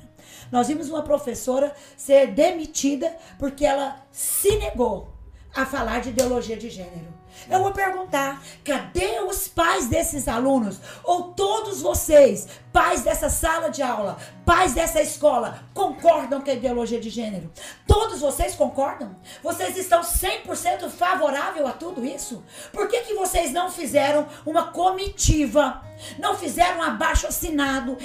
[0.51, 5.09] Nós vimos uma professora ser demitida porque ela se negou
[5.53, 7.13] a falar de ideologia de gênero.
[7.49, 10.79] Eu vou perguntar: cadê os pais desses alunos?
[11.03, 16.99] Ou todos vocês, pais dessa sala de aula, pais dessa escola, concordam com a ideologia
[16.99, 17.49] de gênero?
[17.87, 19.15] Todos vocês concordam?
[19.41, 22.43] Vocês estão 100% favorável a tudo isso?
[22.73, 25.81] Por que, que vocês não fizeram uma comitiva?
[26.19, 27.97] Não fizeram um abaixo assinado,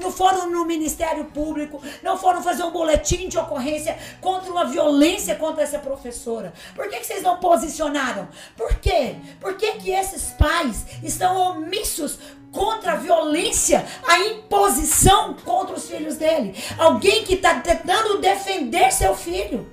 [0.00, 5.34] não foram no Ministério Público, não foram fazer um boletim de ocorrência contra uma violência
[5.34, 6.54] contra essa professora.
[6.74, 8.26] Por que, que vocês não posicionaram?
[8.56, 9.16] Por quê?
[9.38, 12.18] Por que, que esses pais estão omissos
[12.54, 16.54] contra a violência, a imposição contra os filhos dele?
[16.78, 19.70] Alguém que está tentando defender seu filho.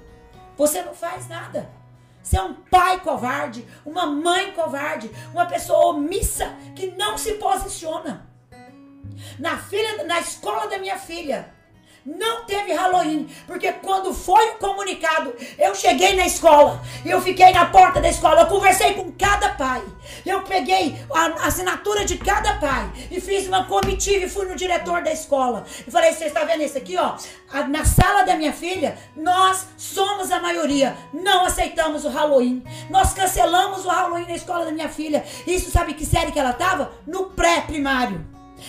[0.57, 1.69] Você não faz nada.
[2.21, 8.27] Você é um pai covarde, uma mãe covarde, uma pessoa omissa que não se posiciona.
[9.39, 11.53] Na filha, na escola da minha filha,
[12.03, 17.67] Não teve Halloween, porque quando foi o comunicado, eu cheguei na escola, eu fiquei na
[17.67, 19.83] porta da escola, eu conversei com cada pai,
[20.25, 25.03] eu peguei a assinatura de cada pai e fiz uma comitiva e fui no diretor
[25.03, 25.63] da escola.
[25.87, 27.15] E falei: Você está vendo isso aqui, ó?
[27.69, 33.85] Na sala da minha filha, nós somos a maioria, não aceitamos o Halloween, nós cancelamos
[33.85, 35.23] o Halloween na escola da minha filha.
[35.45, 36.93] Isso sabe que série que ela estava?
[37.05, 38.25] No pré-primário.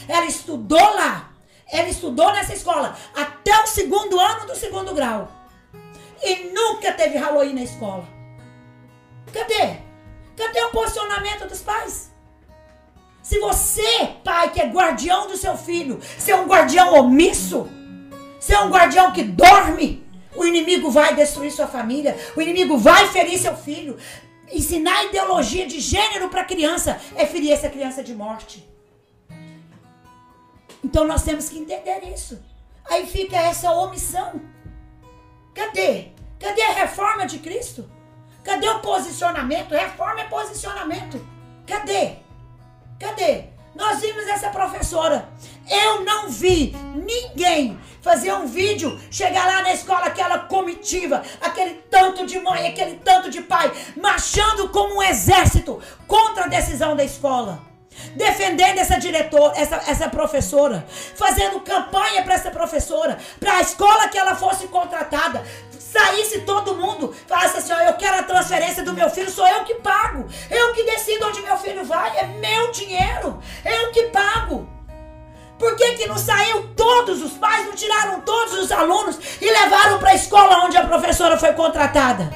[0.07, 1.32] Ela estudou lá.
[1.73, 5.33] Ela estudou nessa escola até o segundo ano do segundo grau.
[6.23, 8.07] E nunca teve Halloween na escola.
[9.33, 9.79] Cadê?
[10.37, 12.13] Cadê o posicionamento dos pais?
[13.23, 17.67] Se você, pai, que é guardião do seu filho, se é um guardião omisso,
[18.39, 23.09] se é um guardião que dorme, o inimigo vai destruir sua família, o inimigo vai
[23.09, 23.97] ferir seu filho.
[24.51, 28.72] Ensinar ideologia de gênero para criança é ferir essa criança de morte.
[30.83, 32.43] Então nós temos que entender isso.
[32.91, 34.41] Aí fica essa omissão.
[35.55, 36.09] Cadê?
[36.39, 37.89] Cadê a reforma de Cristo?
[38.43, 39.73] Cadê o posicionamento?
[39.73, 41.25] Reforma é posicionamento.
[41.67, 42.17] Cadê?
[42.99, 43.45] Cadê?
[43.75, 45.29] Nós vimos essa professora.
[45.71, 52.27] Eu não vi ninguém fazer um vídeo, chegar lá na escola, aquela comitiva, aquele tanto
[52.27, 57.72] de mãe, aquele tanto de pai, marchando como um exército contra a decisão da escola
[58.15, 60.85] defendendo essa diretora, essa, essa professora,
[61.15, 65.43] fazendo campanha para essa professora, para a escola que ela fosse contratada,
[65.79, 69.65] saísse todo mundo, falasse assim: ó, eu quero a transferência do meu filho, sou eu
[69.65, 74.69] que pago, eu que decido onde meu filho vai, é meu dinheiro, eu que pago.
[75.59, 79.97] Por que, que não saiu todos os pais, não tiraram todos os alunos e levaram
[80.01, 82.33] para a escola onde a professora foi contratada?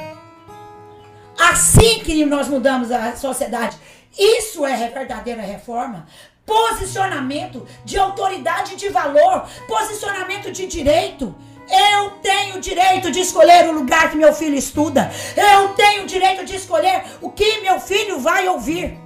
[1.36, 3.76] Assim que nós mudamos a sociedade.
[4.18, 6.06] Isso é verdadeira reforma.
[6.44, 11.34] Posicionamento de autoridade de valor, posicionamento de direito.
[11.68, 15.10] Eu tenho direito de escolher o lugar que meu filho estuda.
[15.36, 18.96] Eu tenho direito de escolher o que meu filho vai ouvir.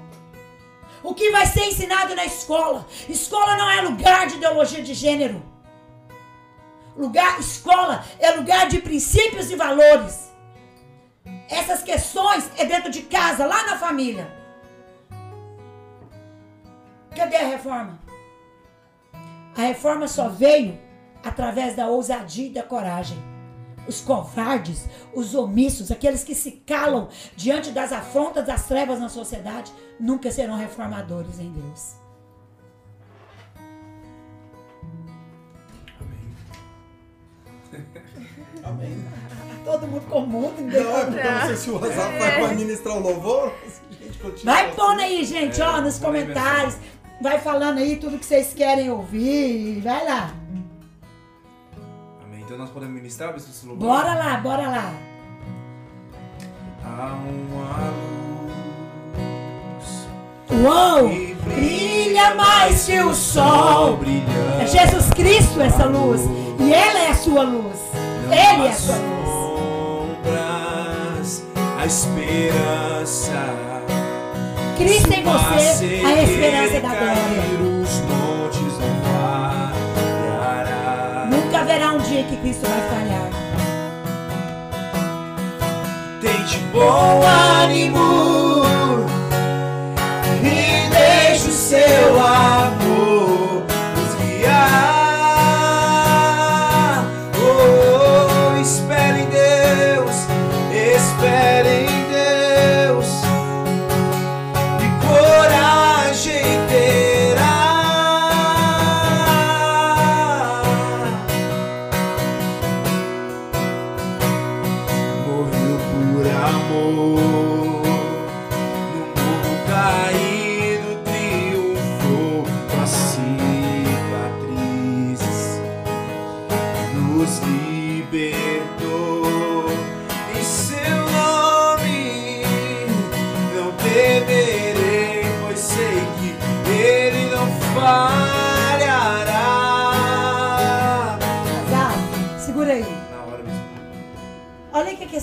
[1.02, 2.86] O que vai ser ensinado na escola.
[3.08, 5.42] Escola não é lugar de ideologia de gênero.
[6.94, 10.30] Lugar, escola é lugar de princípios e valores.
[11.48, 14.39] Essas questões é dentro de casa, lá na família.
[17.20, 17.98] Cadê a reforma?
[19.54, 20.78] A reforma só veio
[21.22, 23.18] através da ousadia e da coragem.
[23.86, 29.70] Os covardes, os omissos, aqueles que se calam diante das afrontas das trevas na sociedade,
[30.00, 31.96] nunca serão reformadores em Deus.
[36.00, 37.84] Amém.
[38.64, 39.04] Amém.
[39.62, 40.58] Todo mundo com mundo.
[40.58, 42.54] Não, é porque eu não sei se o Azar vai é.
[42.54, 43.52] ministrar o louvor.
[44.42, 46.76] Vai pondo aí, gente, é, ó, nos comentários.
[47.20, 49.80] Vai falando aí tudo que vocês querem ouvir.
[49.82, 50.30] Vai lá.
[52.24, 52.40] Amém.
[52.40, 53.88] Então nós podemos ministrar esse louvor?
[53.88, 54.94] Bora lá, bora lá.
[56.82, 57.90] Há uma
[59.10, 60.08] luz.
[60.50, 61.08] Uou!
[61.44, 63.98] Brilha mais que o sol.
[64.58, 66.22] É Jesus Cristo essa luz.
[66.58, 67.78] E Ele é a sua luz.
[68.24, 69.28] Ele é a sua luz.
[70.22, 71.44] Sombras,
[71.78, 73.79] a esperança
[74.80, 77.60] Cristo em você, a esperança da glória.
[81.30, 83.28] Nunca haverá um dia que Cristo vai falhar.
[86.22, 87.20] Tente bom
[87.62, 88.19] ânimo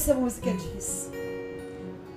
[0.08, 1.12] essa música diz.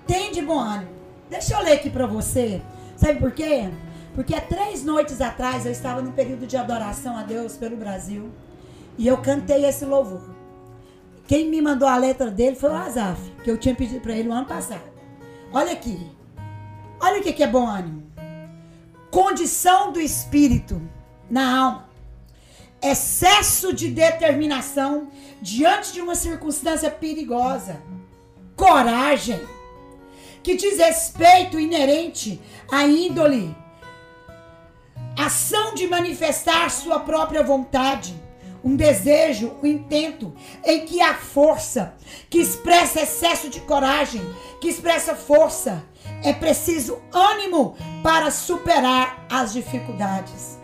[0.07, 0.93] Tem de bom ânimo.
[1.29, 2.63] Deixa eu ler aqui para você.
[2.97, 3.69] Sabe por quê?
[4.15, 8.31] Porque há três noites atrás eu estava no período de adoração a Deus pelo Brasil.
[8.97, 10.23] E eu cantei esse louvor.
[11.27, 14.29] Quem me mandou a letra dele foi o Azaf, que eu tinha pedido para ele
[14.29, 14.89] o ano passado.
[15.53, 15.99] Olha aqui.
[17.01, 18.05] Olha o que é bom ânimo.
[19.11, 20.81] Condição do espírito
[21.29, 21.90] na alma.
[22.83, 25.09] Excesso de determinação
[25.41, 27.81] diante de uma circunstância perigosa,
[28.57, 29.41] coragem,
[30.43, 32.41] que diz respeito inerente
[32.71, 33.55] à índole,
[35.19, 38.15] ação de manifestar sua própria vontade,
[38.63, 40.35] um desejo, um intento
[40.65, 41.95] em que há força,
[42.29, 44.23] que expressa excesso de coragem,
[44.61, 45.83] que expressa força.
[46.23, 50.60] É preciso ânimo para superar as dificuldades.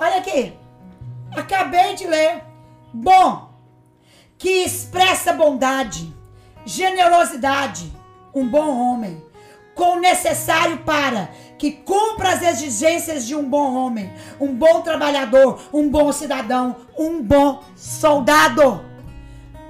[0.00, 0.54] Olha aqui.
[1.36, 2.42] Acabei de ler.
[2.92, 3.50] Bom,
[4.38, 6.12] que expressa bondade,
[6.64, 7.92] generosidade,
[8.34, 9.22] um bom homem,
[9.74, 14.10] com o necessário para que cumpra as exigências de um bom homem,
[14.40, 18.82] um bom trabalhador, um bom cidadão, um bom soldado.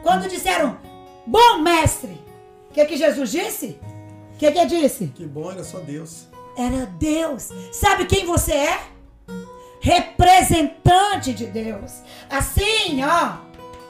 [0.02, 0.78] Quando disseram,
[1.26, 2.22] bom mestre,
[2.70, 3.78] o que, que Jesus disse?
[4.34, 5.08] O que, que disse?
[5.08, 6.28] Que bom era só Deus.
[6.56, 7.48] Era Deus.
[7.72, 8.80] Sabe quem você é?
[9.80, 12.02] Representante de Deus.
[12.28, 13.36] Assim, ó,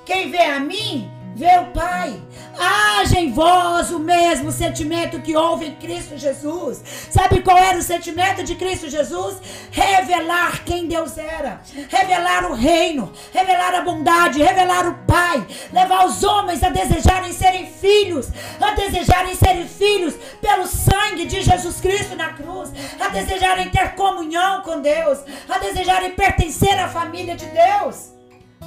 [0.06, 1.10] quem vê a mim,
[1.40, 2.20] vê o Pai.
[2.58, 6.82] Haja em vós o mesmo sentimento que houve em Cristo Jesus.
[7.10, 9.38] Sabe qual era o sentimento de Cristo Jesus?
[9.70, 16.22] Revelar quem Deus era, revelar o reino, revelar a bondade, revelar o Pai, levar os
[16.22, 18.28] homens a desejarem serem filhos,
[18.60, 24.60] a desejarem serem filhos pelo sangue de Jesus Cristo na cruz, a desejarem ter comunhão
[24.60, 28.10] com Deus, a desejarem pertencer à família de Deus.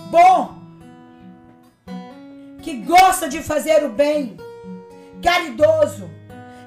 [0.10, 0.63] Bom,
[2.64, 4.38] que gosta de fazer o bem,
[5.22, 6.10] caridoso,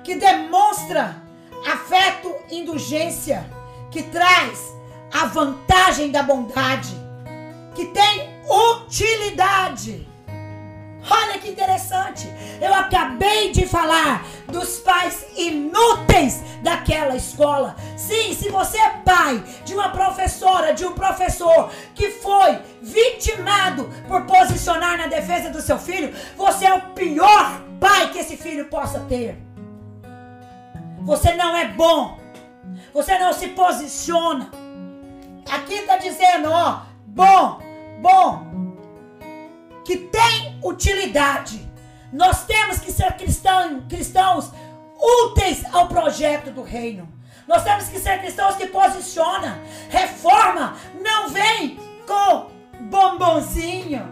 [0.05, 1.23] que demonstra
[1.67, 3.51] afeto, indulgência,
[3.91, 4.75] que traz
[5.11, 6.95] a vantagem da bondade,
[7.75, 10.07] que tem utilidade.
[11.09, 12.29] Olha que interessante.
[12.61, 17.77] Eu acabei de falar dos pais inúteis daquela escola.
[17.97, 24.23] Sim, se você é pai de uma professora, de um professor que foi vitimado por
[24.23, 29.01] posicionar na defesa do seu filho, você é o pior pai que esse filho possa
[29.01, 29.37] ter.
[31.03, 32.19] Você não é bom.
[32.93, 34.51] Você não se posiciona.
[35.51, 37.61] Aqui está dizendo, ó, bom,
[38.01, 38.66] bom,
[39.87, 41.65] que tem utilidade.
[42.13, 44.51] Nós temos que ser cristão, cristãos
[44.99, 47.09] úteis ao projeto do reino.
[47.47, 49.61] Nós temos que ser cristãos que posiciona.
[49.89, 52.51] Reforma não vem com
[52.81, 54.09] bombonzinho,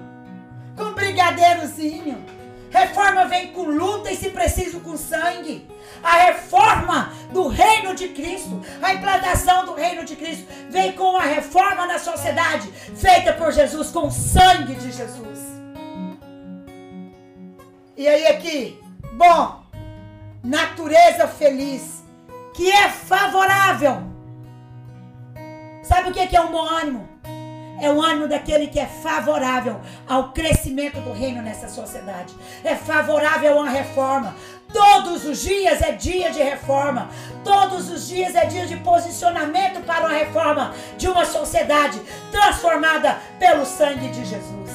[0.76, 2.24] com brigadeirozinho.
[2.70, 5.68] Reforma vem com luta e, se preciso, com sangue.
[6.02, 11.22] A reforma do reino de Cristo, a implantação do reino de Cristo, vem com a
[11.22, 15.53] reforma na sociedade, feita por Jesus, com o sangue de Jesus.
[17.96, 19.62] E aí aqui, bom,
[20.42, 22.02] natureza feliz,
[22.52, 24.02] que é favorável.
[25.84, 27.08] Sabe o que é um bom ânimo?
[27.80, 32.34] É o ânimo daquele que é favorável ao crescimento do reino nessa sociedade.
[32.64, 34.34] É favorável a uma reforma.
[34.72, 37.10] Todos os dias é dia de reforma.
[37.44, 42.00] Todos os dias é dia de posicionamento para uma reforma de uma sociedade
[42.32, 44.70] transformada pelo sangue de Jesus.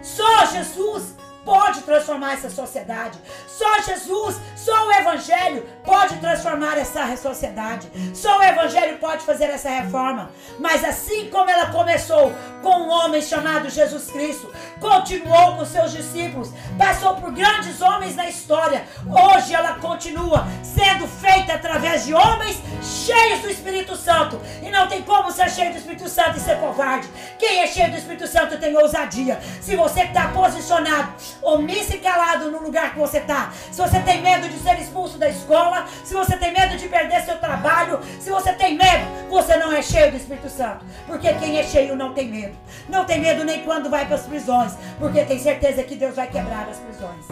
[0.00, 3.18] Só Jesus pode transformar essa sociedade.
[3.46, 7.90] Só Jesus, só o Evangelho pode transformar essa sociedade.
[8.14, 10.30] Só o Evangelho pode fazer essa reforma.
[10.58, 12.32] Mas assim como ela começou
[12.62, 18.28] com um homem chamado Jesus Cristo, continuou com seus discípulos, passou por grandes homens na
[18.28, 24.40] história, hoje ela continua sendo feita através de homens cheios do Espírito Santo.
[24.62, 27.08] E não tem como ser cheio do Espírito Santo e ser covarde.
[27.38, 29.40] Quem é cheio do Espírito Santo tem ousadia.
[29.60, 34.22] Se você está posicionado omisso e calado no lugar que você está, se você tem
[34.22, 35.71] medo de ser expulso da escola,
[36.04, 39.82] se você tem medo de perder seu trabalho, se você tem medo, você não é
[39.82, 40.84] cheio do Espírito Santo.
[41.06, 42.56] Porque quem é cheio não tem medo.
[42.88, 46.28] Não tem medo nem quando vai para as prisões, porque tem certeza que Deus vai
[46.28, 47.26] quebrar as prisões.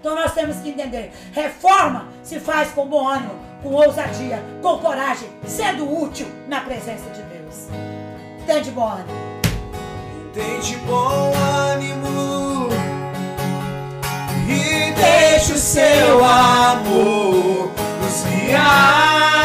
[0.00, 5.28] Então nós temos que entender: reforma se faz com bom ânimo, com ousadia, com coragem,
[5.44, 7.68] sendo útil na presença de Deus.
[8.42, 9.30] Entende bom ânimo.
[10.30, 12.68] Entende bom ânimo
[14.48, 17.49] e deixe o seu amor
[18.10, 19.39] nos guiar.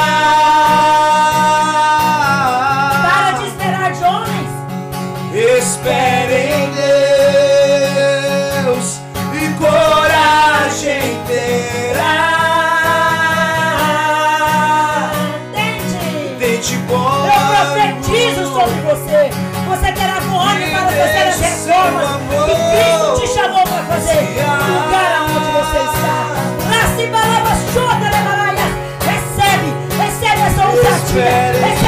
[31.15, 31.84] better.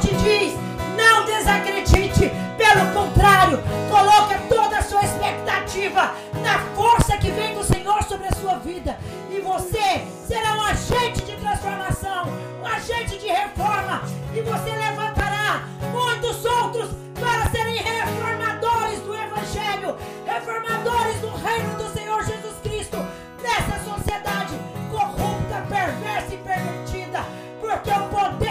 [0.00, 0.54] Te diz,
[0.96, 2.30] não desacredite.
[2.56, 3.58] Pelo contrário,
[3.90, 8.96] coloca toda a sua expectativa na força que vem do Senhor sobre a sua vida.
[9.30, 12.28] E você será um agente de transformação,
[12.62, 14.02] um agente de reforma.
[14.34, 15.62] E você levantará
[15.92, 16.90] muitos outros
[17.20, 19.96] para serem reformadores do Evangelho,
[20.26, 22.96] reformadores do reino do Senhor Jesus Cristo
[23.42, 24.54] nessa sociedade
[24.90, 27.24] corrupta, perversa e pervertida.
[27.60, 28.43] Porque o poder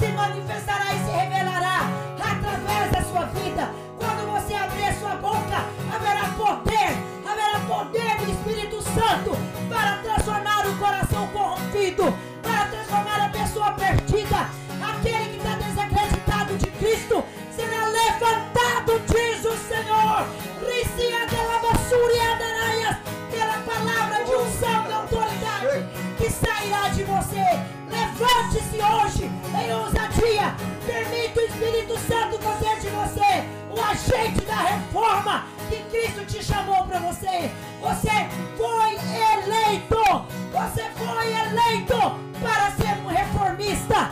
[0.00, 1.82] se manifestará e se revelará
[2.18, 3.68] através da sua vida.
[3.98, 6.96] Quando você abrir a sua boca, haverá poder,
[7.28, 9.36] haverá poder do Espírito Santo
[9.68, 14.48] para transformar o coração corrompido, para transformar a pessoa perdida.
[14.80, 17.22] Aquele que está desacreditado de Cristo
[17.54, 20.26] será levantado, diz o Senhor.
[20.66, 22.96] Ricia de la basura adaraias,
[23.30, 25.86] pela palavra de unção e autoridade
[26.16, 27.79] que sairá de você.
[28.20, 30.54] Levante-se hoje em ousadia.
[30.84, 36.84] Permita o Espírito Santo fazer de você o agente da reforma que Cristo te chamou
[36.84, 37.50] para você.
[37.80, 38.28] Você
[38.58, 38.92] foi
[39.32, 40.26] eleito.
[40.52, 44.10] Você foi eleito para ser um reformista.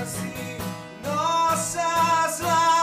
[0.00, 0.58] Assim,
[1.02, 2.73] nossas lágrimas,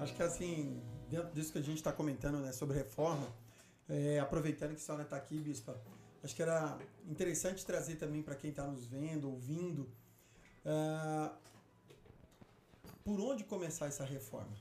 [0.00, 3.26] Acho que assim, dentro disso que a gente está comentando né, sobre reforma,
[3.86, 5.78] é, aproveitando que a senhora está aqui, Bispa,
[6.24, 9.90] acho que era interessante trazer também para quem está nos vendo, ouvindo,
[10.64, 11.36] ah,
[13.04, 14.56] por onde começar essa reforma?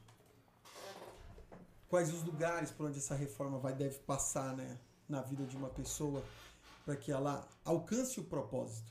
[1.87, 5.69] Quais os lugares por onde essa reforma vai deve passar né, na vida de uma
[5.69, 6.21] pessoa
[6.83, 8.88] para que ela alcance o propósito?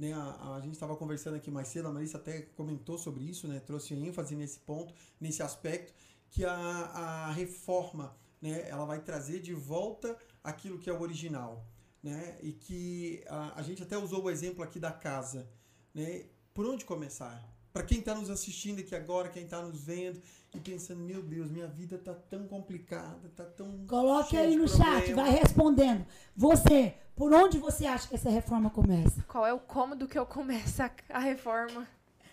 [0.00, 3.46] Né, a, a gente estava conversando aqui mais cedo, a Marissa até comentou sobre isso,
[3.46, 5.92] né, trouxe ênfase nesse ponto, nesse aspecto,
[6.30, 11.66] que a, a reforma né, ela vai trazer de volta aquilo que é o original.
[12.02, 15.46] Né, e que a, a gente até usou o exemplo aqui da casa.
[15.94, 16.24] Né,
[16.54, 17.46] por onde começar?
[17.70, 20.18] Para quem está nos assistindo aqui agora, quem está nos vendo
[20.54, 23.84] e pensando, meu Deus, minha vida tá tão complicada, tá tão.
[23.86, 25.00] Coloque aí no problema.
[25.00, 26.06] chat, vai respondendo.
[26.34, 29.22] Você, por onde você acha que essa reforma começa?
[29.28, 31.86] Qual é o cômodo que eu começo a, a reforma?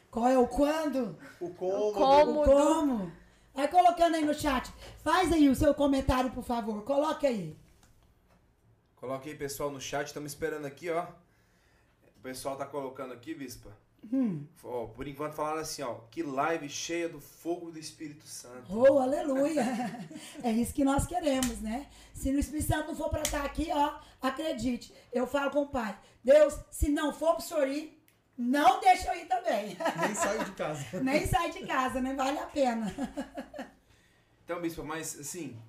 [0.09, 1.19] Qual é o quando?
[1.41, 1.93] O cômodo.
[1.93, 2.41] como.
[2.41, 3.11] O como?
[3.53, 4.71] Vai colocando aí no chat.
[5.03, 6.85] Faz aí o seu comentário, por favor.
[6.85, 7.57] Coloque aí.
[8.95, 10.07] Coloque aí, pessoal, no chat.
[10.07, 11.05] Estamos esperando aqui, ó.
[12.15, 13.75] O pessoal tá colocando aqui, Bispa.
[14.09, 14.45] Hum.
[14.63, 18.63] Ó, por enquanto falaram assim, ó, que live cheia do fogo do Espírito Santo.
[18.69, 19.65] Oh, aleluia!
[20.41, 21.87] é isso que nós queremos, né?
[22.13, 24.93] Se o Espírito Santo não for para estar aqui, ó, acredite.
[25.11, 27.97] Eu falo com o Pai, Deus, se não for para o senhor ir,
[28.37, 29.77] não deixa eu ir também.
[29.99, 30.85] Nem saio de casa.
[31.01, 32.93] Nem sai de casa, nem vale a pena.
[34.43, 35.59] então, bispo, mas assim,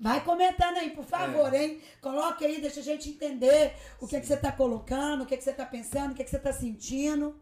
[0.00, 1.64] Vai comentando aí, por favor, é.
[1.64, 1.82] hein?
[2.00, 5.34] Coloque aí, deixa a gente entender o que, é que você está colocando, o que,
[5.34, 7.34] é que você está pensando, o que, é que você está sentindo.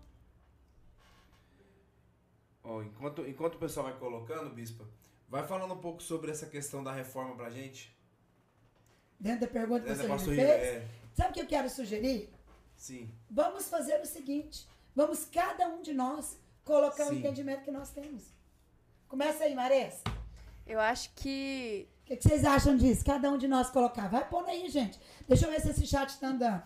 [2.63, 4.85] Ó, enquanto, enquanto o pessoal vai colocando, Bispa,
[5.29, 7.95] vai falando um pouco sobre essa questão da reforma pra gente.
[9.19, 10.39] Dentro da pergunta que você me fez.
[10.39, 10.87] É...
[11.15, 12.31] Sabe o que eu quero sugerir?
[12.77, 13.11] Sim.
[13.31, 17.11] Vamos fazer o seguinte: vamos cada um de nós colocar Sim.
[17.11, 18.25] o entendimento que nós temos.
[19.09, 20.03] Começa aí, Maressa.
[20.67, 23.05] Eu acho que o que, que, vocês acham disso?
[23.05, 24.09] Cada um de nós colocar.
[24.09, 24.99] Vai pondo aí, gente.
[25.29, 26.63] Deixa eu ver se esse chat está andando.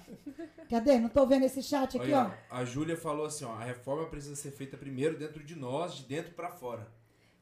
[0.68, 0.98] Cadê?
[0.98, 2.56] Não estou vendo esse chat aqui, Olha, ó.
[2.56, 3.54] A Júlia falou assim, ó.
[3.54, 6.86] A reforma precisa ser feita primeiro dentro de nós, de dentro para fora.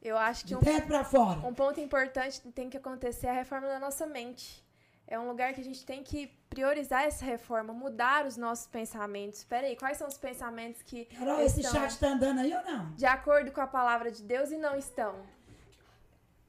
[0.00, 1.40] Eu acho que de um, dentro para fora.
[1.40, 4.64] Um ponto importante tem que acontecer é a reforma da nossa mente.
[5.10, 9.38] É um lugar que a gente tem que priorizar essa reforma, mudar os nossos pensamentos.
[9.38, 12.92] Espera aí, quais são os pensamentos que Carol, esse chat está andando aí ou não?
[12.92, 15.14] De acordo com a palavra de Deus e não estão.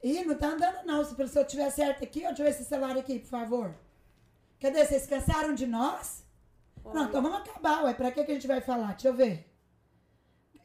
[0.02, 1.02] Ih, não tá andando não.
[1.02, 3.74] Se, se eu tiver certo aqui, deixa eu ver esse celular aqui, por favor.
[4.60, 4.84] Cadê?
[4.84, 6.22] Vocês cansaram de nós?
[6.84, 6.92] Oi.
[6.92, 7.94] Não, então vamos acabar, ué.
[7.94, 8.88] Pra que, que a gente vai falar?
[8.88, 9.50] Deixa eu ver.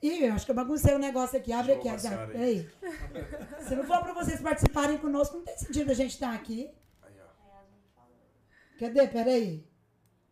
[0.01, 1.53] Ih, eu acho que eu baguncei o um negócio aqui.
[1.53, 2.27] Abre aqui, Agatha.
[2.27, 2.69] Peraí.
[3.65, 6.69] Se não for pra vocês participarem conosco, não tem sentido a gente estar tá aqui.
[8.79, 9.07] Cadê?
[9.07, 9.65] Peraí.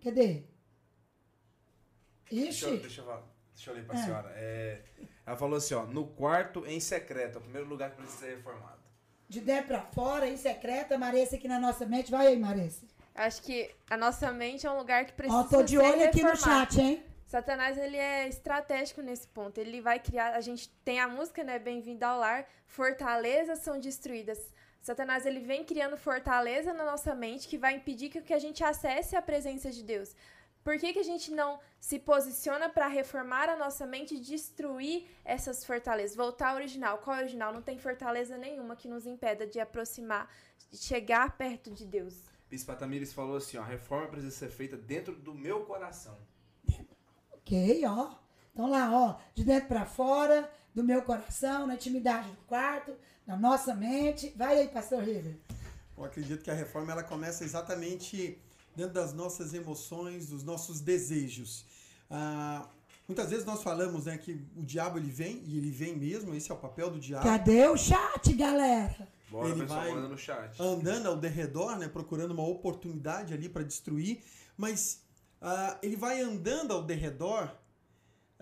[0.04, 0.44] Cadê?
[2.32, 2.42] Ixi.
[2.42, 4.04] Deixa eu, deixa eu, deixa eu ler pra é.
[4.04, 4.32] senhora.
[4.36, 4.82] É,
[5.26, 5.86] ela falou assim, ó.
[5.86, 7.38] No quarto, em secreto.
[7.38, 8.84] É o primeiro lugar que precisa ser reformado
[9.34, 12.12] de dentro para fora, em secreta, Maressa aqui na nossa mente.
[12.12, 12.86] Vai aí, Maressa.
[13.16, 16.22] Acho que a nossa mente é um lugar que precisa Ó, tô de olho aqui
[16.22, 17.04] no chat, hein?
[17.26, 19.58] Satanás ele é estratégico nesse ponto.
[19.58, 24.40] Ele vai criar, a gente tem a música, né, Bem-vindo ao lar, fortalezas são destruídas.
[24.84, 29.16] Satanás ele vem criando fortaleza na nossa mente que vai impedir que a gente acesse
[29.16, 30.14] a presença de Deus.
[30.62, 35.08] Por que, que a gente não se posiciona para reformar a nossa mente e destruir
[35.24, 36.18] essas fortalezas?
[36.18, 36.98] Voltar ao original.
[36.98, 37.54] Qual é o original?
[37.54, 40.30] Não tem fortaleza nenhuma que nos impeda de aproximar,
[40.70, 42.16] de chegar perto de Deus.
[42.50, 46.18] Bispo Tamires falou assim: ó, a reforma precisa ser feita dentro do meu coração.
[47.32, 48.16] Ok, ó.
[48.54, 53.38] Então lá, ó, de dentro para fora, do meu coração, na intimidade do quarto, na
[53.38, 54.34] nossa mente.
[54.36, 55.36] Vai aí, pastor River.
[55.98, 58.38] Eu acredito que a reforma ela começa exatamente
[58.76, 61.66] dentro das nossas emoções, dos nossos desejos.
[62.10, 62.68] Ah,
[63.08, 66.52] muitas vezes nós falamos né, que o diabo ele vem, e ele vem mesmo, esse
[66.52, 67.24] é o papel do diabo.
[67.24, 69.08] Cadê o chat, galera?
[69.30, 70.62] Bora, ele vai no chat.
[70.62, 74.24] andando ao derredor, né, procurando uma oportunidade ali para destruir,
[74.58, 75.02] mas
[75.42, 77.52] ah, ele vai andando ao derredor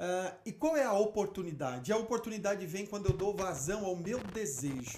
[0.01, 1.93] Uh, e qual é a oportunidade?
[1.93, 4.97] A oportunidade vem quando eu dou vazão ao meu desejo.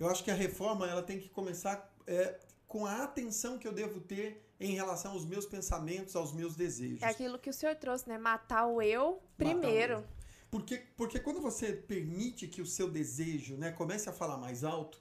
[0.00, 3.72] Eu acho que a reforma ela tem que começar é, com a atenção que eu
[3.74, 7.02] devo ter em relação aos meus pensamentos, aos meus desejos.
[7.02, 8.16] É aquilo que o senhor trouxe, né?
[8.16, 9.96] Matar o eu primeiro.
[9.96, 10.04] O eu.
[10.50, 14.98] Porque, porque quando você permite que o seu desejo né, comece a falar mais alto,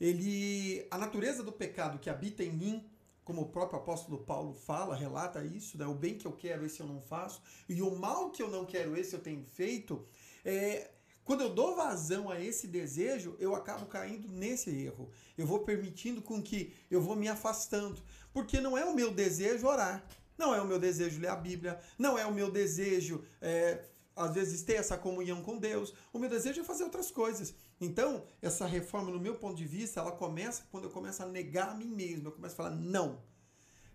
[0.00, 2.90] ele a natureza do pecado que habita em mim,
[3.26, 5.84] como o próprio apóstolo Paulo fala, relata isso, né?
[5.84, 8.64] O bem que eu quero, esse eu não faço, e o mal que eu não
[8.64, 10.06] quero, esse eu tenho feito,
[10.44, 10.92] é,
[11.24, 15.10] quando eu dou vazão a esse desejo, eu acabo caindo nesse erro.
[15.36, 18.00] Eu vou permitindo com que eu vou me afastando,
[18.32, 20.06] porque não é o meu desejo orar,
[20.38, 23.82] não é o meu desejo ler a Bíblia, não é o meu desejo é,
[24.14, 25.92] às vezes ter essa comunhão com Deus.
[26.12, 27.52] O meu desejo é fazer outras coisas.
[27.80, 31.70] Então, essa reforma, no meu ponto de vista, ela começa quando eu começo a negar
[31.70, 32.28] a mim mesmo.
[32.28, 33.20] Eu começo a falar não.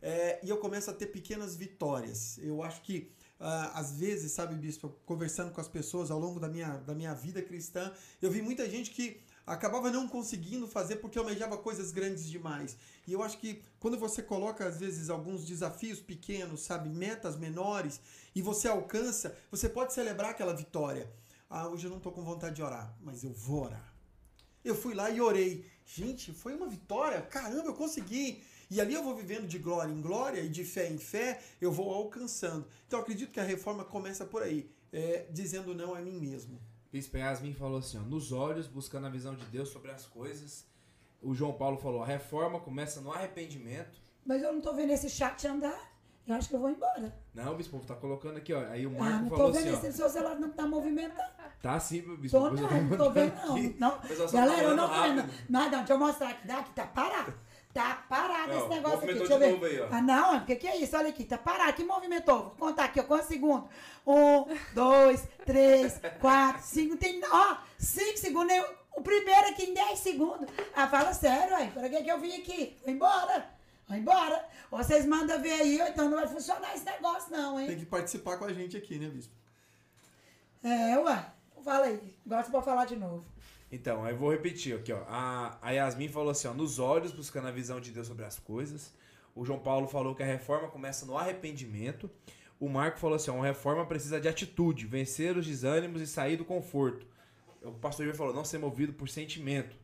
[0.02, 2.38] É, e eu começo a ter pequenas vitórias.
[2.40, 6.48] Eu acho que Uh, às vezes, sabe, bispo, conversando com as pessoas ao longo da
[6.48, 7.92] minha, da minha vida cristã,
[8.22, 12.78] eu vi muita gente que acabava não conseguindo fazer porque almejava coisas grandes demais.
[13.08, 18.00] E eu acho que quando você coloca, às vezes, alguns desafios pequenos, sabe, metas menores,
[18.36, 21.12] e você alcança, você pode celebrar aquela vitória.
[21.54, 23.94] Ah, hoje eu não estou com vontade de orar, mas eu vou orar.
[24.64, 25.70] Eu fui lá e orei.
[25.86, 27.22] Gente, foi uma vitória.
[27.24, 28.42] Caramba, eu consegui.
[28.70, 31.70] E ali eu vou vivendo de glória em glória e de fé em fé, eu
[31.70, 32.66] vou alcançando.
[32.88, 36.58] Então acredito que a reforma começa por aí, é, dizendo não a mim mesmo.
[36.90, 40.66] Bispo Yasmin falou assim: ó, nos olhos, buscando a visão de Deus sobre as coisas.
[41.22, 44.00] O João Paulo falou: a reforma começa no arrependimento.
[44.26, 45.92] Mas eu não tô vendo esse chat andar.
[46.26, 47.14] Eu acho que eu vou embora.
[47.34, 48.62] Não, bispo, tá colocando aqui, ó.
[48.68, 51.41] Aí o Marco ah, não falou tô vendo assim, esse seu celular não tá movimentando.
[51.62, 52.40] Tá sim, bispo.
[52.40, 53.56] Tô não, não tô vendo não.
[53.78, 54.32] não.
[54.32, 55.30] Galera, eu não tô vendo.
[55.48, 56.48] Não, não, deixa eu mostrar aqui.
[56.48, 57.34] Daqui tá parado.
[57.72, 59.14] Tá parado Ó, esse negócio aqui.
[59.14, 59.52] Deixa eu ver.
[59.52, 59.88] novo aí, ó.
[59.92, 60.98] Ah, não, o que, que é isso?
[60.98, 61.74] Olha aqui, tá parado.
[61.74, 62.44] Que movimentou?
[62.58, 63.04] Vou contar aqui, ó.
[63.04, 63.70] Quantos segundos?
[64.06, 66.98] Um, dois, três, quatro, cinco.
[66.98, 68.54] Tem, ó, cinco segundos.
[68.94, 70.50] O primeiro aqui em 10 segundos.
[70.76, 71.70] Ah, fala sério, aí.
[71.72, 72.78] Para que, que eu vim aqui?
[72.84, 73.50] Vou embora.
[73.88, 74.46] Vou embora.
[74.70, 77.68] Vocês mandam ver aí, então não vai funcionar esse negócio, não, hein?
[77.68, 79.34] Tem que participar com a gente aqui, né, Bispo?
[80.64, 81.26] É, ué.
[81.64, 82.00] Fala aí.
[82.26, 83.26] Gosto pra falar de novo.
[83.72, 85.02] Então, aí eu vou repetir aqui, ó.
[85.08, 88.38] A, a Yasmin falou assim, ó, nos olhos, buscando a visão de Deus sobre as
[88.38, 88.94] coisas.
[89.34, 92.10] O João Paulo falou que a reforma começa no arrependimento.
[92.60, 96.36] O Marco falou assim, ó, uma reforma precisa de atitude, vencer os desânimos e sair
[96.36, 97.08] do conforto.
[97.62, 99.76] O pastor Iver falou, não ser movido por sentimento.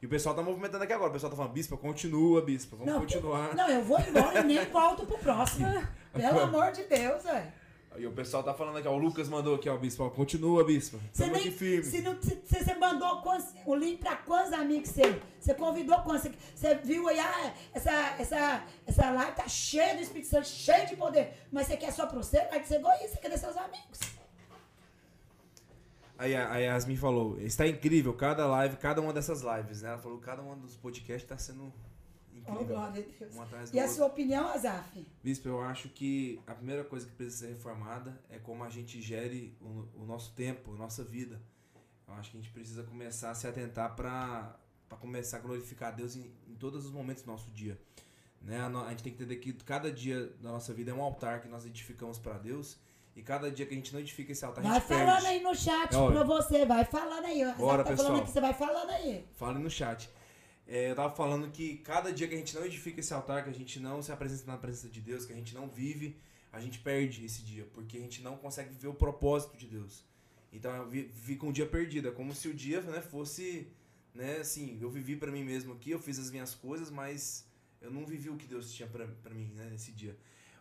[0.00, 1.10] E o pessoal tá movimentando aqui agora.
[1.10, 3.54] O pessoal tá falando, bispa, continua, bispa, vamos Não, continuar.
[3.54, 5.66] Não, eu vou embora e nem volto pro próximo.
[6.12, 7.52] Pelo amor de Deus, velho.
[7.98, 10.64] E o pessoal tá falando aqui, ó, o Lucas mandou aqui, ó, bispa, ó, continua,
[10.64, 10.98] bispa.
[11.12, 11.50] Você nem.
[11.50, 11.84] firme.
[11.84, 15.20] Se, não, se, se você mandou quantos- o link pra quantos amigos seu?
[15.38, 16.22] Você convidou quantos?
[16.22, 20.86] Você, você viu aí, ah, essa, essa, essa live tá cheia do Espírito Santo, cheia
[20.86, 21.34] de poder.
[21.52, 22.44] Mas você quer só pra você?
[22.46, 24.00] Vai ser egoísta, quer seus amigos.
[26.18, 29.88] Aí a, a Yasmin falou, está incrível cada live, cada uma dessas lives, né?
[29.90, 31.72] Ela falou, cada um dos podcasts tá sendo
[32.46, 32.74] Oh, incrível.
[32.76, 33.34] glória a Deus.
[33.36, 33.96] um atrás do E a outro.
[33.96, 35.06] sua opinião, Azaf?
[35.22, 39.00] Bispo, eu acho que a primeira coisa que precisa ser reformada é como a gente
[39.00, 41.40] gere o, o nosso tempo, a nossa vida.
[42.08, 44.58] Eu acho que a gente precisa começar a se atentar para
[45.00, 47.80] começar a glorificar a Deus em, em todos os momentos do nosso dia.
[48.40, 48.58] Né?
[48.60, 51.40] A, a gente tem que entender que cada dia da nossa vida é um altar
[51.40, 52.76] que nós edificamos para Deus.
[53.14, 55.26] E cada dia que a gente não edifica esse altar, a Vai gente falando perde.
[55.26, 57.54] aí no chat É, pra você, vai falando aí.
[57.54, 58.08] Bora, tá pessoal.
[58.08, 59.26] falando aqui, você vai falando aí.
[59.34, 60.10] Fale no chat.
[60.72, 63.50] É, eu tava falando que cada dia que a gente não edifica esse altar, que
[63.50, 66.18] a gente não se apresenta na presença de Deus, que a gente não vive,
[66.50, 70.02] a gente perde esse dia, porque a gente não consegue viver o propósito de Deus.
[70.50, 70.72] Então
[71.12, 73.70] fica um dia perdido, é como se o dia né, fosse,
[74.14, 77.46] né, assim, eu vivi pra mim mesmo aqui, eu fiz as minhas coisas, mas
[77.78, 80.16] eu não vivi o que Deus tinha pra mim, né, nesse dia.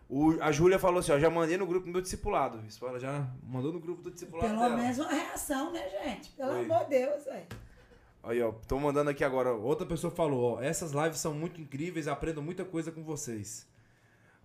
[0.09, 2.99] O, a Júlia falou assim, ó, já mandei no grupo do meu discipulado, isso, ela
[2.99, 4.75] já mandou no grupo do discipulado Pelo dela.
[4.75, 6.31] menos uma reação, né, gente?
[6.31, 6.65] Pelo Oi.
[6.65, 7.47] amor de Deus, velho.
[8.23, 9.53] Aí, ó, tô mandando aqui agora.
[9.53, 13.67] Outra pessoa falou, ó, essas lives são muito incríveis, aprendo muita coisa com vocês.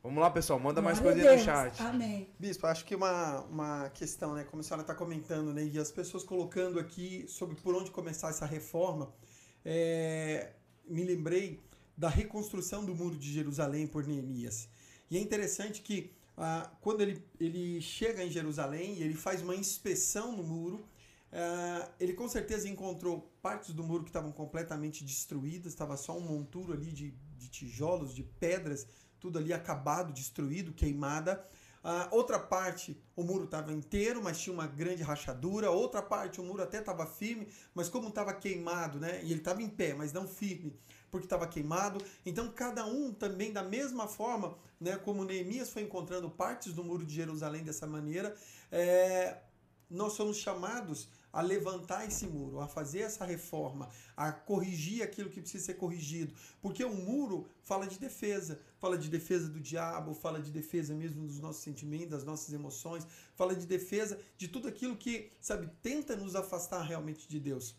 [0.02, 1.82] Vamos lá, pessoal, manda mais Glória coisa a aí no chat.
[1.82, 2.28] Amém.
[2.38, 4.44] Bispo, acho que uma, uma questão, né?
[4.44, 5.64] Como a senhora está comentando, né?
[5.64, 9.12] E as pessoas colocando aqui sobre por onde começar essa reforma,
[9.64, 10.52] é,
[10.86, 11.60] me lembrei
[11.96, 14.68] da reconstrução do muro de Jerusalém por Neemias.
[15.10, 19.56] E é interessante que ah, quando ele, ele chega em Jerusalém e ele faz uma
[19.56, 20.86] inspeção no muro,
[21.32, 26.20] ah, ele com certeza encontrou partes do muro que estavam completamente destruídas, estava só um
[26.20, 28.86] monturo ali de, de tijolos, de pedras,
[29.20, 31.44] tudo ali acabado, destruído, queimada.
[31.88, 35.70] Ah, outra parte, o muro estava inteiro, mas tinha uma grande rachadura.
[35.70, 39.20] Outra parte, o muro até estava firme, mas como estava queimado, né?
[39.22, 40.76] E ele estava em pé, mas não firme,
[41.12, 42.04] porque estava queimado.
[42.24, 44.96] Então, cada um também, da mesma forma, né?
[44.96, 48.34] Como Neemias foi encontrando partes do muro de Jerusalém dessa maneira,
[48.72, 49.36] é,
[49.88, 55.42] nós somos chamados a levantar esse muro, a fazer essa reforma, a corrigir aquilo que
[55.42, 56.32] precisa ser corrigido.
[56.62, 61.26] Porque o muro fala de defesa, fala de defesa do diabo, fala de defesa mesmo
[61.26, 66.16] dos nossos sentimentos, das nossas emoções, fala de defesa de tudo aquilo que, sabe, tenta
[66.16, 67.76] nos afastar realmente de Deus.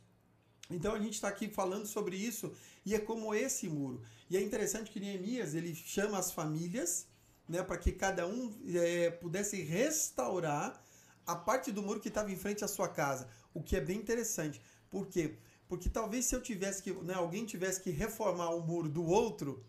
[0.70, 2.54] Então a gente está aqui falando sobre isso
[2.86, 4.04] e é como esse muro.
[4.30, 7.08] E é interessante que Neemias ele chama as famílias,
[7.50, 10.80] né, para que cada um eh, pudesse restaurar
[11.28, 13.98] a parte do muro que estava em frente à sua casa, o que é bem
[13.98, 14.62] interessante.
[14.90, 15.38] Por quê?
[15.68, 19.66] Porque talvez se eu tivesse que, né, alguém tivesse que reformar o muro do outro,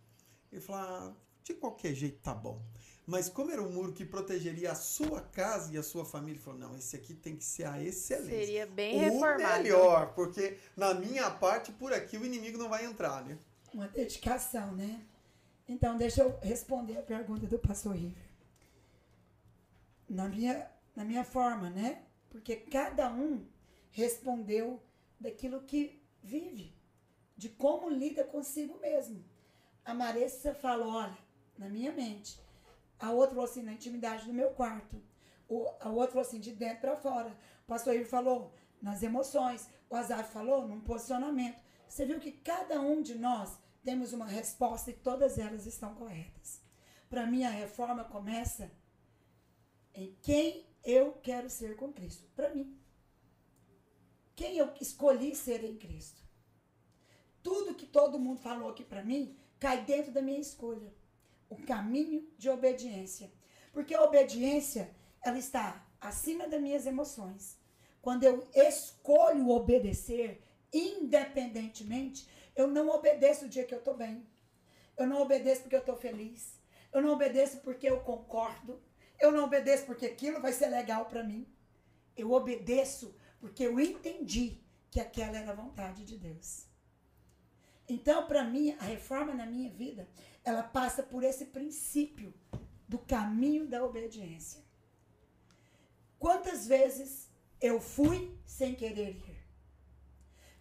[0.53, 1.13] ele falar, ah,
[1.43, 2.63] de qualquer jeito tá bom.
[3.05, 6.45] Mas como era um muro que protegeria a sua casa e a sua família, ele
[6.45, 8.39] falou, não, esse aqui tem que ser a excelência.
[8.39, 9.63] Seria bem o reformado.
[9.63, 13.39] melhor, porque na minha parte, por aqui, o inimigo não vai entrar, né?
[13.73, 15.03] Uma dedicação, né?
[15.67, 18.23] Então, deixa eu responder a pergunta do pastor River.
[20.09, 22.03] Na minha, na minha forma, né?
[22.29, 23.47] Porque cada um
[23.93, 24.83] respondeu
[25.21, 26.75] daquilo que vive,
[27.37, 29.25] de como lida consigo mesmo.
[29.85, 31.17] A Marissa falou, olha,
[31.57, 32.41] na minha mente.
[32.99, 35.01] A outra falou assim, na intimidade do meu quarto.
[35.49, 37.31] O, a outra falou assim, de dentro para fora.
[37.63, 38.53] O pastor Ivo falou,
[38.83, 39.71] nas emoções.
[39.89, 41.63] O Azar falou, num posicionamento.
[41.89, 46.61] Você viu que cada um de nós temos uma resposta e todas elas estão corretas.
[47.09, 48.69] Para mim, a reforma começa
[49.95, 52.27] em quem eu quero ser com Cristo.
[52.35, 52.75] Para mim.
[54.35, 56.23] Quem eu escolhi ser em Cristo.
[57.43, 60.91] Tudo que todo mundo falou aqui para mim cai dentro da minha escolha.
[61.51, 63.31] O caminho de obediência.
[63.71, 64.91] Porque a obediência,
[65.23, 67.59] ela está acima das minhas emoções.
[68.01, 70.43] Quando eu escolho obedecer,
[70.73, 74.27] independentemente, eu não obedeço o dia que eu estou bem.
[74.97, 76.59] Eu não obedeço porque eu estou feliz.
[76.91, 78.81] Eu não obedeço porque eu concordo.
[79.21, 81.47] Eu não obedeço porque aquilo vai ser legal para mim.
[82.17, 86.67] Eu obedeço porque eu entendi que aquela era a vontade de Deus.
[87.89, 90.09] Então, para mim, a reforma na minha vida,
[90.45, 92.35] ela passa por esse princípio
[92.87, 94.63] do caminho da obediência.
[96.19, 97.31] Quantas vezes
[97.61, 99.39] eu fui sem querer ir?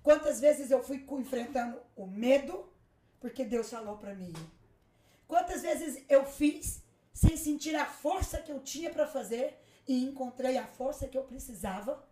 [0.02, 2.72] Quantas vezes eu fui enfrentando o medo
[3.20, 4.32] porque Deus falou para mim?
[5.28, 6.82] Quantas vezes eu fiz
[7.18, 11.24] sem sentir a força que eu tinha para fazer e encontrei a força que eu
[11.24, 12.08] precisava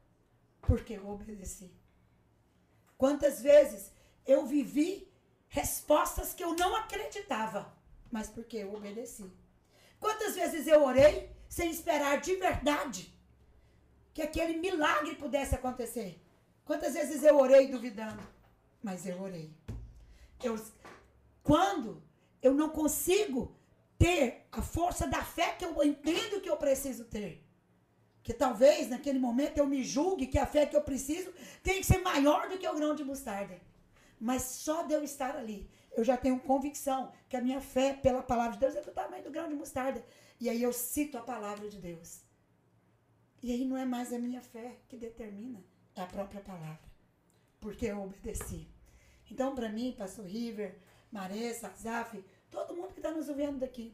[0.62, 1.72] porque eu obedeci?
[2.98, 3.92] Quantas vezes
[4.26, 5.08] eu vivi
[5.48, 7.72] respostas que eu não acreditava,
[8.12, 9.32] mas porque eu obedeci?
[10.00, 13.14] Quantas vezes eu orei sem esperar de verdade
[14.12, 16.20] que aquele milagre pudesse acontecer?
[16.66, 18.24] Quantas vezes eu orei duvidando,
[18.82, 19.54] mas eu orei.
[20.44, 20.60] Eu,
[21.44, 22.02] quando
[22.42, 23.56] eu não consigo
[23.98, 27.44] ter a força da fé que eu entendo que eu preciso ter,
[28.24, 31.32] que talvez naquele momento eu me julgue que a fé que eu preciso
[31.64, 33.60] tem que ser maior do que o grão de mostarda.
[34.20, 38.22] Mas só de eu estar ali, eu já tenho convicção que a minha fé pela
[38.22, 40.04] palavra de Deus é do tamanho do grão de mostarda.
[40.40, 42.22] E aí eu cito a palavra de Deus.
[43.42, 45.64] E aí não é mais a minha fé que determina,
[45.96, 46.80] é a própria palavra.
[47.62, 48.68] Porque eu obedeci.
[49.30, 50.78] Então, para mim, Pastor River,
[51.12, 52.24] Maressa, Zaf,
[52.56, 53.94] todo mundo que está nos ouvindo daqui,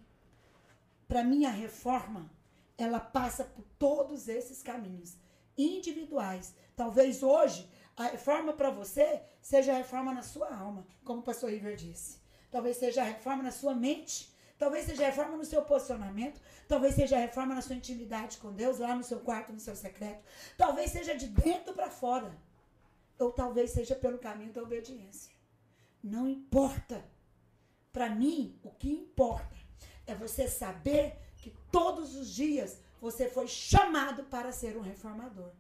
[1.08, 2.30] para mim a reforma
[2.78, 5.18] ela passa por todos esses caminhos
[5.58, 6.56] individuais.
[6.76, 11.50] Talvez hoje a reforma para você seja a reforma na sua alma, como o pastor
[11.50, 12.20] River disse.
[12.50, 14.32] Talvez seja a reforma na sua mente.
[14.58, 16.40] Talvez seja a reforma no seu posicionamento.
[16.68, 19.76] Talvez seja a reforma na sua intimidade com Deus, lá no seu quarto, no seu
[19.76, 20.24] secreto.
[20.58, 22.32] Talvez seja de dentro para fora.
[23.18, 25.32] Ou talvez seja pelo caminho da obediência.
[26.04, 27.04] Não importa.
[27.92, 29.56] Para mim, o que importa
[30.08, 35.52] é você saber que todos os dias você foi chamado para ser um reformador.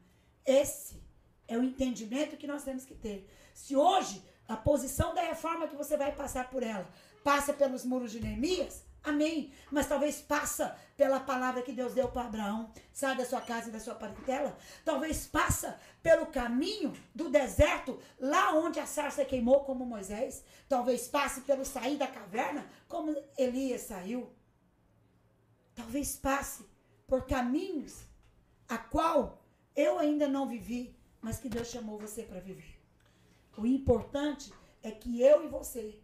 [0.45, 1.01] Esse
[1.47, 3.27] é o entendimento que nós temos que ter.
[3.53, 6.89] Se hoje a posição da reforma que você vai passar por ela
[7.23, 9.51] passa pelos muros de Neemias, amém.
[9.71, 13.71] Mas talvez passa pela palavra que Deus deu para Abraão, sai da sua casa e
[13.71, 14.57] da sua parentela.
[14.85, 20.43] Talvez passa pelo caminho do deserto, lá onde a sarça queimou como Moisés.
[20.69, 24.31] Talvez passe pelo sair da caverna, como Elias saiu.
[25.73, 26.65] Talvez passe
[27.07, 28.05] por caminhos
[28.67, 29.43] a qual
[29.75, 32.79] eu ainda não vivi, mas que Deus chamou você para viver.
[33.57, 34.51] O importante
[34.81, 35.99] é que eu e você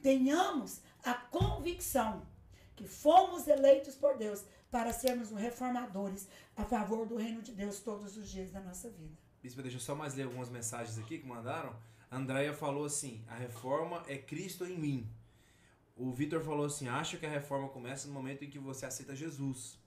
[0.00, 2.26] tenhamos a convicção
[2.74, 8.16] que fomos eleitos por Deus para sermos reformadores a favor do reino de Deus todos
[8.16, 9.16] os dias da nossa vida.
[9.42, 11.74] Bispo, deixa eu só mais ler algumas mensagens aqui que mandaram.
[12.10, 15.10] A Andréia falou assim: a reforma é Cristo em mim.
[15.96, 19.14] O Vitor falou assim: acho que a reforma começa no momento em que você aceita
[19.14, 19.78] Jesus.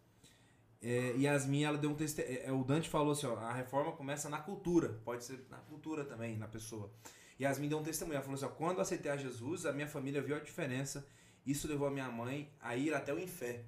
[0.82, 2.20] É, Yasmin, ela deu um texto.
[2.20, 6.04] É, o Dante falou assim: ó, a reforma começa na cultura, pode ser na cultura
[6.04, 6.92] também, na pessoa.
[7.40, 9.88] Yasmin deu um testemunho, ela falou assim: ó, quando eu aceitei a Jesus, a minha
[9.88, 11.06] família viu a diferença.
[11.46, 13.66] Isso levou a minha mãe a ir até o inferno.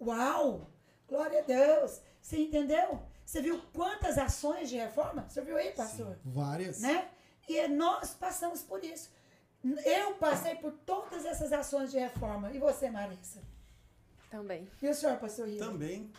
[0.00, 0.70] Uau!
[1.08, 2.00] Glória a Deus!
[2.20, 3.02] Você entendeu?
[3.24, 5.28] Você viu quantas ações de reforma?
[5.28, 6.14] Você viu aí, pastor?
[6.14, 6.80] Sim, várias.
[6.80, 7.08] Né?
[7.48, 9.10] E nós passamos por isso.
[9.84, 12.52] Eu passei por todas essas ações de reforma.
[12.52, 13.42] E você, Marissa?
[14.30, 14.68] Também.
[14.80, 15.58] E o senhor, pastor Rio?
[15.58, 16.12] Também.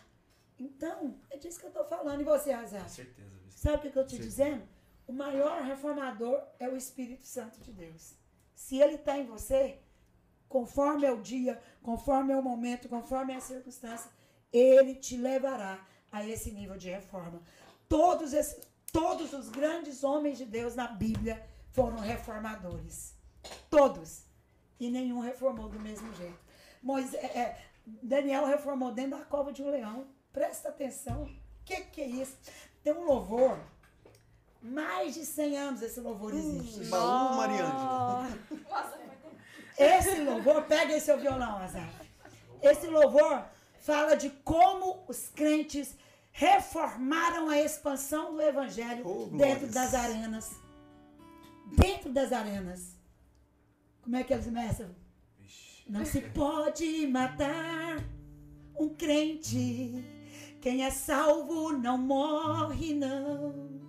[0.59, 2.19] Então, é disso que eu estou falando.
[2.19, 2.83] E você, Azar?
[2.83, 3.29] Com certeza.
[3.49, 4.67] Sabe o que, que eu estou te dizendo?
[5.07, 8.13] O maior reformador é o Espírito Santo de Deus.
[8.53, 9.79] Se ele está em você,
[10.49, 14.11] conforme é o dia, conforme é o momento, conforme é a circunstância,
[14.51, 17.41] ele te levará a esse nível de reforma.
[17.87, 23.15] Todos, esses, todos os grandes homens de Deus na Bíblia foram reformadores.
[23.69, 24.25] Todos.
[24.79, 26.39] E nenhum reformou do mesmo jeito.
[26.81, 30.07] Moisés, é, Daniel reformou dentro da cova de um leão.
[30.33, 31.23] Presta atenção.
[31.23, 32.37] O que, que é isso?
[32.83, 33.57] Tem um louvor.
[34.61, 36.81] Mais de 100 anos esse louvor hum, existe.
[36.81, 38.27] Hum, Baú Mariângela.
[39.77, 41.87] Esse louvor, pega esse seu violão, Azar.
[42.61, 43.45] Esse louvor
[43.79, 45.95] fala de como os crentes
[46.31, 50.51] reformaram a expansão do evangelho oh, dentro das arenas.
[51.75, 52.95] Dentro das arenas.
[54.01, 54.95] Como é que eles começam?
[55.87, 58.03] Não se pode matar
[58.79, 60.03] um crente.
[60.59, 63.86] Quem é salvo não morre, não.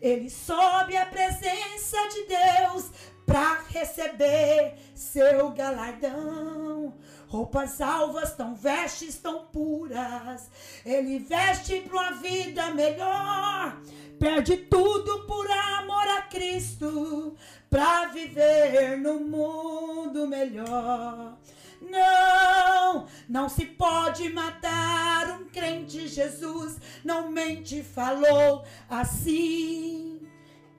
[0.00, 2.90] Ele sobe à presença de Deus
[3.26, 6.94] para receber seu galardão.
[7.26, 10.50] Roupas alvas, tão vestes tão puras.
[10.84, 13.80] Ele veste para uma vida melhor.
[14.18, 17.36] Perde tudo por amor a Cristo,
[17.70, 21.36] para viver no mundo melhor.
[21.80, 26.08] Não, não se pode matar um crente.
[26.08, 30.20] Jesus não mente, falou assim.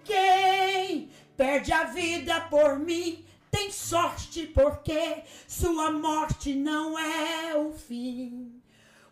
[0.03, 8.61] Quem perde a vida por mim tem sorte, porque sua morte não é o fim.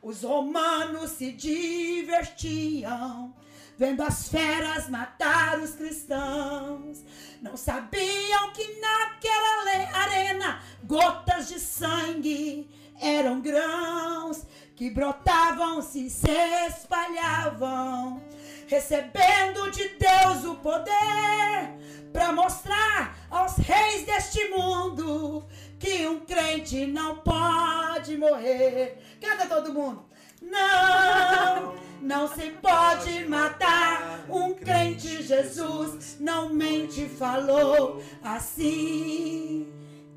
[0.01, 3.34] Os romanos se divertiam
[3.77, 7.03] vendo as feras matar os cristãos.
[7.41, 14.43] Não sabiam que naquela arena gotas de sangue eram grãos
[14.75, 16.31] que brotavam se se
[16.67, 18.21] espalhavam,
[18.67, 21.77] recebendo de Deus o poder
[22.11, 25.45] para mostrar aos reis deste mundo
[25.79, 29.17] que um crente não pode morrer.
[29.21, 30.05] Canta todo mundo.
[30.41, 35.23] Não, não se pode matar um crente.
[35.23, 39.68] Jesus não mente, falou assim.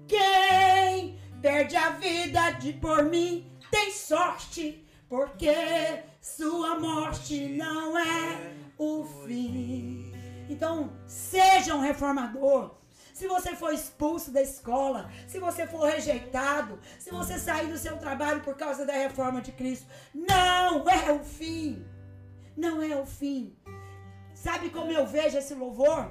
[0.07, 5.55] Quem perde a vida de por mim tem sorte, porque
[6.21, 10.13] sua morte não é o fim.
[10.49, 12.80] Então, seja um reformador
[13.21, 17.99] se você for expulso da escola, se você for rejeitado, se você sair do seu
[17.99, 21.85] trabalho por causa da reforma de Cristo, não é o fim.
[22.57, 23.55] Não é o fim.
[24.35, 26.11] Sabe como eu vejo esse louvor?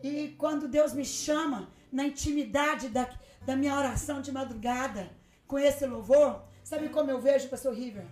[0.00, 3.08] E quando Deus me chama na intimidade da,
[3.44, 5.10] da minha oração de madrugada
[5.44, 8.06] com esse louvor, sabe como eu vejo, pastor River?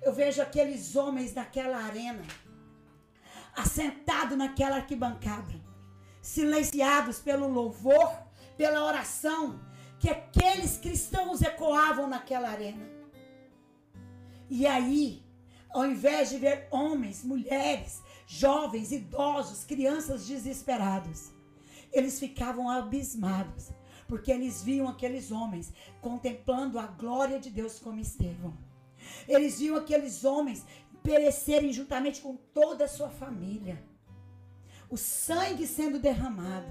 [0.00, 2.22] Eu vejo aqueles homens naquela arena,
[3.56, 5.59] assentado naquela arquibancada
[6.20, 8.12] silenciados pelo louvor,
[8.56, 9.60] pela oração
[9.98, 12.88] que aqueles cristãos ecoavam naquela arena.
[14.48, 15.22] E aí,
[15.70, 21.30] ao invés de ver homens, mulheres, jovens, idosos, crianças desesperados,
[21.92, 23.70] eles ficavam abismados,
[24.08, 28.56] porque eles viam aqueles homens contemplando a glória de Deus como Estevão.
[29.28, 30.64] Eles viam aqueles homens
[31.02, 33.82] perecerem juntamente com toda a sua família
[34.90, 36.70] o sangue sendo derramado.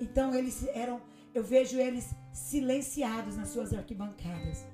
[0.00, 1.00] Então eles eram,
[1.34, 4.66] eu vejo eles silenciados nas suas arquibancadas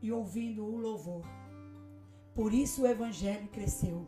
[0.00, 1.24] e ouvindo o louvor.
[2.34, 4.06] Por isso o evangelho cresceu.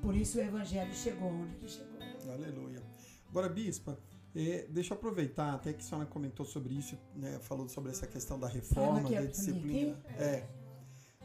[0.00, 1.96] Por isso o evangelho chegou onde ele chegou.
[2.32, 2.82] Aleluia.
[3.28, 3.98] Agora, bispa,
[4.34, 8.06] é, deixa eu aproveitar, até que a senhora comentou sobre isso, né, falou sobre essa
[8.06, 9.98] questão da reforma, da disciplina.
[10.18, 10.46] É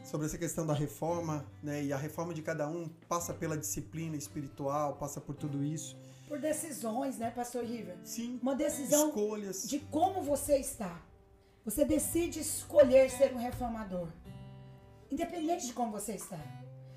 [0.04, 1.82] sobre essa questão da reforma, né?
[1.84, 5.96] E a reforma de cada um passa pela disciplina espiritual, passa por tudo isso.
[6.28, 7.96] Por decisões, né, Pastor River?
[8.04, 8.38] Sim.
[8.42, 9.68] Uma decisão escolhas.
[9.68, 11.00] de como você está.
[11.64, 14.08] Você decide escolher ser um reformador.
[15.10, 16.40] Independente de como você está.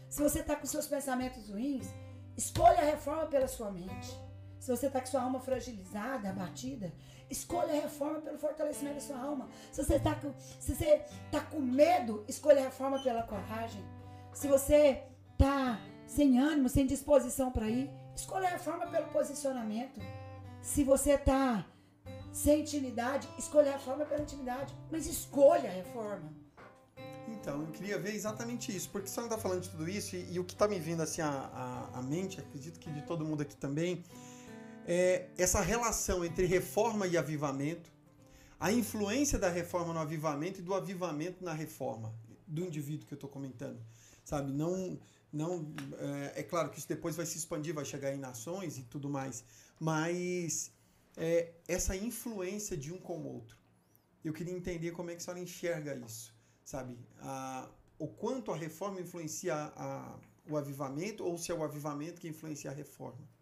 [0.10, 1.86] Se você está com seus pensamentos ruins,
[2.38, 4.18] escolha a reforma pela sua mente.
[4.60, 6.92] Se você está com sua alma fragilizada, abatida,
[7.30, 9.50] escolha a reforma pelo fortalecimento da sua alma.
[9.72, 13.84] Se você está com, se você tá com medo, escolha a reforma pela coragem.
[14.34, 20.00] Se você está sem ânimo, sem disposição para ir, escolha a reforma pelo posicionamento.
[20.62, 21.66] Se você está
[22.32, 24.74] sem intimidade, escolha a reforma pela intimidade.
[24.92, 26.34] Mas escolha a reforma.
[27.28, 30.40] Então, eu queria ver exatamente isso, porque você está falando de tudo isso e, e
[30.40, 33.42] o que está me vindo assim à, à, à mente, acredito que de todo mundo
[33.42, 34.04] aqui também,
[34.86, 37.92] é, essa relação entre reforma e avivamento,
[38.60, 42.14] a influência da reforma no avivamento e do avivamento na reforma
[42.48, 43.80] do indivíduo que eu estou comentando,
[44.24, 44.52] sabe?
[44.52, 45.00] Não,
[45.34, 48.84] não é, é, claro que isso depois vai se expandir, vai chegar em nações e
[48.84, 49.44] tudo mais,
[49.80, 50.72] mas
[51.18, 53.58] é, essa influência de um com o outro.
[54.24, 56.34] Eu queria entender como é que a senhora enxerga isso,
[56.64, 56.98] sabe?
[57.20, 60.18] A, o quanto a reforma influencia a,
[60.48, 63.35] o avivamento ou se é o avivamento que influencia a reforma.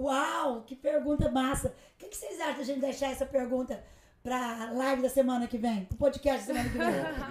[0.00, 1.68] Uau, que pergunta massa.
[1.68, 3.82] O que, que vocês acham da gente deixar essa pergunta
[4.22, 5.84] pra live da semana que vem?
[5.86, 6.90] Pro podcast da semana que vem?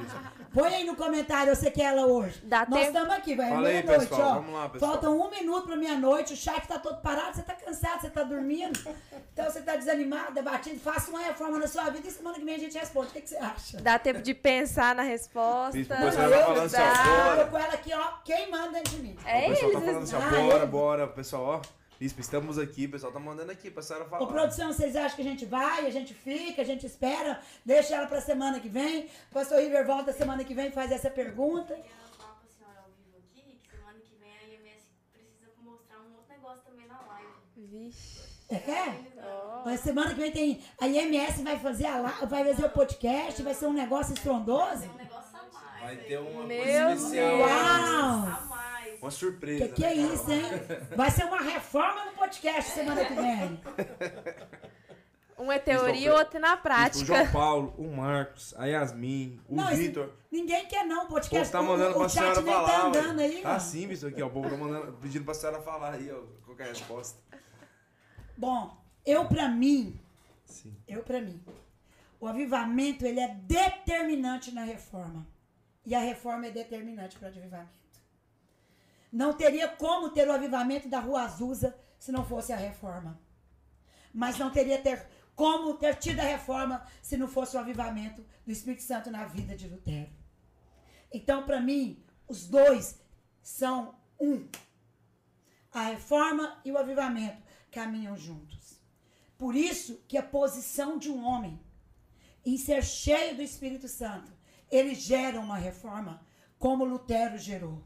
[0.53, 2.39] Põe aí no comentário você quer ela hoje.
[2.43, 2.97] Dá Nós tempo.
[2.97, 3.49] estamos aqui, vai.
[3.49, 4.29] Fala aí, Meia-noite, pessoal.
[4.29, 4.33] ó.
[4.35, 4.91] Vamos lá, pessoal.
[4.91, 6.33] Faltam um minuto pra meia-noite.
[6.33, 7.35] O chat tá todo parado.
[7.35, 8.79] Você tá cansado, você tá dormindo.
[9.31, 10.77] Então você tá desanimado, abatido.
[10.81, 13.07] Faça uma reforma na sua vida e semana que vem a gente responde.
[13.07, 13.77] O que, que você acha?
[13.77, 15.81] Dá tempo de pensar na resposta.
[15.81, 17.45] Você vai falando assim, ó, bora.
[17.47, 19.15] Com ela aqui, ó, queimando dentro de mim.
[19.25, 19.85] É o pessoal tá eles.
[19.85, 20.65] falando assim, ó, bora, é.
[20.65, 21.78] bora, pessoal, ó.
[21.99, 24.23] Bispo, estamos aqui, o pessoal tá mandando aqui pra senhora falar.
[24.23, 27.93] Ô, produção, vocês acham que a gente vai, a gente fica, a gente espera, deixa
[27.95, 29.09] ela pra semana que vem.
[29.33, 31.73] Pastor River volta semana que vem e faz essa pergunta.
[31.73, 34.83] Eu queria falar com a senhora ao vivo aqui, que semana que vem a IMS
[35.11, 37.27] precisa mostrar um outro negócio também na live.
[37.57, 38.29] Vixe.
[38.49, 38.95] É?
[39.65, 40.63] Olha, semana que vem tem.
[40.79, 44.83] A IMS vai fazer, a, la- vai fazer o podcast, vai ser um negócio estrondoso.
[44.83, 45.81] Tem um negócio a mais.
[45.83, 47.39] Vai ter uma Meu coisa especial.
[47.39, 48.58] Uau!
[49.01, 49.67] Uma surpresa.
[49.67, 50.13] Que que é né, Carol?
[50.13, 50.43] isso, hein?
[50.95, 53.61] Vai ser uma reforma no podcast semana que vem.
[55.37, 57.25] Um é teoria, o outro é na O João prática.
[57.31, 60.11] Paulo, o Marcos, a Yasmin, o Não, Vitor.
[60.29, 61.49] Ninguém quer não, O povo podcast.
[61.49, 62.69] tá mandando o, pra o chat senhora nem falar.
[62.69, 64.27] tá andando aí, Tá sim, isso aqui, ó.
[64.27, 66.19] O povo tá mandando, pedindo pra senhora falar aí, ó.
[66.43, 67.21] Qual que é a resposta?
[68.35, 69.97] Bom, eu pra mim,
[70.45, 70.75] Sim.
[70.85, 71.41] eu pra mim,
[72.19, 75.25] o avivamento ele é determinante na reforma.
[75.85, 77.78] E a reforma é determinante para o avivamento.
[79.11, 83.19] Não teria como ter o avivamento da Rua Azusa se não fosse a reforma.
[84.13, 88.51] Mas não teria ter como ter tido a reforma se não fosse o avivamento do
[88.51, 90.11] Espírito Santo na vida de Lutero.
[91.11, 92.99] Então, para mim, os dois
[93.41, 94.47] são um.
[95.71, 97.41] A reforma e o avivamento
[97.71, 98.79] caminham juntos.
[99.37, 101.59] Por isso que a posição de um homem
[102.45, 104.31] em ser cheio do Espírito Santo,
[104.69, 106.25] ele gera uma reforma,
[106.57, 107.83] como Lutero gerou.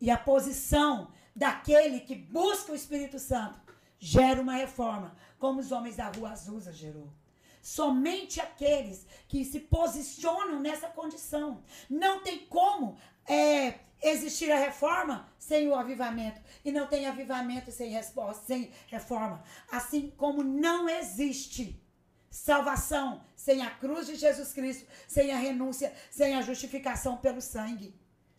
[0.00, 3.60] E a posição daquele que busca o Espírito Santo
[3.98, 7.12] gera uma reforma, como os homens da Rua Azusa gerou.
[7.60, 11.62] Somente aqueles que se posicionam nessa condição.
[11.90, 12.96] Não tem como
[13.26, 16.40] é, existir a reforma sem o avivamento.
[16.64, 19.42] E não tem avivamento sem resposta, sem reforma.
[19.70, 21.80] Assim como não existe
[22.30, 27.94] salvação sem a cruz de Jesus Cristo, sem a renúncia, sem a justificação pelo sangue.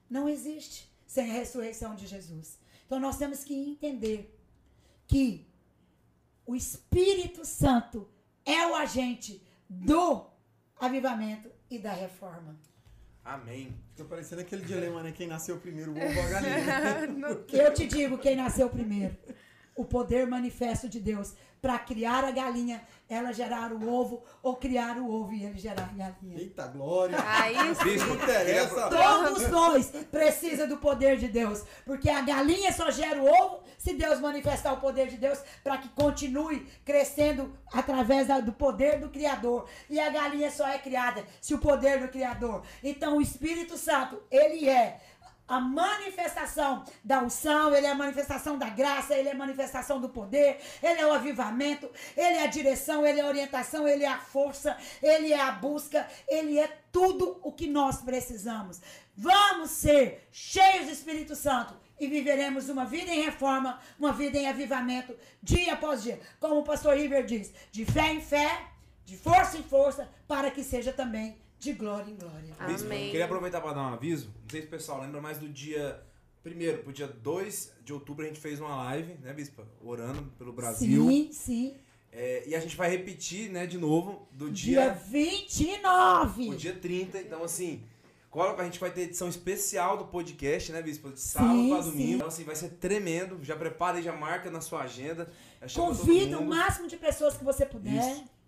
[0.10, 2.60] Não existe sem a ressurreição de Jesus.
[2.86, 4.40] Então nós temos que entender
[5.08, 5.48] que
[6.46, 8.08] o Espírito Santo
[8.46, 10.28] é o agente do
[10.80, 12.56] avivamento e da reforma.
[13.26, 13.76] Amém.
[13.96, 15.12] Fica parecendo aquele dilema, né?
[15.12, 17.46] Quem nasceu primeiro, o ovo ou a galinha.
[17.54, 19.18] Eu te digo quem nasceu primeiro.
[19.76, 24.98] O poder manifesto de Deus para criar a galinha, ela gerar o ovo, ou criar
[24.98, 26.38] o ovo e ele gerar a galinha.
[26.40, 27.18] Eita glória!
[27.28, 28.90] Aí Não interessa.
[28.90, 33.94] Todos nós precisam do poder de Deus, porque a galinha só gera o ovo se
[33.94, 39.10] Deus manifestar o poder de Deus para que continue crescendo através da- do poder do
[39.10, 39.68] Criador.
[39.90, 42.62] E a galinha só é criada se o poder do Criador.
[42.84, 45.00] Então o Espírito Santo, ele é
[45.50, 50.08] a manifestação da unção, ele é a manifestação da graça, ele é a manifestação do
[50.08, 54.08] poder, ele é o avivamento, ele é a direção, ele é a orientação, ele é
[54.08, 58.80] a força, ele é a busca, ele é tudo o que nós precisamos.
[59.18, 64.48] Vamos ser cheios do Espírito Santo e viveremos uma vida em reforma, uma vida em
[64.48, 66.20] avivamento, dia após dia.
[66.40, 68.68] Como o pastor River diz, de fé em fé,
[69.04, 72.56] de força em força, para que seja também de glória em glória.
[72.68, 73.12] Bispo, Amém.
[73.12, 74.28] queria aproveitar para dar um aviso.
[74.44, 76.02] Não sei se o pessoal lembra, mas do dia.
[76.42, 79.68] Primeiro, pro dia 2 de outubro a gente fez uma live, né, Bispa?
[79.82, 81.06] Orando pelo Brasil.
[81.08, 81.76] Sim, sim.
[82.12, 86.50] É, e a gente vai repetir, né, de novo, do Dia dia, 29.
[86.50, 87.20] o dia 30.
[87.20, 87.84] Então, assim,
[88.32, 91.10] que a gente vai ter edição especial do podcast, né, Bispa?
[91.10, 92.02] De sábado Sim, para domingo.
[92.08, 92.14] sim.
[92.16, 93.44] Então, assim, vai ser tremendo.
[93.44, 95.30] Já prepara e já marca na sua agenda.
[95.76, 98.00] Convida o máximo de pessoas que você puder.
[98.14, 98.39] Isso.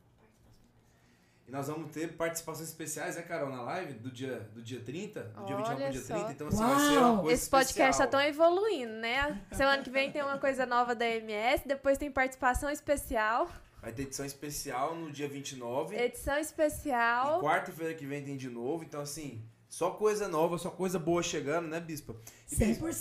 [1.52, 5.22] E nós vamos ter participações especiais, né, Carol, na live do dia, do dia 30,
[5.22, 6.14] do dia 29 Olha pro dia só.
[6.16, 6.32] 30.
[6.32, 7.14] Então, assim, vai ser Uau!
[7.14, 8.08] uma coisa Esse podcast tá especial.
[8.10, 9.42] tão evoluindo, né?
[9.52, 13.50] Semana que vem tem uma coisa nova da MS, depois tem participação especial,
[13.82, 15.96] Vai ter edição especial no dia 29.
[15.98, 17.42] edição E especial.
[17.42, 18.84] quarta-feira que vem tem de novo.
[18.86, 22.16] Então, assim, só coisa nova, só coisa boa chegando, né, Bispa?
[22.50, 22.92] E, Bispa,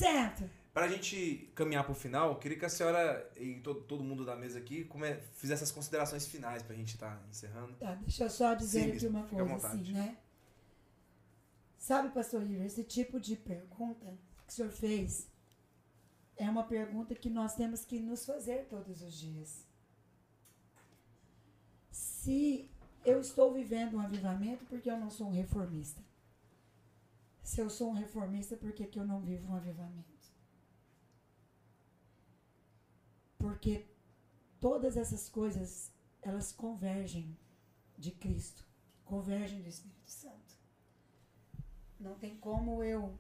[0.81, 0.83] 100%.
[0.83, 4.35] pra gente caminhar pro final, eu queria que a senhora e todo, todo mundo da
[4.35, 7.75] mesa aqui come, fizesse as considerações finais pra gente estar encerrando.
[7.75, 10.17] Tá, deixa eu só dizer Sim, aqui uma coisa, assim, né?
[11.79, 14.07] Sabe, pastor River, esse tipo de pergunta
[14.47, 15.29] que o senhor fez
[16.37, 19.67] é uma pergunta que nós temos que nos fazer todos os dias.
[21.91, 22.71] Se
[23.05, 26.03] eu estou vivendo um avivamento, porque eu não sou um reformista?
[27.43, 30.20] Se eu sou um reformista, por que, que eu não vivo um avivamento?
[33.51, 33.85] Porque
[34.61, 37.37] todas essas coisas, elas convergem
[37.99, 38.65] de Cristo,
[39.05, 40.55] convergem do Espírito Santo.
[41.99, 43.19] Não tem como eu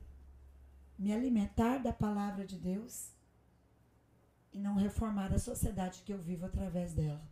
[0.97, 3.11] me alimentar da palavra de Deus
[4.53, 7.29] e não reformar a sociedade que eu vivo através dela.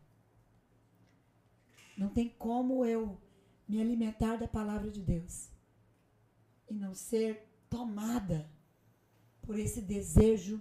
[1.97, 3.17] Não tem como eu
[3.69, 5.51] me alimentar da palavra de Deus
[6.69, 8.51] e não ser tomada
[9.41, 10.61] por esse desejo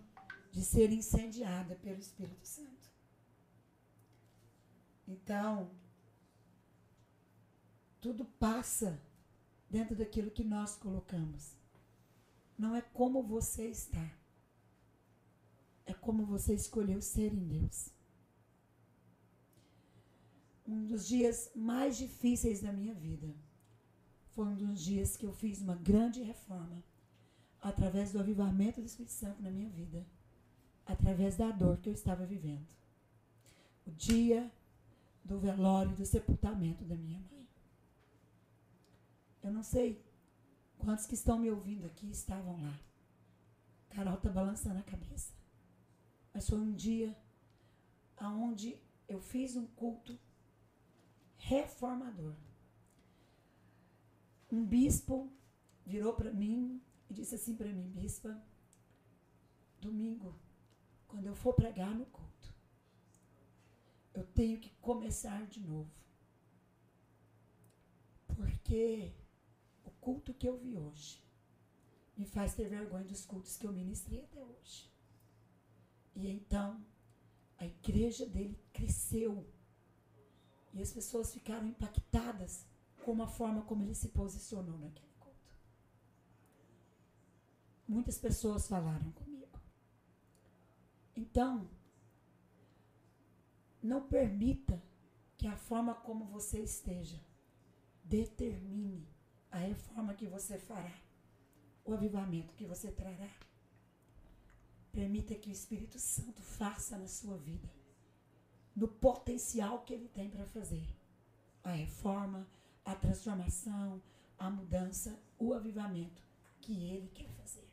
[0.52, 2.92] de ser incendiada pelo Espírito Santo.
[5.08, 5.72] Então,
[8.02, 9.02] tudo passa
[9.70, 11.56] dentro daquilo que nós colocamos.
[12.58, 14.12] Não é como você está.
[15.86, 17.92] É como você escolheu ser em Deus.
[20.68, 23.34] um dos dias mais difíceis da minha vida.
[24.32, 26.84] Foi um dos dias que eu fiz uma grande reforma
[27.62, 30.06] através do avivamento do Espírito Santo na minha vida,
[30.88, 32.68] através da dor que eu estava vivendo.
[33.86, 34.52] O dia
[35.24, 37.48] do velório e do sepultamento da minha mãe.
[39.44, 40.02] Eu não sei
[40.78, 42.80] quantos que estão me ouvindo aqui estavam lá.
[43.90, 45.34] Carol está balançando a cabeça.
[46.34, 47.16] Mas foi um dia
[48.16, 48.78] aonde
[49.08, 50.18] eu fiz um culto
[51.38, 52.36] reformador.
[54.52, 55.32] Um bispo
[55.86, 58.42] virou para mim e disse assim para mim, bispa,
[59.80, 60.36] domingo,
[61.08, 62.54] quando eu for pregar no culto,
[64.14, 65.92] eu tenho que começar de novo.
[68.28, 69.14] Porque
[69.84, 71.22] o culto que eu vi hoje
[72.16, 74.92] me faz ter vergonha dos cultos que eu ministrei até hoje.
[76.16, 76.84] E então,
[77.58, 79.48] a igreja dele cresceu.
[80.74, 82.66] E as pessoas ficaram impactadas
[83.04, 85.56] com a forma como ele se posicionou naquele culto.
[87.88, 89.27] Muitas pessoas falaram comigo.
[91.18, 91.68] Então,
[93.82, 94.80] não permita
[95.36, 97.20] que a forma como você esteja
[98.04, 99.10] determine
[99.52, 100.94] a reforma que você fará,
[101.84, 103.30] o avivamento que você trará.
[104.92, 107.68] Permita que o Espírito Santo faça na sua vida,
[108.76, 110.88] no potencial que ele tem para fazer.
[111.64, 112.48] A reforma,
[112.86, 114.02] a transformação,
[114.38, 116.22] a mudança, o avivamento
[116.62, 117.68] que ele quer fazer.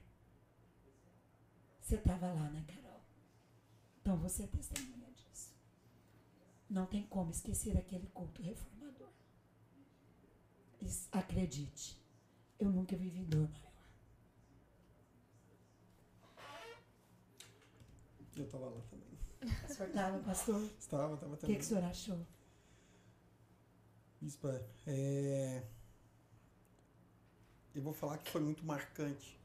[1.80, 2.83] Você estava lá, né, Carol?
[4.04, 5.56] Então você é testemunha disso.
[6.68, 9.08] Não tem como esquecer aquele culto reformador.
[11.10, 11.98] Acredite,
[12.58, 13.72] eu nunca vivi dor maior.
[18.36, 19.18] Eu estava lá também.
[19.64, 20.62] O senhor estava, pastor?
[20.78, 21.56] Estava, estava O que, também.
[21.56, 22.26] que o senhor achou?
[24.20, 25.66] Bispa, é...
[27.74, 29.40] eu vou falar que foi muito marcante,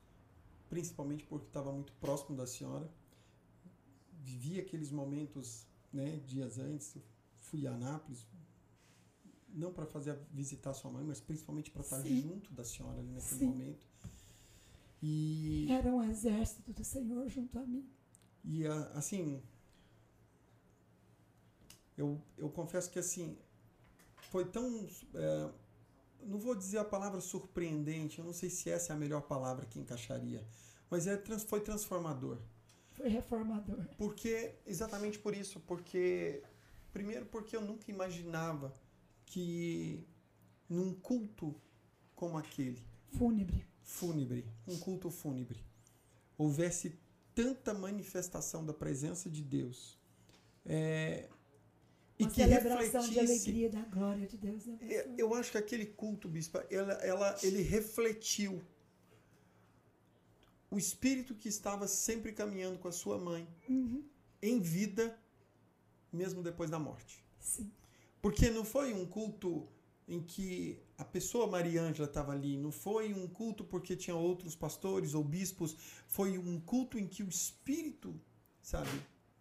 [0.69, 2.98] principalmente porque estava muito próximo da senhora.
[4.29, 6.95] Vivi aqueles momentos, né, dias antes,
[7.39, 8.25] fui a Anápolis,
[9.49, 13.39] não para fazer visitar sua mãe, mas principalmente para estar junto da senhora ali naquele
[13.39, 13.47] Sim.
[13.47, 13.87] momento.
[15.01, 17.89] E Era um exército do Senhor junto a mim.
[18.43, 19.41] E a- assim,
[21.97, 23.37] eu, eu confesso que assim,
[24.31, 24.87] foi tão.
[25.15, 25.51] é,
[26.25, 29.65] não vou dizer a palavra surpreendente, eu não sei se essa é a melhor palavra
[29.65, 30.45] que encaixaria,
[30.89, 32.39] mas é, foi transformador.
[32.99, 33.85] Foi reformador.
[33.97, 36.43] Porque, exatamente por isso, porque.
[36.91, 38.73] Primeiro, porque eu nunca imaginava
[39.25, 40.05] que
[40.67, 41.55] num culto
[42.13, 43.65] como aquele, Fúnebre.
[43.81, 45.63] fúnebre, um culto fúnebre,
[46.37, 46.99] houvesse
[47.33, 49.97] tanta manifestação da presença de Deus
[50.65, 51.29] é,
[52.17, 54.65] e Uma que celebração de alegria da glória de Deus.
[54.65, 55.09] Né, É?
[55.17, 58.61] Eu acho que aquele culto, bispa, ela, ela, ele refletiu
[60.71, 64.03] o espírito que estava sempre caminhando com a sua mãe Uhum.
[64.41, 65.17] em vida,
[66.11, 67.23] mesmo depois da morte.
[67.39, 67.71] Sim.
[68.21, 69.67] Porque não foi um culto
[70.07, 75.13] em que a pessoa Mariângela estava ali, não foi um culto porque tinha outros pastores
[75.13, 75.75] ou bispos,
[76.07, 78.19] foi um culto em que o Espírito,
[78.61, 78.89] sabe,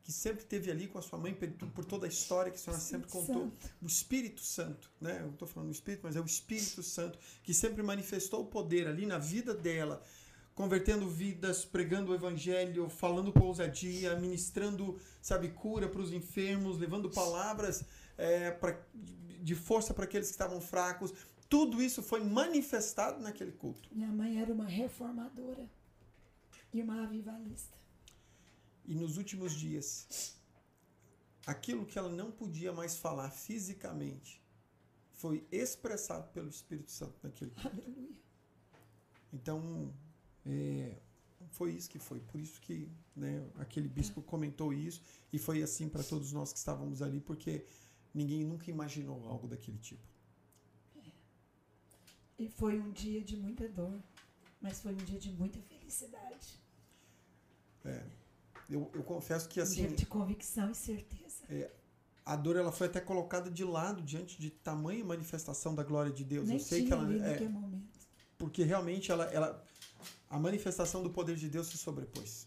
[0.05, 1.35] que sempre esteve ali com a sua mãe
[1.75, 3.71] por toda a história que a senhora sempre contou, Santo.
[3.83, 5.21] o Espírito Santo, né?
[5.23, 8.87] Eu estou falando do Espírito, mas é o Espírito Santo que sempre manifestou o poder
[8.89, 10.03] ali na vida dela,
[10.59, 17.09] convertendo vidas, pregando o evangelho, falando com ousadia, ministrando, sabe, cura para os enfermos, levando
[17.09, 17.85] palavras
[18.17, 21.15] é, pra, de força para aqueles que estavam fracos.
[21.49, 23.89] Tudo isso foi manifestado naquele culto.
[23.93, 25.71] Minha mãe era uma reformadora
[26.75, 27.79] e uma avivalista.
[28.85, 30.35] E nos últimos dias,
[31.47, 34.43] aquilo que ela não podia mais falar fisicamente
[35.13, 37.69] foi expressado pelo Espírito Santo naquele culto.
[37.69, 38.19] Aleluia.
[39.33, 39.95] Então,
[40.49, 40.97] é,
[41.51, 42.21] foi isso que foi.
[42.21, 45.03] Por isso que né, aquele bispo comentou isso.
[45.33, 47.65] E foi assim para todos nós que estávamos ali, porque
[48.15, 50.07] ninguém nunca imaginou algo daquele tipo.
[52.39, 54.01] E foi um dia de muita dor,
[54.61, 56.61] mas foi um dia de muita felicidade.
[57.85, 58.05] É,
[58.71, 61.45] eu, eu confesso que um assim, dia de convicção e certeza.
[62.25, 66.25] a dor ela foi até colocada de lado diante de tamanha manifestação da glória de
[66.25, 66.47] Deus.
[66.47, 67.99] Nem eu sei que ela é, momento.
[68.37, 69.65] porque realmente ela, ela
[70.29, 72.47] a manifestação do poder de Deus se sobrepôs.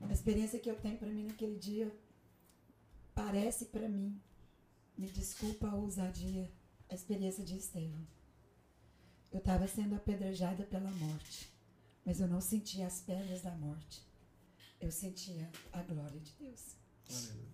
[0.00, 1.94] A experiência que eu tenho para mim naquele dia
[3.14, 4.20] parece para mim,
[4.96, 6.50] me desculpa a ousadia,
[6.88, 8.06] a experiência de Estevão.
[9.32, 11.52] Eu estava sendo apedrejada pela morte,
[12.04, 14.06] mas eu não sentia as pedras da morte.
[14.80, 16.76] Eu sentia a glória de Deus.
[17.10, 17.48] Aleluia.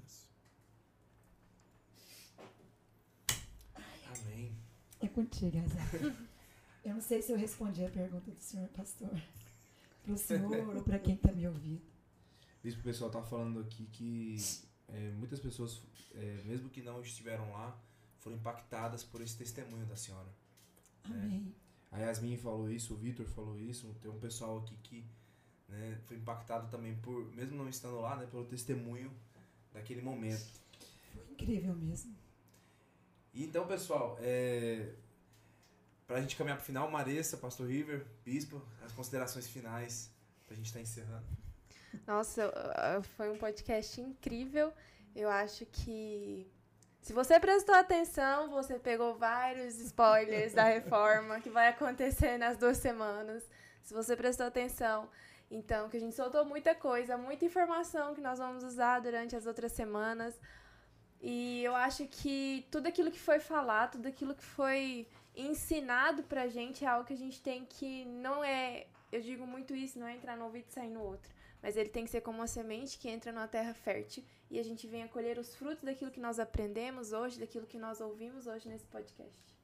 [5.14, 6.26] contigo, Azar.
[6.84, 9.10] Eu não sei se eu respondi a pergunta do senhor pastor.
[10.02, 11.80] Para o senhor ou para quem está me ouvindo.
[12.62, 14.36] Isso o pessoal tá falando aqui que
[14.88, 15.82] é, muitas pessoas,
[16.14, 17.74] é, mesmo que não estiveram lá,
[18.18, 20.28] foram impactadas por esse testemunho da senhora.
[21.04, 21.54] Amém.
[21.90, 25.04] A Yasmin falou isso, o Vitor falou isso, tem um pessoal aqui que
[25.68, 29.10] né, foi impactado também por, mesmo não estando lá, né, pelo testemunho
[29.72, 30.44] daquele momento.
[31.12, 32.14] Foi incrível mesmo.
[33.32, 34.94] Então, pessoal, é,
[36.06, 40.10] pra gente caminhar pro final, Maressa, Pastor River, Bispo, as considerações finais
[40.46, 41.26] pra gente estar encerrando.
[42.06, 42.52] Nossa,
[43.16, 44.72] foi um podcast incrível.
[45.14, 46.50] Eu acho que
[47.00, 52.78] se você prestou atenção, você pegou vários spoilers da reforma que vai acontecer nas duas
[52.78, 53.44] semanas.
[53.82, 55.08] Se você prestou atenção,
[55.50, 59.46] então, que a gente soltou muita coisa, muita informação que nós vamos usar durante as
[59.46, 60.34] outras semanas.
[61.20, 65.06] E eu acho que tudo aquilo que foi falado, tudo aquilo que foi
[65.36, 69.74] ensinado pra gente é algo que a gente tem que não é, eu digo muito
[69.74, 71.30] isso, não é entrar no ouvido e sair no outro,
[71.62, 74.62] mas ele tem que ser como uma semente que entra numa terra fértil e a
[74.62, 78.68] gente venha colher os frutos daquilo que nós aprendemos hoje, daquilo que nós ouvimos hoje
[78.68, 79.54] nesse podcast.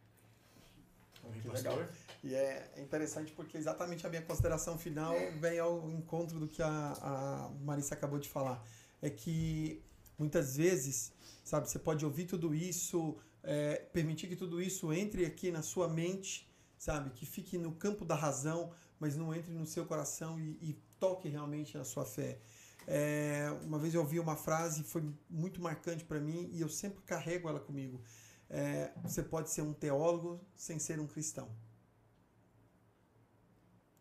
[1.43, 1.79] Que legal.
[2.25, 6.69] E é interessante porque exatamente a minha consideração final vem ao encontro do que a,
[6.69, 8.65] a Marissa acabou de falar.
[9.03, 9.83] É que
[10.19, 11.13] muitas vezes,
[11.45, 15.89] sabe, você pode ouvir tudo isso, é, permitir que tudo isso entre aqui na sua
[15.89, 16.49] mente,
[16.79, 20.79] sabe, que fique no campo da razão, mas não entre no seu coração e, e
[20.99, 22.39] toque realmente na sua fé.
[22.87, 27.01] É, uma vez eu ouvi uma frase, foi muito marcante para mim e eu sempre
[27.03, 28.01] carrego ela comigo
[28.51, 31.49] é, você pode ser um teólogo sem ser um cristão.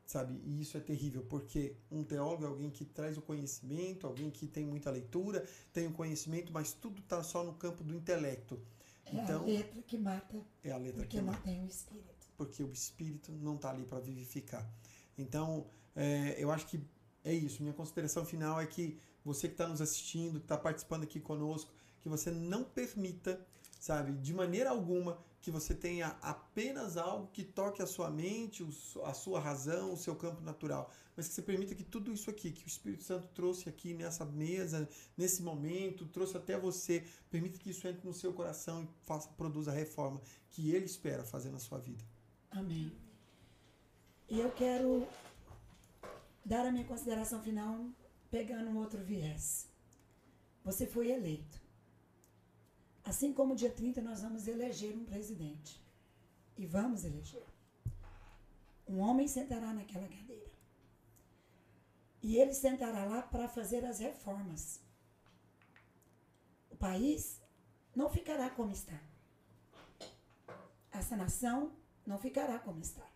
[0.07, 0.41] Sabe?
[0.44, 4.48] E isso é terrível, porque um teólogo é alguém que traz o conhecimento, alguém que
[4.48, 8.60] tem muita leitura, tem o conhecimento, mas tudo está só no campo do intelecto.
[9.11, 10.41] É então, a letra que mata.
[10.64, 11.44] É a letra porque que não mata.
[11.44, 12.27] tem o espírito.
[12.38, 14.68] Porque o espírito não está ali para vivificar.
[15.18, 15.65] Então,
[15.95, 16.80] é, eu acho que
[17.23, 17.61] é isso.
[17.61, 21.72] Minha consideração final é que você que está nos assistindo, que está participando aqui conosco,
[22.02, 23.45] que você não permita
[23.80, 24.11] sabe?
[24.11, 28.66] De maneira alguma que você tenha apenas algo que toque a sua mente,
[29.03, 32.52] a sua razão, o seu campo natural, mas que você permita que tudo isso aqui,
[32.52, 34.88] que o Espírito Santo trouxe aqui nessa mesa,
[35.18, 39.72] nesse momento, trouxe até você, permita que isso entre no seu coração e faça, produza
[39.72, 42.03] a reforma que Ele espera fazer na sua vida.
[42.52, 42.91] Amém.
[44.30, 45.07] E eu quero
[46.45, 47.90] dar a minha consideração final
[48.30, 49.68] pegando um outro viés.
[50.64, 51.69] Você foi eleito.
[53.10, 55.81] Assim como dia 30 nós vamos eleger um presidente.
[56.56, 57.44] E vamos eleger.
[58.88, 60.52] Um homem sentará naquela cadeira.
[62.22, 64.80] E ele sentará lá para fazer as reformas.
[66.69, 67.41] O país
[67.95, 69.02] não ficará como está.
[70.91, 71.76] Essa nação
[72.06, 73.10] não ficará como está.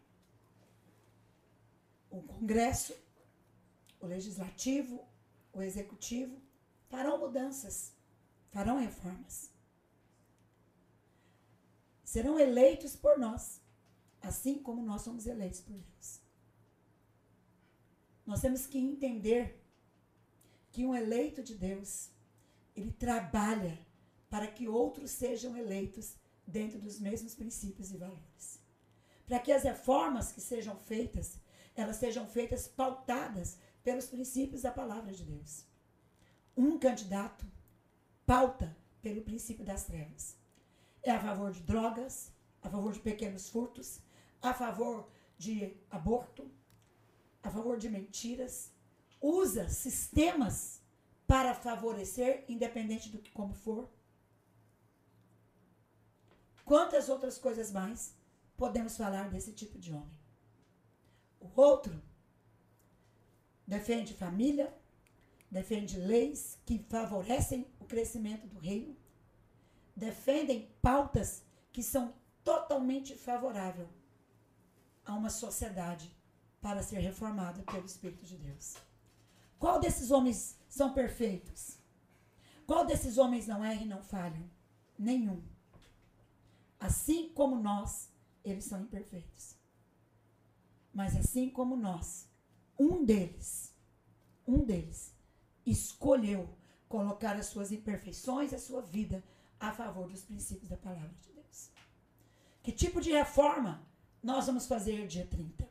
[2.09, 2.95] O Congresso,
[3.99, 5.07] o Legislativo,
[5.53, 6.41] o Executivo
[6.89, 7.93] farão mudanças,
[8.49, 9.52] farão reformas
[12.13, 13.59] serão eleitos por nós,
[14.21, 16.21] assim como nós somos eleitos por Deus.
[18.23, 19.59] Nós temos que entender
[20.71, 22.11] que um eleito de Deus,
[22.75, 23.79] ele trabalha
[24.29, 26.15] para que outros sejam eleitos
[26.45, 28.61] dentro dos mesmos princípios e valores.
[29.25, 31.39] Para que as reformas que sejam feitas,
[31.75, 35.65] elas sejam feitas pautadas pelos princípios da palavra de Deus.
[36.55, 37.43] Um candidato
[38.23, 40.42] pauta pelo princípio das trevas
[41.03, 42.31] é a favor de drogas,
[42.61, 43.99] a favor de pequenos furtos,
[44.41, 46.49] a favor de aborto,
[47.43, 48.71] a favor de mentiras,
[49.21, 50.81] usa sistemas
[51.27, 53.89] para favorecer, independente do que como for.
[56.63, 58.15] Quantas outras coisas mais
[58.55, 60.19] podemos falar desse tipo de homem?
[61.39, 62.01] O outro
[63.67, 64.73] defende família,
[65.51, 68.95] defende leis que favorecem o crescimento do reino,
[69.95, 72.13] defendem pautas que são
[72.43, 73.87] totalmente favoráveis
[75.05, 76.15] a uma sociedade
[76.61, 78.75] para ser reformada pelo Espírito de Deus.
[79.59, 81.77] Qual desses homens são perfeitos?
[82.65, 84.49] Qual desses homens não erra e não falham?
[84.97, 85.43] Nenhum.
[86.79, 88.09] Assim como nós,
[88.43, 89.55] eles são imperfeitos.
[90.93, 92.29] Mas assim como nós,
[92.77, 93.73] um deles,
[94.47, 95.13] um deles,
[95.65, 96.47] escolheu
[96.87, 99.23] colocar as suas imperfeições, a sua vida
[99.63, 101.69] a favor dos princípios da palavra de Deus.
[102.61, 103.81] Que tipo de reforma
[104.21, 105.67] nós vamos fazer dia 30?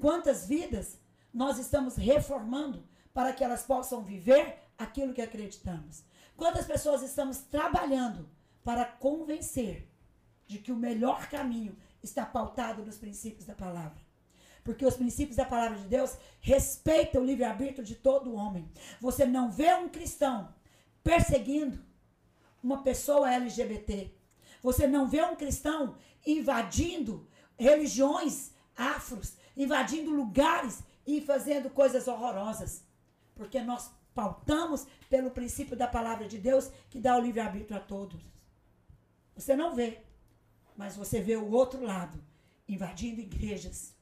[0.00, 0.98] Quantas vidas
[1.32, 2.84] nós estamos reformando
[3.14, 6.02] para que elas possam viver aquilo que acreditamos?
[6.36, 8.28] Quantas pessoas estamos trabalhando
[8.64, 9.88] para convencer
[10.46, 14.02] de que o melhor caminho está pautado nos princípios da palavra.
[14.64, 18.68] Porque os princípios da palavra de Deus respeitam o livre-arbítrio de todo homem.
[19.00, 20.52] Você não vê um cristão
[21.02, 21.91] perseguindo
[22.62, 24.12] uma pessoa LGBT.
[24.62, 27.26] Você não vê um cristão invadindo
[27.58, 32.84] religiões afros, invadindo lugares e fazendo coisas horrorosas.
[33.34, 38.20] Porque nós pautamos pelo princípio da palavra de Deus que dá o livre-arbítrio a todos.
[39.34, 40.02] Você não vê,
[40.76, 42.22] mas você vê o outro lado
[42.68, 43.94] invadindo igrejas.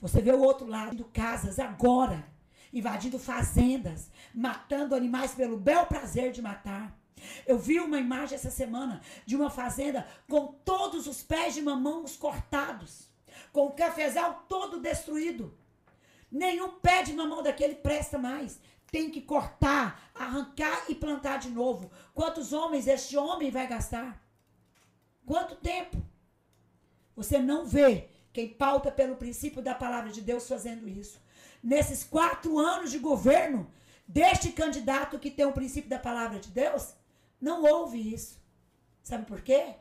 [0.00, 2.26] Você vê o outro lado invadindo casas agora,
[2.72, 6.96] invadindo fazendas, matando animais pelo bel prazer de matar.
[7.46, 12.16] Eu vi uma imagem essa semana de uma fazenda com todos os pés de mamãos
[12.16, 13.08] cortados,
[13.52, 15.56] com o cafezal todo destruído.
[16.30, 18.60] Nenhum pé de mamão daquele presta mais.
[18.90, 21.90] Tem que cortar, arrancar e plantar de novo.
[22.14, 24.22] Quantos homens este homem vai gastar?
[25.24, 25.96] Quanto tempo?
[27.14, 31.20] Você não vê quem pauta pelo princípio da palavra de Deus fazendo isso.
[31.62, 33.70] Nesses quatro anos de governo
[34.06, 36.94] deste candidato que tem o princípio da palavra de Deus,
[37.40, 38.40] não houve isso.
[39.02, 39.76] Sabe por quê?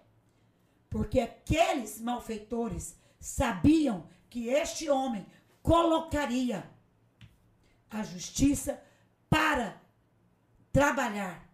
[0.90, 5.26] Porque aqueles malfeitores sabiam que este homem
[5.64, 6.70] colocaria
[7.90, 8.82] a justiça
[9.30, 9.82] para
[10.72, 11.50] trabalhar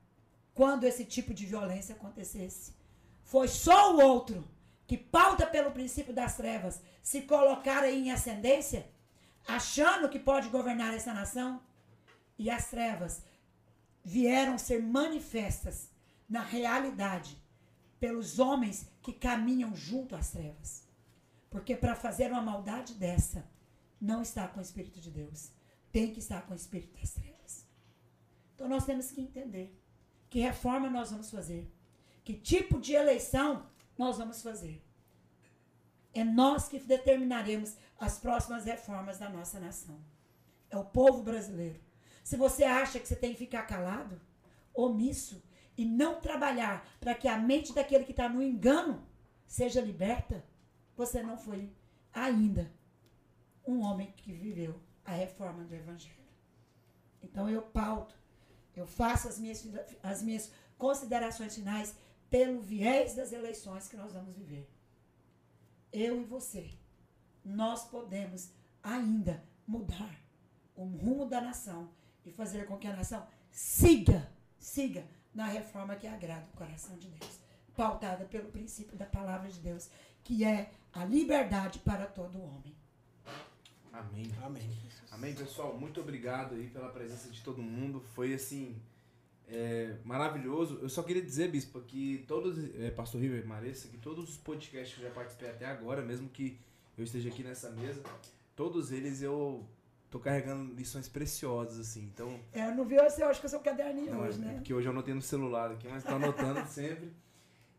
[0.53, 2.73] quando esse tipo de violência acontecesse.
[3.23, 4.47] Foi só o outro
[4.85, 8.91] que pauta pelo princípio das trevas se colocar em ascendência,
[9.47, 11.61] achando que pode governar essa nação,
[12.37, 13.23] e as trevas
[14.03, 15.90] vieram ser manifestas
[16.31, 17.37] na realidade
[17.99, 20.87] pelos homens que caminham junto às trevas.
[21.49, 23.45] Porque para fazer uma maldade dessa,
[23.99, 25.51] não está com o Espírito de Deus.
[25.91, 27.67] Tem que estar com o Espírito das trevas.
[28.55, 29.77] Então nós temos que entender
[30.29, 31.69] que reforma nós vamos fazer.
[32.23, 33.65] Que tipo de eleição
[33.97, 34.81] nós vamos fazer.
[36.13, 39.99] É nós que determinaremos as próximas reformas da nossa nação.
[40.69, 41.79] É o povo brasileiro.
[42.23, 44.19] Se você acha que você tem que ficar calado,
[44.73, 45.43] omisso,
[45.77, 49.05] e não trabalhar para que a mente daquele que está no engano
[49.47, 50.43] seja liberta,
[50.95, 51.71] você não foi
[52.13, 52.71] ainda
[53.65, 56.15] um homem que viveu a reforma do Evangelho.
[57.21, 58.15] Então eu pauto,
[58.75, 59.67] eu faço as minhas,
[60.01, 61.95] as minhas considerações finais
[62.29, 64.69] pelo viés das eleições que nós vamos viver.
[65.91, 66.71] Eu e você,
[67.43, 70.19] nós podemos ainda mudar
[70.75, 71.89] o rumo da nação
[72.25, 77.07] e fazer com que a nação siga, siga na reforma que agrada o coração de
[77.07, 77.39] Deus,
[77.75, 79.89] pautada pelo princípio da palavra de Deus,
[80.23, 82.75] que é a liberdade para todo homem.
[83.91, 84.31] Amém.
[84.41, 84.69] Amém.
[85.11, 85.77] Amém, pessoal.
[85.77, 88.01] Muito obrigado aí pela presença de todo mundo.
[88.13, 88.81] Foi assim
[89.47, 90.79] é, maravilhoso.
[90.81, 94.95] Eu só queria dizer, Bispo, que todos, é, Pastor River Maressa, que todos os podcasts
[94.95, 96.57] que eu já participei até agora, mesmo que
[96.97, 98.01] eu esteja aqui nessa mesa,
[98.55, 99.67] todos eles eu
[100.11, 102.03] tô carregando lições preciosas, assim.
[102.03, 102.39] Então.
[102.51, 104.53] É, não vi você, eu acho que eu sou caderninho Não, hoje, é né?
[104.55, 107.11] porque hoje eu anotei no celular aqui, mas tô anotando sempre.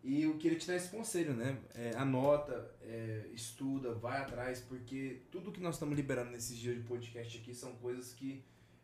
[0.03, 1.57] E eu queria te dar esse conselho, né?
[1.75, 6.83] É, anota, é, estuda, vai atrás, porque tudo que nós estamos liberando nesses dias de
[6.83, 8.43] podcast aqui são coisas que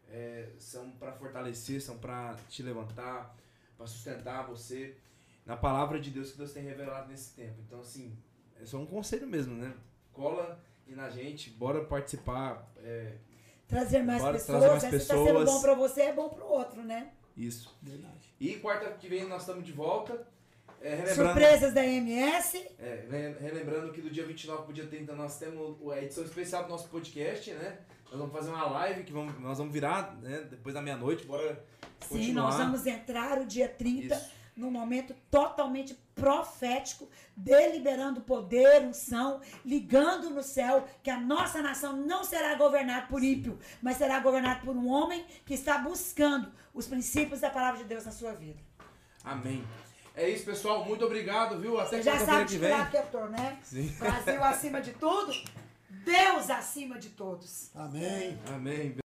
[0.08, 3.34] é, são para fortalecer, são para te levantar,
[3.76, 4.96] para sustentar você
[5.44, 7.56] na palavra de Deus que Deus tem revelado nesse tempo.
[7.66, 8.16] Então, assim,
[8.60, 9.74] é só um conselho mesmo, né?
[10.12, 12.70] Cola e na gente, bora participar.
[12.76, 13.16] é,
[13.68, 14.98] Trazer mais Bora pessoas, trazer mais né?
[14.98, 15.44] Se tá sendo pessoas.
[15.50, 17.10] bom para você, é bom para o outro, né?
[17.36, 17.76] isso.
[17.82, 18.34] Verdade.
[18.40, 20.26] E quarta que vem nós estamos de volta.
[20.80, 22.56] É, Surpresas da MS.
[22.78, 26.64] É, re- relembrando que do dia 29 pro dia 30 nós temos a edição especial
[26.64, 27.78] do nosso podcast, né?
[28.10, 30.46] Nós vamos fazer uma live que vamos, nós vamos virar, né?
[30.50, 31.62] Depois da meia-noite, bora
[32.00, 32.42] Sim, continuar.
[32.44, 34.30] nós vamos entrar o dia 30 Isso.
[34.56, 42.24] num momento totalmente profético, deliberando poder, unção, ligando no céu que a nossa nação não
[42.24, 47.40] será governada por ímpio, mas será governada por um homem que está buscando os princípios
[47.40, 48.58] da palavra de Deus na sua vida.
[49.24, 49.64] Amém.
[50.14, 50.84] É isso, pessoal.
[50.84, 51.78] Muito obrigado, viu?
[51.78, 52.72] Até Você já sabe que vem.
[53.12, 53.58] tô, né?
[53.62, 53.86] Sim.
[53.98, 55.32] Brasil acima de tudo,
[56.04, 57.70] Deus acima de todos.
[57.74, 58.36] Amém.
[58.52, 58.98] Amém.